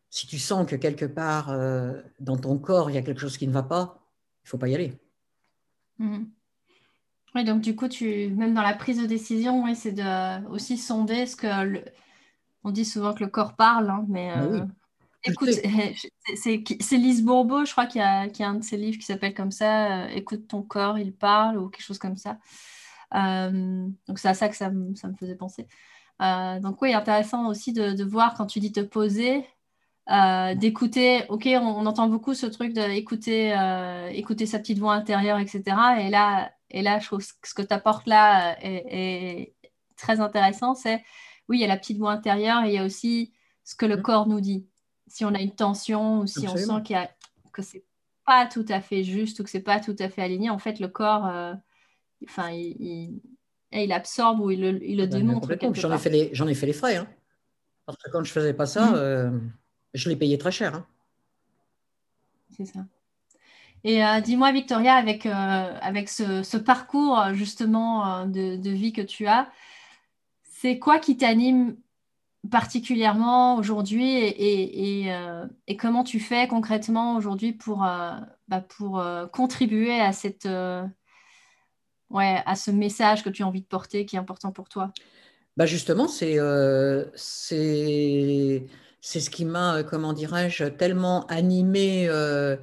Si 0.10 0.28
tu 0.28 0.38
sens 0.40 0.68
que 0.68 0.76
quelque 0.76 1.06
part 1.06 1.50
euh, 1.50 2.02
dans 2.20 2.36
ton 2.36 2.58
corps, 2.58 2.90
il 2.90 2.96
y 2.96 2.98
a 2.98 3.02
quelque 3.02 3.22
chose 3.22 3.38
qui 3.38 3.48
ne 3.48 3.54
va 3.54 3.64
pas, 3.64 4.01
il 4.42 4.46
ne 4.46 4.50
faut 4.50 4.58
pas 4.58 4.68
y 4.68 4.76
aller. 4.76 4.94
Mhm. 6.00 6.32
Oui, 7.34 7.46
donc 7.46 7.62
du 7.62 7.76
coup, 7.76 7.88
tu, 7.88 8.28
même 8.30 8.54
dans 8.54 8.62
la 8.62 8.74
prise 8.74 9.02
de 9.02 9.06
décision, 9.06 9.64
oui, 9.64 9.76
c'est 9.76 9.94
de 9.94 10.48
aussi 10.50 10.78
sonder 10.78 11.26
ce 11.26 11.38
que 11.38 11.64
le, 11.64 11.86
on 12.64 12.72
dit 12.72 12.86
souvent 12.86 13.14
que 13.14 13.24
le 13.24 13.30
corps 13.30 13.56
parle, 13.56 13.90
hein, 13.90 14.06
mais 14.10 14.34
bah 14.36 14.42
euh, 14.44 14.66
écoute, 15.24 15.50
c'est 16.36 16.98
Lise 16.98 17.24
Bourbeau, 17.24 17.66
je 17.66 17.72
crois 17.72 17.86
qu'il 17.86 18.02
y, 18.02 18.04
a 18.04 18.50
un 18.50 18.56
de 18.56 18.64
ses 18.64 18.78
livres 18.78 18.98
qui 18.98 19.06
s'appelle 19.06 19.34
comme 19.34 19.52
ça, 19.52 20.04
euh, 20.04 20.08
Écoute 20.10 20.48
ton 20.48 20.62
corps, 20.62 21.00
il 21.00 21.14
parle, 21.14 21.58
ou 21.58 21.70
quelque 21.70 21.86
chose 21.86 22.00
comme 22.00 22.18
ça. 22.18 22.38
Euh, 23.14 23.88
donc 24.08 24.20
c'est 24.20 24.30
à 24.30 24.34
ça 24.34 24.50
que 24.50 24.56
ça, 24.56 24.70
me 24.70 24.94
faisait 25.20 25.36
penser. 25.36 25.68
donc 26.20 26.82
oui, 26.82 26.94
intéressant 26.94 27.48
aussi 27.48 27.74
de, 27.74 27.94
de, 27.94 28.04
voir 28.04 28.36
quand 28.36 28.46
tu 28.46 28.60
dis 28.60 28.72
te 28.72 28.82
poser, 28.82 29.46
euh, 30.12 30.56
d'écouter, 30.56 31.24
ok, 31.30 31.48
on, 31.54 31.86
entend 31.86 32.08
beaucoup 32.08 32.34
ce 32.34 32.46
truc 32.46 32.74
d'écouter 32.74 33.58
euh, 33.58 34.10
écouter 34.10 34.46
sa 34.46 34.60
petite 34.60 34.78
voix 34.78 34.94
intérieure, 34.94 35.40
etc. 35.40 35.64
Et 36.00 36.10
là, 36.10 36.52
et 36.70 36.82
là 36.82 37.00
je 37.00 37.06
trouve 37.06 37.20
que 37.20 37.48
ce 37.48 37.54
que 37.54 37.62
tu 37.62 37.74
apportes 37.74 38.08
là 38.08 38.58
est, 38.62 39.54
très 39.96 40.20
intéressant. 40.20 40.76
C'est, 40.76 41.02
oui, 41.48 41.60
il 41.60 41.62
y 41.62 41.64
a 41.64 41.68
la 41.68 41.78
petite 41.78 41.98
voix 41.98 42.12
intérieure 42.12 42.64
et 42.66 42.70
il 42.70 42.74
y 42.74 42.78
a 42.78 42.84
aussi 42.84 43.32
ce 43.64 43.76
que 43.76 43.86
le 43.86 43.98
mmh. 43.98 44.02
corps 44.02 44.28
nous 44.28 44.42
dit. 44.42 44.68
Si 45.08 45.24
on 45.24 45.34
a 45.34 45.40
une 45.40 45.56
tension 45.56 46.20
ou 46.20 46.28
si 46.28 46.46
on 46.48 46.58
sent 46.58 46.82
qu'il 46.84 46.96
y 46.96 47.00
a, 47.00 47.10
que 47.54 47.62
c'est 47.62 47.86
pas 48.26 48.48
tout 48.48 48.66
à 48.68 48.82
fait 48.82 49.04
juste 49.04 49.40
ou 49.40 49.44
que 49.44 49.50
c'est 49.50 49.62
pas 49.62 49.80
tout 49.80 49.96
à 50.00 50.10
fait 50.10 50.22
aligné, 50.22 50.50
en 50.50 50.60
fait, 50.60 50.80
le 50.80 50.88
corps, 50.88 51.28
euh, 51.28 51.54
enfin, 52.28 52.50
il, 52.52 53.22
il, 53.72 53.92
absorbe 53.92 54.40
ou 54.40 54.52
il 54.52 54.62
le, 54.62 54.84
il 54.84 54.98
le 54.98 55.08
démontre. 55.08 55.48
J'en 55.74 55.94
ai, 55.94 55.98
fait 55.98 56.10
les, 56.10 56.30
j'en 56.34 56.48
ai 56.48 56.56
fait 56.56 56.66
les 56.66 56.74
frais. 56.74 56.96
Hein. 56.98 57.08
Parce 57.86 57.98
que 57.98 58.10
quand 58.10 58.24
je 58.24 58.32
faisais 58.32 58.54
pas 58.54 58.66
ça, 58.66 58.92
mmh 58.92 59.52
je 59.94 60.10
l'ai 60.10 60.16
payé 60.16 60.38
très 60.38 60.52
cher. 60.52 60.76
Hein. 60.76 60.86
C'est 62.50 62.66
ça. 62.66 62.82
Et 63.84 64.06
euh, 64.06 64.22
dis-moi, 64.22 64.52
Victoria, 64.52 64.94
avec, 64.96 65.26
euh, 65.26 65.78
avec 65.82 66.08
ce, 66.10 66.58
parcours 66.58 67.34
justement 67.34 68.22
euh, 68.22 68.26
de, 68.26 68.70
vie 68.70 68.94
que 68.94 69.02
tu 69.02 69.26
as, 69.28 69.50
c'est 70.44 70.78
quoi 70.78 71.00
qui 71.00 71.18
t'anime 71.18 71.76
particulièrement 72.50 73.56
aujourd'hui 73.56 74.16
et, 74.18 75.08
et, 75.68 75.78
comment 75.78 76.04
tu 76.04 76.20
fais 76.20 76.48
concrètement 76.48 77.16
aujourd'hui 77.16 77.54
pour, 77.54 77.80
bah, 77.80 78.62
pour 78.78 79.04
contribuer 79.32 80.00
à, 80.00 80.12
cette, 80.12 80.48
ouais, 82.10 82.42
à 82.44 82.56
ce 82.56 82.72
message 82.72 83.24
que 83.24 83.30
tu 83.30 83.44
as 83.44 83.48
envie 83.48 83.62
de 83.62 83.68
porter 83.68 84.08
qui 84.08 84.16
est 84.16 84.20
important 84.20 84.52
pour 84.52 84.70
toi? 84.70 84.92
Bah 85.56 85.68
Justement, 85.68 86.08
c'est 86.08 86.40
c'est 89.02 89.20
ce 89.20 89.32
qui 89.32 89.46
m'a, 89.46 89.78
euh, 89.78 89.84
comment 89.84 90.14
dirais-je, 90.14 90.66
tellement 90.66 91.26
animé 91.26 92.08
euh, 92.08 92.56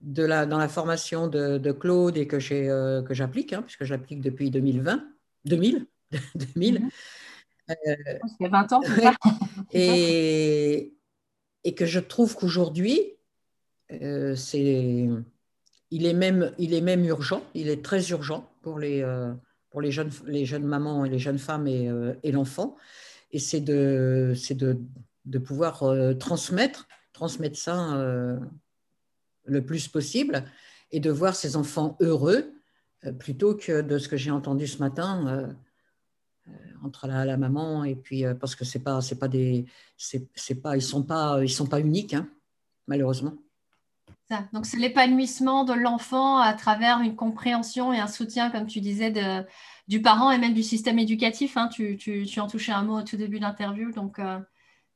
de 0.00 0.22
la, 0.22 0.46
dans 0.46 0.58
la 0.58 0.68
formation 0.68 1.26
de, 1.26 1.72
Claude 1.72 2.16
et 2.16 2.26
que, 2.26 2.38
j'ai, 2.38 2.70
euh, 2.70 3.02
que 3.02 3.12
j'applique, 3.12 3.52
hein, 3.52 3.62
puisque 3.62 3.84
j'applique 3.84 4.20
depuis 4.20 4.50
2020, 4.50 5.04
2000, 5.44 5.86
2000. 6.36 6.88
Il 7.68 7.96
y 8.40 8.44
a 8.44 8.48
20 8.48 8.72
ans. 8.72 8.80
et, 9.72 10.94
et 11.64 11.74
que 11.74 11.86
je 11.86 12.00
trouve 12.00 12.36
qu'aujourd'hui, 12.36 13.00
c'est, 13.90 15.08
il, 15.90 16.06
est 16.06 16.14
même, 16.14 16.52
il 16.58 16.74
est 16.74 16.80
même 16.80 17.04
urgent, 17.04 17.42
il 17.54 17.68
est 17.68 17.82
très 17.82 18.10
urgent 18.10 18.48
pour 18.62 18.78
les, 18.78 19.02
pour 19.70 19.80
les, 19.80 19.90
jeunes, 19.90 20.10
les 20.26 20.44
jeunes 20.44 20.64
mamans 20.64 21.04
et 21.04 21.08
les 21.08 21.18
jeunes 21.18 21.38
femmes 21.38 21.66
et, 21.66 21.90
et 22.22 22.32
l'enfant. 22.32 22.76
Et 23.32 23.38
c'est 23.38 23.60
de, 23.60 24.34
c'est 24.36 24.54
de, 24.54 24.78
de 25.24 25.38
pouvoir 25.38 25.82
transmettre, 26.18 26.88
transmettre 27.12 27.58
ça 27.58 28.38
le 29.44 29.64
plus 29.64 29.88
possible 29.88 30.44
et 30.90 31.00
de 31.00 31.10
voir 31.10 31.34
ces 31.34 31.56
enfants 31.56 31.96
heureux 32.00 32.52
plutôt 33.18 33.54
que 33.54 33.82
de 33.82 33.98
ce 33.98 34.08
que 34.08 34.16
j'ai 34.16 34.30
entendu 34.30 34.66
ce 34.66 34.78
matin 34.78 35.54
entre 36.84 37.06
la, 37.06 37.36
maman 37.36 37.84
et 37.84 37.94
puis 37.94 38.24
euh, 38.24 38.34
parce 38.34 38.54
que 38.54 38.64
c'est 38.64 38.82
pas 38.82 39.00
c'est 39.00 39.18
pas 39.18 39.28
des 39.28 39.64
c'est 39.96 40.62
pas 40.62 40.76
ils 40.76 40.82
sont 40.82 41.02
pas 41.02 41.42
ils 41.42 41.50
sont 41.50 41.66
pas 41.66 41.80
uniques 41.80 42.14
hein, 42.14 42.28
malheureusement. 42.86 43.34
Donc 44.52 44.66
c'est 44.66 44.78
l'épanouissement 44.78 45.64
de 45.64 45.74
l'enfant 45.74 46.38
à 46.38 46.54
travers 46.54 47.00
une 47.00 47.14
compréhension 47.14 47.92
et 47.92 48.00
un 48.00 48.08
soutien 48.08 48.50
comme 48.50 48.66
tu 48.66 48.80
disais 48.80 49.10
de, 49.12 49.46
du 49.86 50.02
parent 50.02 50.30
et 50.32 50.38
même 50.38 50.54
du 50.54 50.62
système 50.64 50.98
éducatif. 50.98 51.56
Hein. 51.56 51.68
Tu, 51.68 51.96
tu, 51.96 52.24
tu, 52.24 52.40
en 52.40 52.48
touchais 52.48 52.72
un 52.72 52.82
mot 52.82 52.98
au 52.98 53.02
tout 53.02 53.16
début 53.16 53.36
de 53.36 53.42
l'interview 53.42 53.92
donc 53.92 54.18
euh, 54.18 54.40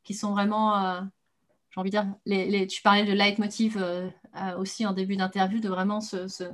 qui 0.09 0.15
sont 0.15 0.33
vraiment 0.33 0.77
euh, 0.77 1.01
j'ai 1.71 1.81
envie 1.81 1.91
de 1.91 1.97
dire 1.97 2.07
les, 2.25 2.49
les, 2.49 2.67
tu 2.67 2.81
parlais 2.81 3.05
de 3.05 3.13
leitmotiv 3.13 3.77
aussi 4.57 4.87
en 4.87 4.95
début 4.95 5.17
d'interview 5.17 5.61
de 5.61 5.69
vraiment 5.69 6.01
ce, 6.01 6.27
ce, 6.27 6.45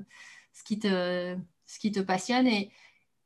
ce 0.53 0.65
qui 0.65 0.81
te 0.81 1.37
ce 1.67 1.79
qui 1.79 1.93
te 1.93 2.01
passionne 2.01 2.49
et 2.49 2.73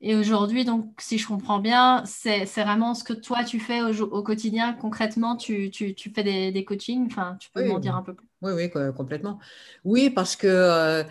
et 0.00 0.14
aujourd'hui, 0.14 0.64
donc, 0.64 0.92
si 0.98 1.18
je 1.18 1.26
comprends 1.26 1.58
bien, 1.58 2.04
c'est 2.06 2.44
vraiment 2.44 2.94
ce 2.94 3.02
que 3.02 3.12
toi, 3.12 3.42
tu 3.42 3.58
fais 3.58 3.82
au, 3.82 4.22
quotidien. 4.22 4.72
Concrètement, 4.72 5.34
tu, 5.34 5.70
tu, 5.70 5.94
tu 5.94 6.10
fais 6.10 6.22
des, 6.22 6.52
des, 6.52 6.64
coachings. 6.64 7.06
Enfin, 7.06 7.36
tu 7.40 7.50
peux 7.50 7.64
m'en 7.66 7.80
dire 7.80 7.96
un 7.96 8.02
peu 8.02 8.14
plus. 8.14 8.28
Oui, 8.40 8.52
oui, 8.54 8.70
complètement. 8.96 9.40
Oui, 9.84 10.08
parce 10.10 10.36
que 10.36 10.46
euh, 10.46 11.02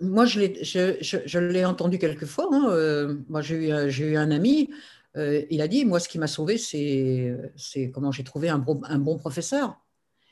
moi, 0.00 0.24
je 0.24 0.40
l'ai 0.40 0.64
je, 0.64 0.96
je, 1.02 1.64
entendu 1.64 1.98
quelques 1.98 2.24
fois. 2.24 2.48
Hein, 2.52 2.68
euh, 2.70 3.16
moi, 3.28 3.42
j'ai 3.42 3.68
eu, 3.68 4.12
eu, 4.12 4.16
un 4.16 4.30
ami, 4.30 4.70
euh, 5.16 5.42
il 5.50 5.60
a 5.60 5.68
dit, 5.68 5.84
moi, 5.84 6.00
ce 6.00 6.08
qui 6.08 6.18
m'a 6.18 6.26
sauvé, 6.26 6.58
c'est 6.58 7.90
comment 7.92 8.12
j'ai 8.12 8.24
trouvé 8.24 8.48
un 8.48 8.58
bon, 8.58 8.80
un 8.84 8.98
bon 8.98 9.16
professeur. 9.16 9.78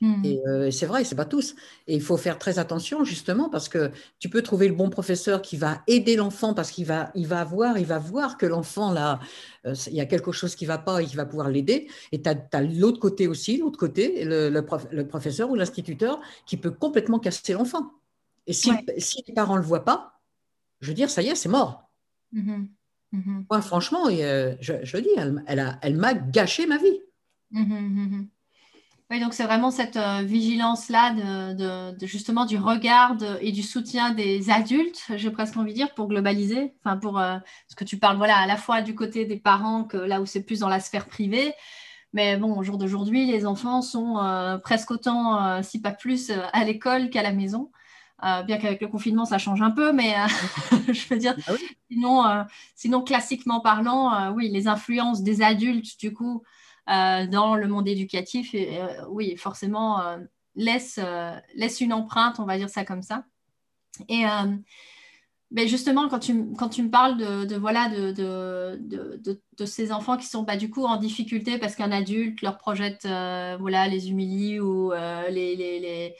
Hmm. 0.02 0.20
Euh, 0.24 0.66
et 0.66 0.72
c'est 0.72 0.86
vrai, 0.86 1.04
c'est 1.04 1.14
pas 1.14 1.24
tous. 1.24 1.54
Et 1.86 1.94
il 1.94 2.02
faut 2.02 2.16
faire 2.16 2.36
très 2.36 2.58
attention 2.58 3.04
justement 3.04 3.48
parce 3.48 3.68
que 3.68 3.92
tu 4.18 4.28
peux 4.28 4.42
trouver 4.42 4.66
le 4.66 4.74
bon 4.74 4.90
professeur 4.90 5.40
qui 5.42 5.56
va 5.56 5.80
aider 5.86 6.16
l'enfant 6.16 6.54
parce 6.54 6.72
qu'il 6.72 6.86
va, 6.86 7.12
il 7.14 7.28
va 7.28 7.44
voir, 7.44 7.78
il 7.78 7.86
va 7.86 8.00
voir 8.00 8.36
que 8.36 8.44
l'enfant 8.44 8.90
là, 8.90 9.20
euh, 9.64 9.74
il 9.86 9.94
y 9.94 10.00
a 10.00 10.06
quelque 10.06 10.32
chose 10.32 10.56
qui 10.56 10.66
va 10.66 10.76
pas 10.76 11.00
et 11.00 11.06
qui 11.06 11.14
va 11.14 11.24
pouvoir 11.24 11.50
l'aider. 11.50 11.88
Et 12.10 12.20
tu 12.20 12.28
as, 12.28 12.62
l'autre 12.62 12.98
côté 12.98 13.28
aussi, 13.28 13.58
l'autre 13.58 13.78
côté, 13.78 14.24
le, 14.24 14.48
le, 14.48 15.06
professeur 15.06 15.50
ou 15.50 15.54
l'instituteur 15.54 16.20
qui 16.46 16.56
peut 16.56 16.72
complètement 16.72 17.20
casser 17.20 17.52
l'enfant. 17.52 17.92
Et 18.48 18.52
si, 18.52 18.72
si, 18.98 19.22
les 19.28 19.34
parents 19.34 19.56
le 19.56 19.62
voient 19.62 19.84
pas, 19.84 20.20
je 20.80 20.88
veux 20.88 20.94
dire, 20.94 21.10
ça 21.10 21.22
y 21.22 21.28
est, 21.28 21.36
c'est 21.36 21.48
mort. 21.48 21.88
Mm-hmm. 22.34 22.66
Mm-hmm. 23.12 23.44
Moi, 23.50 23.62
franchement, 23.62 24.08
euh, 24.08 24.54
je, 24.60 24.74
je 24.82 24.96
dis, 24.96 25.10
elle, 25.16 25.42
elle, 25.46 25.78
elle 25.82 25.96
m'a 25.96 26.14
gâché 26.14 26.66
ma 26.66 26.78
vie. 26.78 27.00
Mm-hmm, 27.52 28.26
oui, 29.12 29.20
donc 29.20 29.34
c'est 29.34 29.44
vraiment 29.44 29.70
cette 29.70 29.98
euh, 29.98 30.22
vigilance-là 30.22 31.52
de, 31.52 32.06
justement 32.06 32.46
du 32.46 32.56
regard 32.56 33.14
et 33.42 33.52
du 33.52 33.62
soutien 33.62 34.14
des 34.14 34.48
adultes, 34.48 35.02
j'ai 35.16 35.30
presque 35.30 35.54
envie 35.58 35.72
de 35.72 35.76
dire, 35.76 35.92
pour 35.92 36.08
globaliser. 36.08 36.72
Enfin, 36.82 36.96
pour 36.96 37.18
euh, 37.18 37.36
ce 37.68 37.76
que 37.76 37.84
tu 37.84 37.98
parles, 37.98 38.16
voilà, 38.16 38.38
à 38.38 38.46
la 38.46 38.56
fois 38.56 38.80
du 38.80 38.94
côté 38.94 39.26
des 39.26 39.36
parents 39.36 39.84
que 39.84 39.98
là 39.98 40.22
où 40.22 40.24
c'est 40.24 40.42
plus 40.42 40.60
dans 40.60 40.68
la 40.70 40.80
sphère 40.80 41.04
privée. 41.04 41.52
Mais 42.14 42.38
bon, 42.38 42.56
au 42.56 42.62
jour 42.62 42.78
d'aujourd'hui, 42.78 43.26
les 43.26 43.44
enfants 43.44 43.82
sont 43.82 44.16
euh, 44.16 44.56
presque 44.56 44.90
autant, 44.90 45.62
si 45.62 45.82
pas 45.82 45.92
plus, 45.92 46.32
à 46.54 46.64
l'école 46.64 47.10
qu'à 47.10 47.22
la 47.22 47.32
maison. 47.32 47.70
Bien 48.46 48.58
qu'avec 48.58 48.80
le 48.80 48.88
confinement, 48.88 49.24
ça 49.24 49.38
change 49.38 49.62
un 49.62 49.70
peu, 49.70 49.92
mais 49.92 50.14
je 50.92 51.08
veux 51.08 51.18
dire, 51.18 51.34
ah 51.46 51.52
sinon, 51.90 52.44
sinon, 52.74 53.02
classiquement 53.02 53.60
parlant, 53.60 54.32
oui, 54.32 54.48
les 54.48 54.68
influences 54.68 55.22
des 55.22 55.42
adultes, 55.42 55.98
du 55.98 56.12
coup, 56.12 56.42
euh, 56.90 57.26
dans 57.28 57.54
le 57.54 57.68
monde 57.68 57.86
éducatif, 57.86 58.54
euh, 58.54 59.04
oui, 59.08 59.36
forcément, 59.36 60.00
euh, 60.00 60.18
laisse, 60.56 60.98
laisse 61.54 61.80
une 61.80 61.92
empreinte, 61.92 62.40
on 62.40 62.44
va 62.44 62.58
dire 62.58 62.68
ça 62.68 62.84
comme 62.84 63.02
ça. 63.02 63.24
Et 64.08 64.24
mais 65.54 65.68
justement, 65.68 66.08
quand 66.08 66.18
tu, 66.18 66.54
quand 66.58 66.70
tu 66.70 66.82
me 66.82 66.90
parles 66.90 67.18
de, 67.18 67.56
voilà, 67.56 67.90
de, 67.90 68.10
de, 68.10 68.80
de, 69.58 69.66
ces 69.66 69.92
enfants 69.92 70.16
qui 70.16 70.26
sont 70.26 70.44
bah, 70.44 70.56
du 70.56 70.70
coup 70.70 70.86
en 70.86 70.96
difficulté 70.96 71.58
parce 71.58 71.76
qu'un 71.76 71.92
adulte 71.92 72.40
leur 72.40 72.56
projette, 72.56 73.02
voilà, 73.02 73.86
les 73.86 74.10
humilie 74.10 74.60
ou 74.60 74.92
les, 74.92 75.54
les, 75.56 75.78
les 75.80 76.14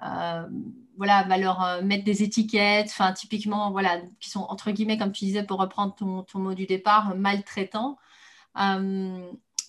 voilà, 0.00 1.22
va 1.24 1.38
leur 1.38 1.82
mettre 1.82 2.04
des 2.04 2.22
étiquettes, 2.22 2.88
enfin 2.88 3.12
typiquement, 3.12 3.70
voilà, 3.70 4.00
qui 4.20 4.30
sont 4.30 4.40
entre 4.48 4.70
guillemets, 4.70 4.98
comme 4.98 5.12
tu 5.12 5.24
disais, 5.24 5.44
pour 5.44 5.60
reprendre 5.60 5.94
ton, 5.94 6.22
ton 6.22 6.38
mot 6.38 6.54
du 6.54 6.66
départ, 6.66 7.14
maltraitants. 7.16 7.98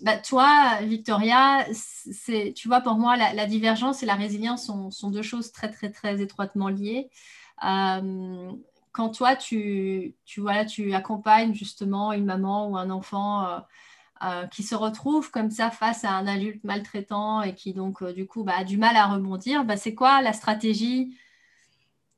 Bah, 0.02 0.18
toi, 0.18 0.80
Victoria, 0.84 1.66
c'est, 1.74 2.54
tu 2.56 2.70
vois, 2.70 2.80
pour 2.80 2.96
moi, 2.96 3.18
la, 3.18 3.46
divergence 3.46 4.02
et 4.02 4.06
la 4.06 4.16
résilience 4.16 4.66
sont, 4.66 5.10
deux 5.12 5.22
choses 5.22 5.52
très, 5.52 5.70
très, 5.70 5.92
très 5.92 6.22
étroitement 6.22 6.70
liées. 6.70 7.10
Euh, 7.66 8.52
quand 8.94 9.10
toi, 9.10 9.36
tu, 9.36 10.16
tu, 10.26 10.40
voilà, 10.40 10.64
tu 10.64 10.94
accompagnes 10.94 11.54
justement 11.54 12.14
une 12.14 12.24
maman 12.26 12.70
ou 12.70 12.78
un 12.78 12.90
enfant 12.90 13.62
euh, 14.22 14.26
euh, 14.26 14.48
qui 14.48 14.64
se 14.64 14.76
retrouve 14.76 15.32
comme 15.32 15.50
ça 15.50 15.72
face 15.72 16.04
à 16.04 16.12
un 16.12 16.28
adulte 16.28 16.64
maltraitant 16.64 17.42
et 17.42 17.56
qui 17.56 17.74
donc, 17.74 18.04
du 18.14 18.28
coup, 18.28 18.44
bah, 18.44 18.54
a 18.58 18.64
du 18.64 18.78
mal 18.78 18.96
à 18.96 19.08
rebondir, 19.08 19.66
bah, 19.66 19.78
c'est 19.78 19.96
quoi 19.96 20.22
la 20.22 20.34
stratégie 20.34 21.18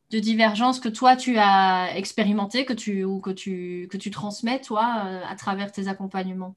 de 0.09 0.19
divergence 0.19 0.79
que 0.79 0.89
toi, 0.89 1.15
tu 1.15 1.37
as 1.37 1.95
expérimenté 1.95 2.65
que 2.65 2.73
tu, 2.73 3.03
ou 3.03 3.19
que 3.19 3.29
tu, 3.29 3.87
que 3.89 3.97
tu 3.97 4.11
transmets, 4.11 4.59
toi, 4.59 4.85
à 4.85 5.35
travers 5.35 5.71
tes 5.71 5.87
accompagnements 5.87 6.55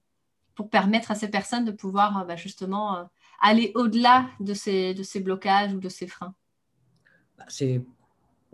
pour 0.55 0.71
permettre 0.71 1.11
à 1.11 1.15
ces 1.15 1.29
personnes 1.29 1.65
de 1.65 1.73
pouvoir 1.73 2.19
euh, 2.19 2.25
bah, 2.25 2.37
justement 2.37 2.97
euh, 2.97 3.05
aller 3.41 3.73
au-delà 3.75 4.29
de 4.41 4.55
ces, 4.55 4.95
de 4.95 5.03
ces 5.03 5.21
blocages 5.21 5.75
ou 5.75 5.81
de 5.81 5.89
ces 5.89 6.07
freins? 6.07 6.35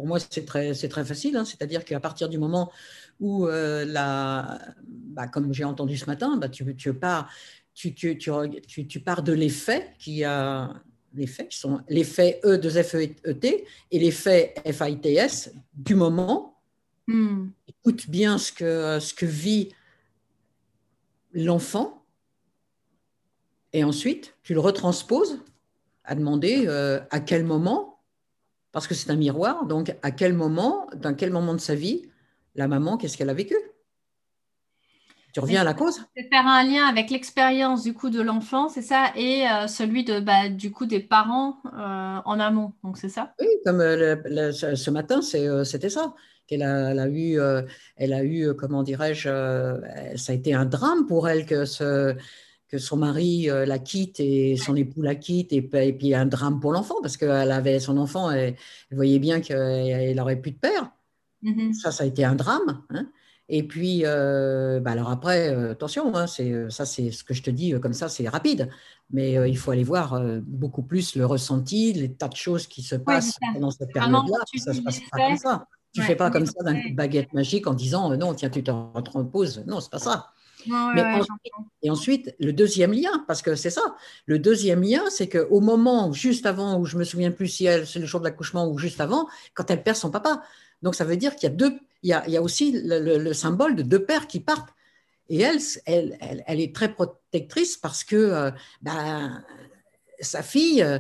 Pour 0.01 0.07
moi, 0.07 0.19
c'est 0.19 0.47
très, 0.47 0.73
c'est 0.73 0.89
très 0.89 1.05
facile. 1.05 1.37
Hein. 1.37 1.45
C'est-à-dire 1.45 1.85
qu'à 1.85 2.01
partir 2.01 2.31
du 2.31 2.39
moment 2.39 2.73
où, 3.21 3.47
euh, 3.47 3.85
la, 3.85 4.59
bah, 4.83 5.29
comme 5.29 5.53
j'ai 5.53 5.65
entendu 5.65 5.99
ce 5.99 6.07
matin, 6.07 6.39
bah, 6.39 6.49
tu, 6.49 6.75
tu, 6.75 6.95
pars, 6.95 7.31
tu, 7.75 7.93
tu, 7.95 8.17
tu, 8.17 9.01
pars 9.01 9.23
de 9.23 9.35
l'effet 9.35 9.91
qui 9.99 10.25
a 10.25 10.73
les 11.13 11.27
faits 11.27 11.51
qui 11.51 11.59
sont 11.59 11.83
les 11.91 12.05
faits 12.05 12.41
E 12.47 12.57
de 12.57 12.71
F-E-T 12.71 13.67
et 13.91 13.99
les 13.99 14.11
faits 14.11 14.59
F-I-T-S 14.67 15.53
du 15.75 15.95
moment. 15.95 16.59
Hmm. 17.07 17.49
Écoute 17.69 18.09
bien 18.09 18.39
ce 18.39 18.53
que, 18.53 19.01
ce 19.01 19.13
que 19.13 19.27
vit 19.27 19.69
l'enfant, 21.35 22.07
et 23.75 23.85
ensuite 23.85 24.35
tu 24.43 24.55
le 24.55 24.61
retransposes 24.61 25.41
à 26.05 26.15
demander 26.15 26.65
euh, 26.69 27.01
à 27.11 27.21
quel 27.21 27.45
moment, 27.45 27.90
parce 28.73 28.87
que 28.87 28.95
c'est 28.95 29.11
un 29.11 29.17
miroir, 29.17 29.67
donc 29.67 29.95
à 30.03 30.11
quel 30.11 30.33
moment, 30.33 30.87
dans 30.97 31.15
quel 31.15 31.31
moment 31.31 31.55
de 31.55 31.61
sa 31.61 31.75
vie, 31.75 32.09
la 32.55 32.69
maman, 32.69 32.97
qu'est-ce 32.97 33.17
qu'elle 33.17 33.31
a 33.31 33.35
vécu? 33.35 33.57
Tu 35.33 35.39
reviens 35.39 35.61
à 35.61 35.65
la 35.65 35.75
cause? 35.75 36.05
C'est 36.17 36.29
faire 36.29 36.47
un 36.47 36.65
lien 36.65 36.87
avec 36.87 37.09
l'expérience 37.11 37.85
du 37.85 37.95
coup 37.95 38.11
de 38.11 38.21
l'enfant, 38.21 38.69
c'est 38.69 38.83
ça, 38.83 39.13
et 39.15 39.49
euh, 39.49 39.69
celui 39.69 40.03
de 40.03 40.19
bah, 40.19 40.49
du 40.49 40.73
coup 40.73 40.87
des 40.87 40.99
parents 40.99 41.59
euh, 41.67 42.19
en 42.25 42.41
amont. 42.41 42.73
Donc 42.83 42.99
c'est 42.99 43.09
ça? 43.09 43.33
Oui, 43.41 43.47
comme 43.65 43.79
ce 43.81 44.91
matin, 44.91 45.23
c'était 45.23 45.91
ça 45.91 46.15
qu'elle 46.51 46.63
a, 46.65 47.07
eu, 47.07 47.39
euh, 47.39 47.63
elle 47.97 48.13
a 48.13 48.25
eu, 48.25 48.49
euh, 48.49 48.55
comment 48.55 48.83
dirais-je, 48.83 49.29
euh, 49.29 50.17
ça 50.17 50.33
a 50.33 50.35
été 50.35 50.53
un 50.53 50.65
drame 50.65 51.07
pour 51.07 51.29
elle 51.29 51.47
que, 51.47 51.65
ce, 51.65 52.17
que 52.71 52.79
son 52.79 52.97
mari 52.97 53.49
la 53.49 53.79
quitte 53.79 54.21
et 54.21 54.57
son 54.57 54.77
époux 54.77 55.03
la 55.03 55.15
quitte, 55.15 55.53
et, 55.53 55.63
puis 55.63 56.15
un 56.15 56.27
drame 56.27 56.61
pour 56.61 56.73
l'enfant, 56.73 56.97
parce 57.03 57.17
qu'elle 57.17 57.51
avait 57.51 57.81
son 57.81 57.99
enfant, 57.99 58.33
et 58.33 58.57
elle 58.91 58.97
voyait 58.97 59.19
bien 59.19 59.41
qu'elle 59.41 60.15
n'aurait 60.17 60.41
plus 60.41 60.53
de 60.53 60.59
père. 60.59 60.93
Mm-hmm. 61.43 61.73
Ça, 61.75 61.91
ça 61.91 62.05
a 62.05 62.07
été 62.07 62.25
un 62.25 62.35
drame. 62.35 62.83
Hein. 62.91 63.07
Et 63.49 63.65
puis, 63.65 64.03
bah 64.03 64.93
alors 64.93 65.11
après, 65.11 65.49
attention, 65.49 66.15
hein, 66.15 66.29
c'est, 66.29 66.71
ça 66.71 66.87
c'est 66.87 67.11
ce 67.11 67.25
que 67.25 67.35
je 67.35 67.43
te 67.43 67.51
dis 67.51 67.73
comme 67.81 67.93
ça, 67.93 68.09
c'est 68.09 68.29
rapide. 68.29 68.69
Mais 69.11 69.33
il 69.51 69.59
faut 69.59 69.73
aller 69.73 69.83
voir 69.83 70.21
beaucoup 70.43 70.83
plus 70.83 71.17
le 71.17 71.27
ressenti, 71.27 71.93
les 71.93 72.13
tas 72.13 72.29
de 72.29 72.37
choses 72.37 72.69
qui 72.69 72.83
se 72.83 72.95
passent 72.95 73.37
pendant 73.53 73.73
cette 73.73 73.93
période-là. 73.93 74.39
Ça 74.57 74.73
se 74.73 74.81
passe 74.81 75.01
pas 75.11 75.19
comme 75.19 75.37
ça. 75.37 75.67
Tu 75.93 76.01
ne 76.01 76.05
fais 76.05 76.17
pas 76.17 76.31
comme 76.31 76.47
ça 76.47 76.63
d'un 76.63 76.81
baguette 76.93 77.33
magique 77.33 77.67
en 77.67 77.75
disant 77.75 78.13
euh, 78.13 78.17
non, 78.17 78.35
tiens, 78.35 78.49
tu 78.49 78.63
te 78.63 78.71
reposes. 78.71 79.65
Non, 79.67 79.81
c'est 79.81 79.91
pas 79.91 79.99
ça. 79.99 80.29
Et 81.83 81.91
ensuite, 81.91 82.35
le 82.39 82.53
deuxième 82.53 82.93
lien, 82.93 83.25
parce 83.27 83.43
que 83.43 83.55
c'est 83.55 83.71
ça, 83.71 83.97
le 84.27 84.39
deuxième 84.39 84.83
lien, 84.83 85.03
c'est 85.11 85.29
qu'au 85.29 85.61
moment, 85.61 86.13
juste 86.13 86.47
avant, 86.47 86.79
où 86.79 86.85
je 86.85 86.97
me 86.97 87.05
souviens 87.05 87.31
plus 87.31 87.49
si 87.49 87.65
c'est 87.65 87.99
le 87.99 88.07
jour 88.07 88.21
de 88.21 88.25
l'accouchement 88.25 88.69
ou 88.69 88.79
juste 88.79 89.01
avant, 89.01 89.29
quand 89.55 89.71
elle 89.71 89.83
perd 89.83 89.97
son 89.97 90.11
papa. 90.11 90.43
Donc 90.83 90.95
ça 90.95 91.05
veut 91.05 91.17
dire 91.17 91.37
qu'il 91.37 91.49
y 91.49 91.53
a 91.53 91.55
deux, 91.55 91.79
il 92.03 92.11
y 92.11 92.13
a, 92.13 92.25
il 92.27 92.33
y 92.33 92.37
a 92.37 92.43
aussi 92.43 92.73
le, 92.85 93.33
symbole 93.33 93.77
de 93.77 93.83
deux 93.83 94.05
pères 94.05 94.27
qui 94.27 94.41
partent. 94.41 94.71
Et 95.29 95.41
elle, 95.41 95.61
elle, 95.87 96.45
elle, 96.47 96.61
est 96.61 96.75
très 96.75 96.93
protectrice 96.93 97.77
parce 97.77 98.03
que 98.03 98.17
euh, 98.17 98.51
ben, 98.83 99.45
sa 100.21 100.43
fille, 100.43 100.83
euh, 100.83 100.99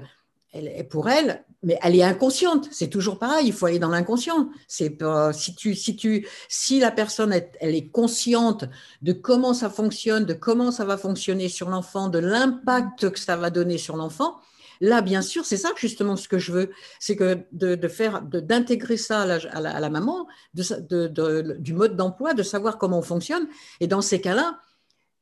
elle, 0.52 0.86
pour 0.88 1.08
elle, 1.08 1.44
mais 1.62 1.78
elle 1.82 1.96
est 1.96 2.02
inconsciente. 2.02 2.68
C'est 2.70 2.88
toujours 2.88 3.18
pareil. 3.18 3.46
Il 3.46 3.52
faut 3.52 3.66
aller 3.66 3.78
dans 3.78 3.90
l'inconscient. 3.90 4.50
C'est 4.66 4.96
si 5.32 5.54
tu, 5.54 5.74
si 5.74 5.96
tu, 5.96 6.26
si 6.48 6.80
la 6.80 6.90
personne 6.90 7.32
elle 7.32 7.74
est 7.74 7.88
consciente 7.88 8.64
de 9.02 9.12
comment 9.12 9.54
ça 9.54 9.68
fonctionne, 9.68 10.24
de 10.24 10.34
comment 10.34 10.70
ça 10.70 10.84
va 10.84 10.96
fonctionner 10.96 11.48
sur 11.48 11.68
l'enfant, 11.68 12.08
de 12.08 12.18
l'impact 12.18 13.10
que 13.10 13.18
ça 13.18 13.36
va 13.36 13.50
donner 13.50 13.78
sur 13.78 13.96
l'enfant. 13.96 14.40
Là, 14.82 15.02
bien 15.02 15.20
sûr, 15.20 15.44
c'est 15.44 15.58
ça 15.58 15.70
justement 15.76 16.16
ce 16.16 16.26
que 16.26 16.38
je 16.38 16.52
veux, 16.52 16.70
c'est 16.98 17.14
que 17.14 17.40
de, 17.52 17.88
faire, 17.88 18.22
d'intégrer 18.22 18.96
ça 18.96 19.20
à 19.20 19.80
la, 19.80 19.90
maman, 19.90 20.26
du 20.54 21.74
mode 21.74 21.96
d'emploi, 21.96 22.32
de 22.32 22.42
savoir 22.42 22.78
comment 22.78 23.00
on 23.00 23.02
fonctionne. 23.02 23.46
Et 23.80 23.86
dans 23.86 24.00
ces 24.00 24.22
cas-là, 24.22 24.58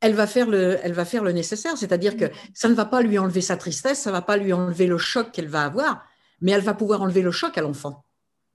elle 0.01 0.15
va 0.15 0.29
faire 0.29 0.49
le, 0.49 0.79
elle 0.85 0.93
va 0.93 1.05
faire 1.05 1.25
le 1.25 1.33
nécessaire. 1.33 1.77
C'est-à-dire 1.77 2.17
que 2.17 2.27
ça 2.55 2.69
ne 2.69 2.75
va 2.75 2.85
pas 2.85 3.03
lui 3.03 3.19
enlever 3.19 3.41
sa 3.41 3.57
tristesse, 3.57 3.99
ça 3.99 4.11
ne 4.11 4.15
va 4.15 4.23
pas 4.23 4.37
lui 4.37 4.53
enlever 4.53 4.87
le 4.87 4.97
choc 4.97 5.33
qu'elle 5.33 5.49
va 5.49 5.65
avoir, 5.65 6.05
mais 6.41 6.53
elle 6.53 6.63
va 6.63 6.75
pouvoir 6.75 7.03
enlever 7.03 7.23
le 7.23 7.31
choc 7.31 7.57
à 7.59 7.61
l'enfant. 7.61 8.05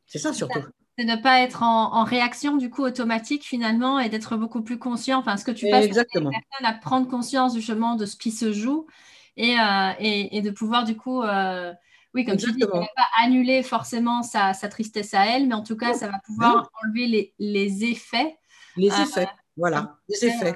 C'est 0.05 0.19
ça 0.19 0.33
surtout. 0.33 0.61
C'est 0.97 1.05
ne 1.05 1.15
pas 1.15 1.39
être 1.41 1.63
en, 1.63 2.03
réaction 2.03 2.57
du 2.57 2.69
coup 2.69 2.83
automatique 2.83 3.43
finalement 3.43 3.99
et 3.99 4.09
d'être 4.09 4.37
beaucoup 4.37 4.61
plus 4.61 4.77
conscient. 4.77 5.19
Enfin, 5.19 5.37
ce 5.37 5.45
que 5.45 5.51
tu 5.51 5.67
passes 5.69 5.85
Exactement. 5.85 6.29
à 6.63 6.73
prendre 6.73 7.07
conscience 7.07 7.55
justement 7.55 7.95
de 7.95 8.05
ce 8.05 8.15
qui 8.15 8.29
se 8.29 8.53
joue 8.53 8.85
et, 9.35 9.55
euh, 9.59 9.91
et, 9.99 10.41
de 10.41 10.51
pouvoir 10.51 10.83
du 10.83 10.95
coup, 10.95 11.23
euh, 11.23 11.73
oui, 12.13 12.25
comme 12.25 12.37
tu 12.37 12.51
dis, 12.51 12.59
ne 12.59 12.65
pas 12.67 13.07
annuler 13.23 13.63
forcément 13.63 14.21
sa, 14.21 14.53
sa, 14.53 14.69
tristesse 14.69 15.15
à 15.15 15.25
elle, 15.25 15.47
mais 15.47 15.55
en 15.55 15.63
tout 15.63 15.75
cas, 15.75 15.95
ça 15.95 16.07
va 16.07 16.19
pouvoir 16.23 16.69
enlever 16.83 17.07
les, 17.07 17.33
les 17.39 17.85
effets. 17.85 18.37
Les 18.75 18.87
effets, 19.01 19.23
euh, 19.23 19.37
voilà, 19.57 19.97
les 20.09 20.25
effets. 20.25 20.53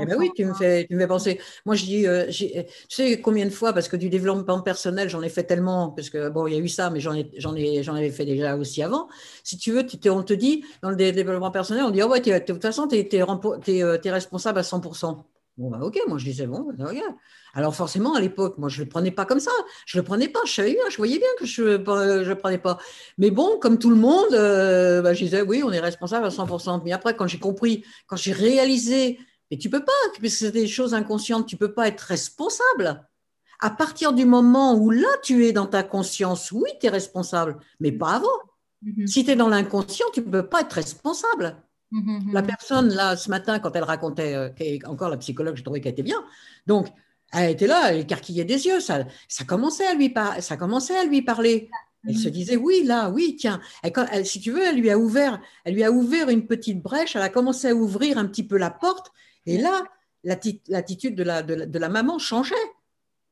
Eh 0.00 0.06
ben 0.06 0.16
oui, 0.18 0.30
tu 0.34 0.44
me, 0.44 0.54
fais, 0.54 0.86
tu 0.86 0.94
me 0.94 1.00
fais 1.00 1.06
penser. 1.06 1.40
Moi, 1.64 1.74
je 1.74 1.84
dis, 1.84 2.06
euh, 2.06 2.26
tu 2.30 2.48
sais 2.88 3.20
combien 3.20 3.44
de 3.44 3.50
fois, 3.50 3.72
parce 3.72 3.88
que 3.88 3.96
du 3.96 4.08
développement 4.08 4.60
personnel, 4.62 5.08
j'en 5.08 5.22
ai 5.22 5.28
fait 5.28 5.44
tellement, 5.44 5.90
parce 5.90 6.10
que 6.10 6.28
bon, 6.28 6.46
il 6.46 6.54
y 6.54 6.56
a 6.56 6.60
eu 6.60 6.68
ça, 6.68 6.90
mais 6.90 7.00
j'en 7.00 7.14
ai, 7.14 7.30
j'en 7.36 7.54
ai, 7.54 7.82
j'en 7.82 7.94
avais 7.94 8.10
fait 8.10 8.24
déjà 8.24 8.56
aussi 8.56 8.82
avant. 8.82 9.08
Si 9.44 9.58
tu 9.58 9.72
veux, 9.72 9.86
tu 9.86 10.08
on 10.08 10.22
te 10.22 10.32
dit, 10.32 10.64
dans 10.82 10.90
le 10.90 10.96
développement 10.96 11.50
personnel, 11.50 11.84
on 11.84 11.90
dit, 11.90 12.02
oh 12.02 12.08
ouais, 12.08 12.20
de 12.20 12.38
toute 12.38 12.62
façon, 12.62 12.88
tu 12.88 12.96
es, 12.96 13.08
es, 13.12 14.10
responsable 14.10 14.58
à 14.58 14.62
100%. 14.62 15.24
Bon, 15.58 15.70
bah, 15.70 15.78
ok, 15.80 15.98
moi 16.06 16.18
je 16.18 16.24
disais, 16.26 16.46
bon, 16.46 16.66
bah, 16.76 16.90
ok. 16.90 17.02
Alors 17.54 17.74
forcément, 17.74 18.14
à 18.14 18.20
l'époque, 18.20 18.58
moi 18.58 18.68
je 18.68 18.80
ne 18.80 18.84
le 18.84 18.90
prenais 18.90 19.10
pas 19.10 19.24
comme 19.24 19.40
ça. 19.40 19.50
Je 19.86 19.96
ne 19.96 20.02
le 20.02 20.06
prenais 20.06 20.28
pas, 20.28 20.40
je 20.44 20.52
savais 20.52 20.72
bien, 20.72 20.82
je 20.90 20.96
voyais 20.98 21.18
bien 21.18 21.28
que 21.38 21.46
je 21.46 21.62
ne 21.62 22.24
le 22.24 22.34
prenais 22.34 22.58
pas. 22.58 22.78
Mais 23.16 23.30
bon, 23.30 23.58
comme 23.58 23.78
tout 23.78 23.88
le 23.88 23.96
monde, 23.96 24.34
euh, 24.34 25.00
bah, 25.00 25.14
je 25.14 25.24
disais, 25.24 25.40
oui, 25.40 25.62
on 25.64 25.72
est 25.72 25.80
responsable 25.80 26.26
à 26.26 26.30
100%. 26.30 26.82
Mais 26.84 26.92
après, 26.92 27.16
quand 27.16 27.26
j'ai 27.26 27.38
compris, 27.38 27.84
quand 28.06 28.16
j'ai 28.16 28.32
réalisé 28.32 29.18
mais 29.50 29.58
tu 29.58 29.70
peux 29.70 29.84
pas, 29.84 29.92
puisque 30.18 30.38
c'est 30.38 30.52
des 30.52 30.66
choses 30.66 30.94
inconscientes, 30.94 31.46
tu 31.46 31.56
peux 31.56 31.72
pas 31.72 31.88
être 31.88 32.00
responsable. 32.00 33.06
À 33.60 33.70
partir 33.70 34.12
du 34.12 34.26
moment 34.26 34.74
où 34.74 34.90
là, 34.90 35.08
tu 35.22 35.46
es 35.46 35.52
dans 35.52 35.66
ta 35.66 35.82
conscience, 35.82 36.52
oui, 36.52 36.70
tu 36.80 36.86
es 36.86 36.90
responsable, 36.90 37.58
mais 37.80 37.92
pas 37.92 38.16
avant. 38.16 38.28
Mm-hmm. 38.84 39.06
Si 39.06 39.24
tu 39.24 39.30
es 39.30 39.36
dans 39.36 39.48
l'inconscient, 39.48 40.06
tu 40.12 40.20
ne 40.20 40.30
peux 40.30 40.46
pas 40.46 40.62
être 40.62 40.72
responsable. 40.72 41.56
Mm-hmm. 41.92 42.32
La 42.32 42.42
personne, 42.42 42.88
là, 42.88 43.16
ce 43.16 43.30
matin, 43.30 43.58
quand 43.58 43.74
elle 43.74 43.84
racontait, 43.84 44.34
euh, 44.34 44.78
encore 44.86 45.08
la 45.08 45.16
psychologue, 45.16 45.56
je 45.56 45.62
trouvais 45.62 45.80
qu'elle 45.80 45.92
était 45.92 46.02
bien. 46.02 46.22
Donc, 46.66 46.88
elle 47.32 47.50
était 47.50 47.66
là, 47.66 47.92
elle 47.92 48.00
écarquillait 48.00 48.44
des 48.44 48.66
yeux, 48.66 48.80
ça, 48.80 49.04
ça, 49.28 49.44
commençait, 49.44 49.86
à 49.86 49.94
lui 49.94 50.12
ça 50.40 50.56
commençait 50.56 50.96
à 50.96 51.04
lui 51.04 51.22
parler. 51.22 51.70
Elle 52.06 52.16
se 52.16 52.28
mm-hmm. 52.28 52.32
disait 52.32 52.56
oui, 52.56 52.84
là, 52.84 53.10
oui, 53.10 53.36
tiens. 53.38 53.60
si 54.24 54.40
tu 54.40 54.52
veux, 54.52 54.64
elle 54.64 54.76
lui 54.76 54.90
a 54.90 54.98
ouvert, 54.98 55.40
elle 55.64 55.74
lui 55.74 55.82
a 55.82 55.90
ouvert 55.90 56.28
une 56.28 56.46
petite 56.46 56.82
brèche. 56.82 57.16
Elle 57.16 57.22
a 57.22 57.30
commencé 57.30 57.68
à 57.68 57.74
ouvrir 57.74 58.18
un 58.18 58.26
petit 58.26 58.44
peu 58.44 58.58
la 58.58 58.70
porte. 58.70 59.10
Et 59.46 59.58
là, 59.58 59.84
l'attitude 60.24 61.14
de 61.14 61.22
la, 61.22 61.42
de, 61.42 61.78
la, 61.78 61.88
maman 61.88 62.18
changeait. 62.18 62.54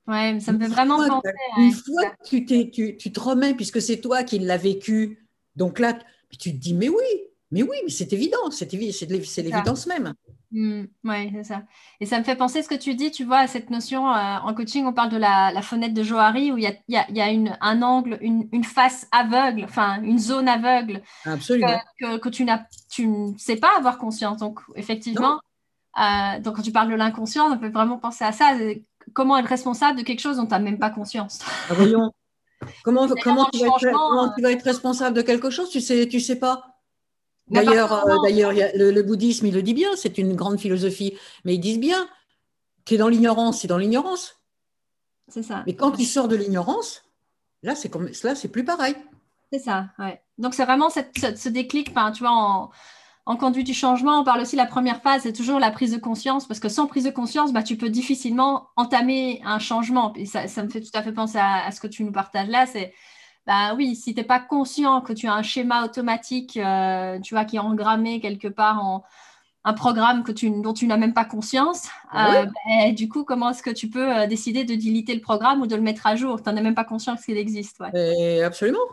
Ouais, 0.07 0.39
ça 0.41 0.53
me 0.53 0.61
fait 0.61 0.69
vraiment 0.69 0.97
penser. 1.07 1.29
Une 1.59 1.73
fois 1.73 2.11
que 2.11 2.29
tu, 2.29 2.71
tu, 2.71 2.97
tu, 2.97 3.13
te 3.13 3.21
remets, 3.21 3.55
puisque 3.55 3.81
c'est 3.83 4.01
toi 4.01 4.23
qui 4.23 4.39
l'as 4.39 4.57
vécu, 4.57 5.27
donc 5.57 5.79
là, 5.79 5.99
tu 6.39 6.53
te 6.53 6.57
dis, 6.57 6.75
mais 6.75 6.89
oui, 6.89 7.25
mais 7.51 7.63
oui, 7.63 7.77
mais 7.85 7.91
c'est 7.91 8.13
évident, 8.13 8.51
c'est 8.51 8.73
l'évidence 8.73 9.87
même. 9.87 10.15
Mmh, 10.51 10.85
oui, 11.03 11.31
c'est 11.35 11.45
ça. 11.45 11.63
Et 11.99 12.07
ça 12.07 12.19
me 12.19 12.25
fait 12.25 12.37
penser 12.37 12.63
ce 12.63 12.69
que 12.69 12.77
tu 12.77 12.95
dis, 12.95 13.11
tu 13.11 13.25
vois, 13.25 13.39
à 13.39 13.47
cette 13.49 13.71
notion, 13.71 14.09
euh, 14.09 14.37
en 14.39 14.55
coaching, 14.55 14.87
on 14.87 14.93
parle 14.93 15.11
de 15.11 15.17
la, 15.17 15.61
fenêtre 15.63 15.95
de 15.95 16.03
Johari, 16.05 16.53
où 16.53 16.59
il 16.59 16.63
y 16.63 16.67
a, 16.69 16.75
y 16.89 16.97
a, 16.97 17.11
y 17.11 17.21
a 17.21 17.31
une, 17.31 17.57
un 17.61 17.83
angle, 17.83 18.19
une, 18.21 18.49
une, 18.53 18.63
face 18.63 19.09
aveugle, 19.11 19.65
enfin, 19.65 20.01
une 20.03 20.19
zone 20.19 20.49
aveugle 20.49 21.03
Absolument. 21.25 21.81
Que, 21.99 22.19
que, 22.19 22.29
tu, 22.29 22.47
tu 22.89 23.09
ne 23.09 23.37
sais 23.37 23.57
pas 23.57 23.71
avoir 23.77 23.99
conscience. 23.99 24.39
Donc, 24.39 24.61
effectivement, 24.77 25.41
euh, 26.01 26.41
donc, 26.41 26.57
quand 26.57 26.63
tu 26.63 26.73
parles 26.73 26.91
de 26.91 26.97
l'inconscient, 26.97 27.53
on 27.53 27.59
peut 27.59 27.69
vraiment 27.69 27.99
penser 27.99 28.25
à 28.25 28.33
ça. 28.33 28.53
Comment 29.13 29.37
être 29.39 29.49
responsable 29.49 29.99
de 29.99 30.05
quelque 30.05 30.21
chose 30.21 30.37
dont 30.37 30.47
tu 30.47 30.51
n'as 30.51 30.59
même 30.59 30.79
pas 30.79 30.91
conscience? 30.91 31.41
Ah, 31.69 31.75
Voyons. 31.75 32.13
Comment, 32.83 33.07
comment, 33.23 33.45
tu, 33.53 33.61
vas 33.61 33.67
être, 33.67 33.93
comment 33.93 34.33
tu, 34.35 34.43
vas 34.43 34.53
être, 34.53 34.63
responsable 34.63 35.17
de 35.17 35.23
quelque 35.23 35.51
chose? 35.51 35.69
Tu 35.69 35.79
ne 35.79 35.83
sais, 35.83 36.09
tu 36.09 36.21
sais 36.21 36.39
pas. 36.39 36.79
D'ailleurs, 37.49 37.93
euh, 37.93 38.17
d'ailleurs 38.23 38.53
le, 38.53 39.03
bouddhisme, 39.03 39.47
il 39.47 39.55
le 39.55 39.63
dit 39.63 39.75
bien, 39.75 39.91
c'est 39.97 40.17
une 40.17 40.35
grande 40.35 40.59
philosophie, 40.59 41.19
mais 41.45 41.57
ils 41.57 41.61
disent 41.61 41.79
bien 41.79 42.09
tu 42.85 42.95
es 42.95 42.97
dans 42.99 43.09
l'ignorance, 43.09 43.61
c'est 43.61 43.69
dans 43.69 43.79
l'ignorance. 43.79 44.41
C'est 45.29 45.43
ça. 45.43 45.63
Mais 45.67 45.75
quand 45.75 45.93
tu 45.93 46.05
sors 46.05 46.29
de 46.29 46.37
l'ignorance, 46.37 47.03
là, 47.63 47.75
c'est 47.75 47.89
comme, 47.89 48.11
là, 48.23 48.35
c'est 48.35 48.49
plus 48.49 48.65
pareil. 48.65 48.95
C'est 49.53 49.59
ça, 49.59 49.87
ouais. 49.99 50.21
Donc, 50.39 50.55
c'est 50.55 50.65
vraiment 50.65 50.91
cette, 50.91 51.17
ce, 51.39 51.49
déclic, 51.49 51.95
tu 52.15 52.21
vois, 52.21 52.31
en, 52.31 52.71
en 53.27 53.37
conduite 53.37 53.67
du 53.67 53.73
changement, 53.75 54.21
on 54.21 54.25
parle 54.25 54.43
aussi 54.43 54.55
de 54.55 54.61
la 54.61 54.67
première 54.67 55.01
phase, 55.01 55.23
c'est 55.23 55.33
toujours 55.33 55.59
la 55.59 55.71
prise 55.71 55.93
de 55.93 55.99
conscience, 55.99 56.47
parce 56.47 56.61
que 56.61 56.69
sans 56.69 56.87
prise 56.87 57.05
de 57.05 57.11
conscience, 57.11 57.53
bah, 57.53 57.63
tu 57.63 57.77
peux 57.77 57.89
difficilement 57.89 58.69
entamer 58.77 59.41
un 59.45 59.59
changement. 59.59 60.13
Et 60.15 60.27
ça, 60.27 60.43
me 60.63 60.69
fait 60.69 60.83
tout 60.83 60.91
à 60.93 61.03
fait 61.03 61.13
penser 61.13 61.39
à, 61.39 61.71
ce 61.71 61.81
que 61.81 61.87
tu 61.87 62.05
nous 62.05 62.13
partages 62.13 62.49
là. 62.49 62.67
C'est, 62.67 62.93
bah 63.47 63.75
oui, 63.75 63.97
si 63.97 64.15
tu 64.15 64.21
n'es 64.21 64.27
pas 64.27 64.41
conscient 64.41 65.01
que 65.01 65.15
tu 65.15 65.27
as 65.27 65.35
un 65.35 65.43
schéma 65.43 65.85
automatique, 65.85 66.59
euh, 66.59 67.19
tu 67.21 67.35
vois, 67.35 67.47
qui 67.47 67.57
est 67.57 67.61
engrammé 67.61 68.21
quelque 68.21 68.49
part 68.49 68.85
en 68.85 69.05
un 69.67 69.73
programme 69.73 70.25
que 70.25 70.33
tu, 70.33 70.51
dont 70.51 70.75
tu 70.75 70.87
n'as 70.87 70.99
même 70.99 71.15
pas 71.15 71.25
conscience, 71.25 71.89
euh, 72.15 72.45
bah, 72.45 72.93
du 72.93 73.09
coup, 73.09 73.25
comment 73.25 73.49
est-ce 73.49 73.63
que 73.63 73.71
tu 73.71 73.89
peux 73.89 74.19
euh, 74.19 74.27
décider 74.27 74.65
de 74.65 74.75
diliter 74.75 75.15
le 75.15 75.23
programme 75.23 75.63
ou 75.63 75.67
de 75.67 75.75
le 75.75 75.81
mettre 75.81 76.07
à 76.07 76.17
jour? 76.17 76.43
Tu 76.43 76.51
n'en 76.51 76.59
as 76.59 76.61
même 76.61 76.75
pas 76.75 76.85
conscience 76.85 77.25
qu'il 77.25 77.39
existe. 77.39 77.81
absolument. 78.45 78.85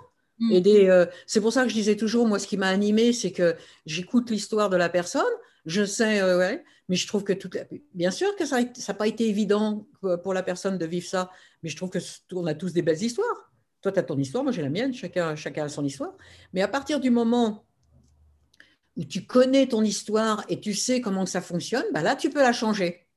Mm. 0.42 0.62
Euh, 0.66 1.06
c'est 1.28 1.40
pour 1.40 1.54
ça 1.54 1.64
que 1.64 1.70
je 1.70 1.76
disais 1.76 1.96
toujours, 1.96 2.28
moi, 2.28 2.40
ce 2.40 2.48
qui 2.48 2.58
m'a 2.58 2.68
animé, 2.68 3.14
c'est 3.14 3.32
que 3.32 3.56
j'écoute 3.86 4.32
l'histoire 4.32 4.70
de 4.70 4.76
la 4.76 4.90
personne, 4.90 5.24
je 5.66 5.86
sais, 5.86 6.20
euh, 6.20 6.58
mais 6.90 6.96
je 6.96 7.08
trouve 7.08 7.24
que 7.24 7.34
tout, 7.34 7.50
bien 7.94 8.10
sûr 8.10 8.36
que 8.36 8.46
ça 8.46 8.62
n'a 8.62 8.94
pas 8.96 9.08
été 9.08 9.30
évident 9.30 9.88
pour 10.24 10.34
la 10.34 10.42
personne 10.42 10.80
de 10.80 10.86
vivre 10.86 11.08
ça, 11.08 11.30
mais 11.62 11.70
je 11.70 11.76
trouve 11.76 11.92
que 11.92 12.00
on 12.34 12.48
a 12.48 12.56
tous 12.56 12.74
des 12.74 12.82
belles 12.82 13.02
histoires. 13.02 13.54
Toi, 13.82 13.92
tu 13.92 14.00
as 14.00 14.04
ton 14.04 14.18
histoire, 14.18 14.44
moi 14.44 14.52
j'ai 14.52 14.64
la 14.64 14.70
mienne, 14.70 14.94
chacun, 14.94 15.36
chacun 15.36 15.66
a 15.66 15.70
son 15.70 15.86
histoire. 15.86 16.14
Mais 16.54 16.62
à 16.62 16.68
partir 16.68 17.00
du 17.00 17.12
moment 17.12 17.66
où 18.98 19.04
tu 19.06 19.26
connais 19.26 19.68
ton 19.68 19.84
histoire 19.84 20.44
et 20.50 20.60
tu 20.60 20.74
sais 20.74 21.02
comment 21.02 21.26
ça 21.26 21.42
fonctionne, 21.42 21.86
bah 21.94 22.02
là, 22.02 22.16
tu 22.16 22.30
peux 22.30 22.42
la 22.42 22.54
changer. 22.54 23.08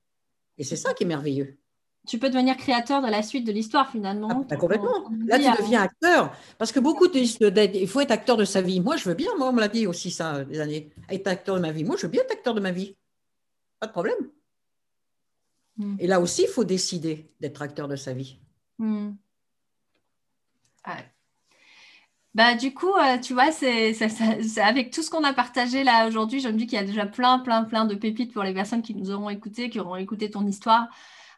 Et 0.58 0.64
c'est 0.64 0.76
ça 0.76 0.94
qui 0.94 1.04
est 1.04 1.06
merveilleux 1.06 1.58
tu 2.06 2.18
peux 2.18 2.28
devenir 2.28 2.56
créateur 2.56 3.00
de 3.00 3.08
la 3.08 3.22
suite 3.22 3.46
de 3.46 3.52
l'histoire 3.52 3.90
finalement. 3.90 4.28
Ah, 4.30 4.44
bah, 4.48 4.56
complètement. 4.56 5.10
Là, 5.26 5.38
tu 5.38 5.62
deviens 5.62 5.82
acteur. 5.82 6.36
Parce 6.58 6.72
que 6.72 6.80
beaucoup 6.80 7.08
disent 7.08 7.38
qu'il 7.38 7.88
faut 7.88 8.00
être 8.00 8.10
acteur 8.10 8.36
de 8.36 8.44
sa 8.44 8.60
vie. 8.60 8.80
Moi, 8.80 8.96
je 8.96 9.08
veux 9.08 9.14
bien, 9.14 9.30
moi, 9.38 9.48
on 9.48 9.52
me 9.52 9.60
l'a 9.60 9.68
dit 9.68 9.86
aussi 9.86 10.10
ça 10.10 10.44
des 10.44 10.60
années, 10.60 10.90
être 11.08 11.26
acteur 11.28 11.56
de 11.56 11.60
ma 11.60 11.72
vie. 11.72 11.84
Moi, 11.84 11.96
je 11.96 12.02
veux 12.02 12.08
bien 12.08 12.22
être 12.22 12.32
acteur 12.32 12.54
de 12.54 12.60
ma 12.60 12.72
vie. 12.72 12.96
Pas 13.80 13.86
de 13.86 13.92
problème. 13.92 14.30
Hmm. 15.76 15.96
Et 15.98 16.06
là 16.06 16.20
aussi, 16.20 16.42
il 16.42 16.48
faut 16.48 16.64
décider 16.64 17.30
d'être 17.40 17.62
acteur 17.62 17.88
de 17.88 17.96
sa 17.96 18.12
vie. 18.12 18.38
Hmm. 18.78 19.12
Bah, 22.34 22.56
du 22.56 22.74
coup, 22.74 22.92
euh, 22.92 23.18
tu 23.18 23.32
vois, 23.32 23.52
c'est, 23.52 23.94
avec 24.60 24.90
tout 24.90 25.02
ce 25.02 25.10
qu'on 25.10 25.22
a 25.22 25.32
partagé 25.32 25.84
là 25.84 26.08
aujourd'hui, 26.08 26.40
je 26.40 26.48
me 26.48 26.54
dis 26.54 26.66
qu'il 26.66 26.76
y 26.76 26.82
a 26.82 26.84
déjà 26.84 27.06
plein, 27.06 27.38
plein, 27.38 27.62
plein 27.62 27.84
de 27.84 27.94
pépites 27.94 28.32
pour 28.32 28.42
les 28.42 28.52
personnes 28.52 28.82
qui 28.82 28.94
nous 28.94 29.10
auront 29.12 29.30
écouté, 29.30 29.70
qui 29.70 29.78
auront 29.78 29.96
écouté 29.96 30.30
ton 30.30 30.44
histoire. 30.44 30.88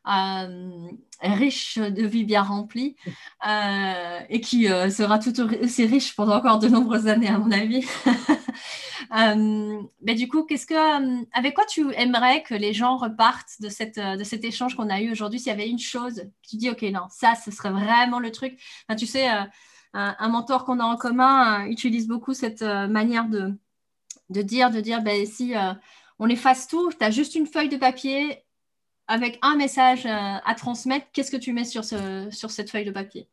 Euh, 0.09 0.89
riche 1.21 1.79
de 1.79 2.07
vie 2.07 2.25
bien 2.25 2.43
remplie 2.43 2.95
euh, 3.49 4.21
et 4.29 4.41
qui 4.41 4.71
euh, 4.71 4.91
sera 4.91 5.19
tout 5.19 5.33
aussi 5.41 5.87
riche 5.87 6.15
pendant 6.15 6.37
encore 6.37 6.59
de 6.59 6.69
nombreuses 6.69 7.09
années 7.09 7.29
à 7.29 7.39
mon 7.39 7.51
avis. 7.51 7.85
mais 10.03 10.15
du 10.15 10.29
coup, 10.29 10.45
qu'est-ce 10.45 10.67
que, 10.67 11.37
avec 11.37 11.55
quoi 11.55 11.65
tu 11.65 11.93
aimerais 11.95 12.43
que 12.43 12.55
les 12.55 12.73
gens 12.73 12.99
repartent 12.99 13.61
de, 13.61 13.69
cette, 13.69 13.99
de 13.99 14.23
cet 14.23 14.45
échange 14.45 14.77
qu'on 14.77 14.91
a 14.91 15.01
eu 15.01 15.11
aujourd'hui? 15.11 15.41
S'il 15.41 15.49
y 15.49 15.53
avait 15.53 15.69
une 15.69 15.79
chose, 15.79 16.23
tu 16.43 16.57
dis, 16.57 16.71
OK, 16.71 16.83
non, 16.83 17.07
ça, 17.09 17.35
ce 17.35 17.51
serait 17.51 17.71
vraiment 17.71 18.21
le 18.21 18.31
truc. 18.31 18.61
tu 18.97 19.07
sais, 19.07 19.27
un, 19.95 20.29
mentor 20.29 20.67
qu'on 20.67 20.79
a 20.81 20.85
en 20.85 20.97
commun 20.97 21.67
utilise 21.67 22.07
beaucoup 22.07 22.35
cette 22.35 22.63
manière 22.63 23.29
de, 23.29 23.59
de 24.29 24.43
dire, 24.43 24.71
de 24.71 24.81
dire, 24.81 25.03
ben, 25.03 25.25
si 25.27 25.55
on 26.19 26.29
efface 26.29 26.69
tout, 26.69 26.93
tu 26.93 27.05
as 27.05 27.11
juste 27.11 27.35
une 27.35 27.47
feuille 27.47 27.71
de 27.71 27.79
papier 27.79 28.46
avec 29.09 29.39
un 29.43 29.57
message 29.57 30.07
euh, 30.07 30.09
à 30.11 30.55
transmettre, 30.57 31.07
qu'est-ce 31.13 31.31
que 31.31 31.37
tu 31.37 31.53
mets 31.53 31.65
sur, 31.65 31.85
ce, 31.85 32.29
sur 32.31 32.51
cette 32.51 32.71
feuille 32.71 32.85
de 32.85 32.91
papier? 32.93 33.29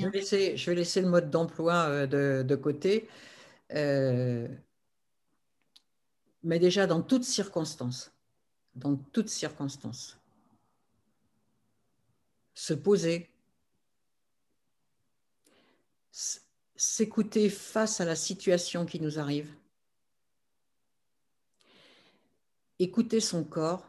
Je 0.00 0.06
vais 0.06 0.18
laisser, 0.18 0.56
je 0.56 0.70
vais 0.70 0.76
laisser 0.76 1.00
le 1.00 1.08
mode 1.08 1.30
d'emploi 1.30 1.74
euh, 1.88 2.06
de, 2.06 2.42
de, 2.46 2.56
côté. 2.56 3.08
Euh, 3.72 4.48
Mais 6.42 6.58
déjà 6.58 6.86
dans 6.86 7.02
toutes 7.02 7.24
circonstances, 7.24 8.12
dans 8.74 8.96
toutes 8.96 9.28
circonstances, 9.28 10.18
se 12.54 12.74
poser, 12.74 13.30
s'écouter 16.76 17.50
face 17.50 18.00
à 18.00 18.04
la 18.04 18.16
situation 18.16 18.86
qui 18.86 19.00
nous 19.00 19.18
arrive, 19.18 19.50
écouter 22.78 23.20
son 23.20 23.44
corps, 23.44 23.84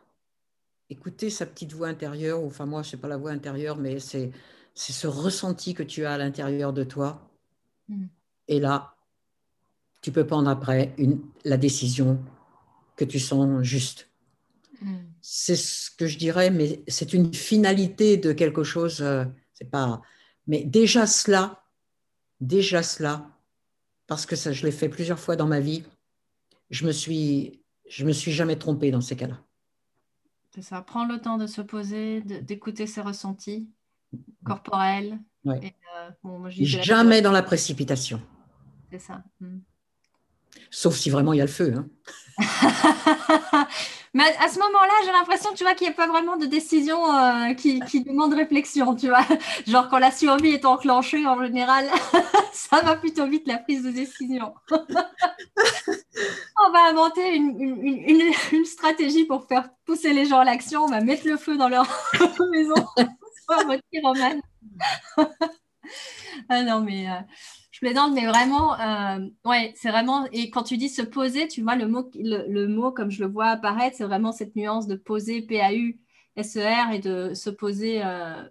écouter 0.90 1.30
sa 1.30 1.46
petite 1.46 1.74
voix 1.74 1.88
intérieure, 1.88 2.44
enfin 2.44 2.66
moi, 2.66 2.84
ce 2.84 2.96
n'est 2.96 3.02
pas 3.02 3.08
la 3.08 3.18
voix 3.18 3.32
intérieure, 3.32 3.78
mais 3.78 4.00
c'est 4.00 4.32
ce 4.74 5.08
ressenti 5.08 5.74
que 5.74 5.84
tu 5.84 6.06
as 6.06 6.14
à 6.14 6.18
l'intérieur 6.18 6.74
de 6.74 6.84
toi. 6.84 7.30
Mm. 7.88 8.06
Et 8.48 8.60
là, 8.60 8.96
tu 10.02 10.12
peux 10.12 10.26
prendre 10.26 10.50
après 10.50 10.94
une, 10.98 11.22
la 11.46 11.58
décision 11.58 12.20
que 12.96 13.06
tu 13.06 13.20
sens 13.20 13.64
juste. 13.64 14.10
Mm. 14.82 14.96
C'est 15.22 15.56
ce 15.56 15.92
que 15.92 16.08
je 16.08 16.18
dirais, 16.18 16.50
mais 16.50 16.84
c'est 16.88 17.14
une 17.14 17.34
finalité 17.34 18.18
de 18.18 18.34
quelque 18.34 18.64
chose. 18.64 19.02
Euh, 19.02 19.26
c'est 19.54 19.70
pas. 19.70 20.02
Mais 20.48 20.64
déjà 20.64 21.06
cela, 21.06 21.64
déjà 22.42 22.84
cela, 22.84 23.30
parce 24.08 24.26
que 24.26 24.36
ça, 24.36 24.52
je 24.52 24.66
l'ai 24.66 24.72
fait 24.72 24.90
plusieurs 24.90 25.20
fois 25.20 25.36
dans 25.36 25.48
ma 25.48 25.60
vie. 25.60 25.84
Je 26.70 26.86
me 26.86 26.92
suis, 26.92 27.62
je 27.88 28.06
me 28.06 28.12
suis 28.12 28.32
jamais 28.32 28.58
trompée 28.58 28.92
dans 28.92 29.02
ces 29.02 29.16
cas-là. 29.16 29.40
C'est 30.54 30.62
ça. 30.62 30.82
Prends 30.82 31.06
le 31.06 31.20
temps 31.20 31.38
de 31.38 31.48
se 31.48 31.62
poser, 31.62 32.22
d'écouter 32.22 32.88
ses 32.88 33.02
ressentis 33.02 33.70
corporels. 34.44 35.20
Ouais. 35.46 35.76
Euh, 36.26 36.50
jamais 36.50 37.22
dans 37.22 37.32
la 37.32 37.44
précipitation. 37.44 38.22
C'est 38.92 39.00
ça. 39.00 39.24
Mm. 39.40 39.60
Sauf 40.72 40.96
si 40.96 41.10
vraiment 41.10 41.34
il 41.34 41.38
y 41.38 41.42
a 41.42 41.46
le 41.46 41.52
feu. 41.52 41.74
Hein. 41.76 41.88
Mais 44.14 44.24
à 44.40 44.48
ce 44.48 44.60
moment-là, 44.60 44.94
j'ai 45.06 45.12
l'impression, 45.12 45.52
tu 45.54 45.64
vois, 45.64 45.76
qu'il 45.76 45.88
n'y 45.88 45.94
a 45.94 45.96
pas 45.96 46.08
vraiment 46.08 46.38
de 46.38 46.46
décision 46.46 47.14
euh, 47.14 47.54
qui, 47.54 47.80
qui, 47.82 48.04
demande 48.04 48.34
réflexion, 48.34 48.96
tu 48.96 49.08
vois. 49.08 49.26
Genre 49.68 49.90
quand 49.90 50.00
la 50.00 50.12
survie 50.12 50.50
est 50.50 50.66
enclenchée, 50.66 51.26
en 51.28 51.42
général, 51.44 51.88
ça 52.54 52.82
va 52.82 52.96
plutôt 52.96 53.28
vite 53.28 53.48
la 53.48 53.58
prise 53.58 53.84
de 53.84 53.92
décision. 53.92 54.54
on 54.72 56.72
va 56.72 56.90
inventer 56.90 57.36
une, 57.36 58.34
une, 58.52 58.66
stratégie 58.66 59.26
pour 59.26 59.48
faire 59.48 59.70
pousser 59.86 60.14
les 60.14 60.26
gens 60.26 60.40
à 60.40 60.46
l'action. 60.46 60.84
On 60.84 60.88
va 60.88 61.02
mettre 61.02 61.28
le 61.28 61.38
feu 61.38 61.58
dans 61.58 61.70
leur 61.70 61.86
maison. 62.52 62.76
Soit 63.46 63.64
mode 63.66 63.82
pyromane. 63.92 64.42
ah 66.50 66.64
non, 66.64 66.82
mais... 66.82 67.10
Euh, 67.10 67.22
je 67.80 67.88
plaisante, 67.88 68.14
mais 68.14 68.26
vraiment, 68.26 68.80
euh, 68.80 69.26
ouais, 69.46 69.74
c'est 69.76 69.90
vraiment. 69.90 70.28
Et 70.34 70.50
quand 70.50 70.64
tu 70.64 70.78
dis 70.78 70.90
se 70.90 71.02
poser, 71.02 71.48
tu 71.48 71.62
vois, 71.62 71.76
le 71.76 71.88
mot, 71.88 72.10
le, 72.16 72.68
mot 72.68 72.92
comme 72.92 73.10
je 73.10 73.24
le 73.24 73.30
vois 73.30 73.48
apparaître, 73.48 73.96
c'est 73.98 74.04
vraiment 74.04 74.32
cette 74.32 74.56
nuance 74.56 74.88
de 74.88 74.96
poser, 74.96 75.42
P-A-U-S-E-R, 75.42 76.92
et 76.94 77.00
de 77.00 77.34
se 77.34 77.50
poser. 77.50 78.04
Euh, 78.04 78.44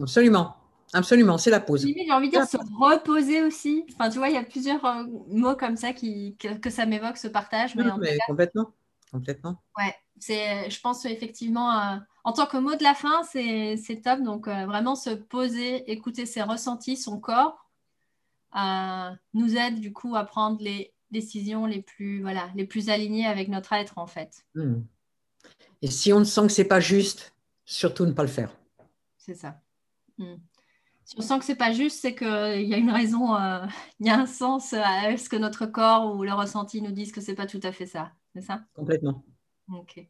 absolument, 0.00 0.56
absolument, 0.94 1.36
c'est 1.36 1.50
la 1.50 1.60
pause. 1.60 1.82
J'ai 1.86 2.12
envie 2.12 2.28
de 2.28 2.32
dire 2.32 2.46
se 2.46 2.56
reposer 2.56 3.42
aussi. 3.42 3.84
Enfin, 3.92 4.08
tu 4.08 4.18
vois, 4.18 4.28
il 4.28 4.34
y 4.34 4.38
a 4.38 4.44
plusieurs 4.44 4.84
euh, 4.84 5.04
mots 5.28 5.56
comme 5.56 5.76
ça 5.76 5.92
qui, 5.92 6.36
que, 6.38 6.70
ça 6.70 6.86
m'évoque, 6.86 7.18
ce 7.18 7.28
partage. 7.28 7.76
Mais, 7.76 7.84
complètement, 8.26 8.70
complètement. 9.10 9.62
Ouais, 9.76 9.94
c'est, 10.18 10.70
je 10.70 10.80
pense 10.80 11.04
effectivement, 11.04 11.98
en 12.24 12.32
tant 12.32 12.46
que 12.46 12.56
mot 12.56 12.74
de 12.74 12.82
la 12.82 12.94
fin, 12.94 13.22
c'est, 13.24 14.00
top. 14.02 14.22
Donc, 14.22 14.48
vraiment 14.48 14.94
se 14.94 15.10
poser, 15.10 15.90
écouter 15.92 16.24
ses 16.24 16.40
ressentis, 16.40 16.96
son 16.96 17.20
corps 17.20 17.61
nous 18.54 19.56
aide 19.56 19.80
du 19.80 19.92
coup 19.92 20.16
à 20.16 20.24
prendre 20.24 20.62
les 20.62 20.92
décisions 21.10 21.66
les 21.66 21.82
plus, 21.82 22.22
voilà, 22.22 22.50
les 22.54 22.66
plus 22.66 22.88
alignées 22.88 23.26
avec 23.26 23.48
notre 23.48 23.72
être 23.72 23.98
en 23.98 24.06
fait. 24.06 24.44
Hmm. 24.54 24.82
Et 25.82 25.90
si 25.90 26.12
on 26.12 26.24
sent 26.24 26.42
que 26.42 26.52
c'est 26.52 26.64
pas 26.64 26.80
juste, 26.80 27.34
surtout 27.64 28.06
ne 28.06 28.12
pas 28.12 28.22
le 28.22 28.28
faire. 28.28 28.56
C'est 29.18 29.34
ça. 29.34 29.60
Hmm. 30.18 30.36
Si 31.04 31.16
on 31.18 31.22
sent 31.22 31.38
que 31.38 31.44
c'est 31.44 31.56
pas 31.56 31.72
juste, 31.72 32.00
c'est 32.00 32.14
qu'il 32.14 32.66
y 32.66 32.74
a 32.74 32.78
une 32.78 32.90
raison, 32.90 33.34
euh, 33.36 33.66
il 34.00 34.06
y 34.06 34.10
a 34.10 34.18
un 34.18 34.26
sens 34.26 34.72
à 34.72 35.16
ce 35.16 35.28
que 35.28 35.36
notre 35.36 35.66
corps 35.66 36.14
ou 36.14 36.24
le 36.24 36.32
ressenti 36.32 36.80
nous 36.82 36.92
disent 36.92 37.12
que 37.12 37.20
c'est 37.20 37.34
pas 37.34 37.46
tout 37.46 37.60
à 37.62 37.72
fait 37.72 37.86
ça. 37.86 38.12
C'est 38.34 38.42
ça? 38.42 38.62
Complètement. 38.74 39.24
Ok. 39.72 40.06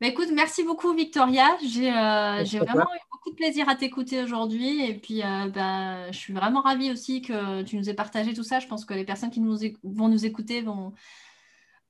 Bah, 0.00 0.06
écoute, 0.06 0.28
merci 0.32 0.62
beaucoup 0.62 0.94
Victoria. 0.94 1.56
J'ai 1.62 1.90
euh, 1.90 2.42
vraiment 2.44 2.94
eu 2.94 3.07
beaucoup 3.18 3.30
de 3.30 3.36
plaisir 3.36 3.68
à 3.68 3.74
t'écouter 3.74 4.22
aujourd'hui. 4.22 4.84
Et 4.84 4.94
puis, 4.94 5.22
euh, 5.22 5.48
bah, 5.48 6.10
je 6.12 6.16
suis 6.16 6.32
vraiment 6.32 6.60
ravie 6.60 6.92
aussi 6.92 7.20
que 7.20 7.62
tu 7.62 7.76
nous 7.76 7.90
aies 7.90 7.94
partagé 7.94 8.32
tout 8.32 8.44
ça. 8.44 8.60
Je 8.60 8.68
pense 8.68 8.84
que 8.84 8.94
les 8.94 9.04
personnes 9.04 9.30
qui 9.30 9.40
nous 9.40 9.58
vont 9.82 10.08
nous 10.08 10.24
écouter 10.24 10.62
vont, 10.62 10.92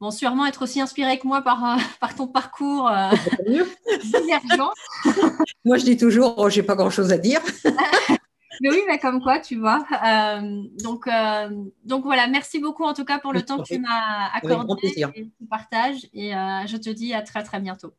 vont 0.01 0.11
sûrement 0.11 0.47
être 0.47 0.63
aussi 0.63 0.81
inspirées 0.81 1.19
que 1.19 1.27
moi 1.27 1.43
par, 1.43 1.65
euh, 1.65 1.77
par 2.01 2.15
ton 2.15 2.29
parcours 2.29 2.91
divergent. 3.47 4.73
moi, 5.65 5.77
je 5.77 5.85
dis 5.85 5.97
toujours, 5.99 6.35
oh, 6.39 6.49
j'ai 6.49 6.63
pas 6.63 6.77
grand-chose 6.77 7.13
à 7.13 7.19
dire. 7.19 7.41
Mais 8.61 8.71
oui, 8.71 8.83
mais 8.89 8.99
comme 8.99 9.23
quoi, 9.23 9.39
tu 9.39 9.57
vois. 9.57 9.85
donc, 10.83 11.09
donc 11.85 12.05
voilà, 12.05 12.27
merci 12.27 12.59
beaucoup 12.59 12.85
en 12.85 12.95
tout 12.95 13.05
cas 13.05 13.19
pour 13.19 13.33
le 13.33 13.43
temps 13.43 13.59
que 13.59 13.65
tu 13.65 13.79
m'as 13.79 14.31
accordé 14.33 14.75
et 14.97 15.31
tu 15.39 15.47
partages. 15.49 16.07
Et 16.15 16.31
je 16.31 16.77
te 16.77 16.91
dis 16.91 17.13
à 17.13 17.21
très 17.23 17.43
très 17.43 17.61
bientôt. 17.61 17.93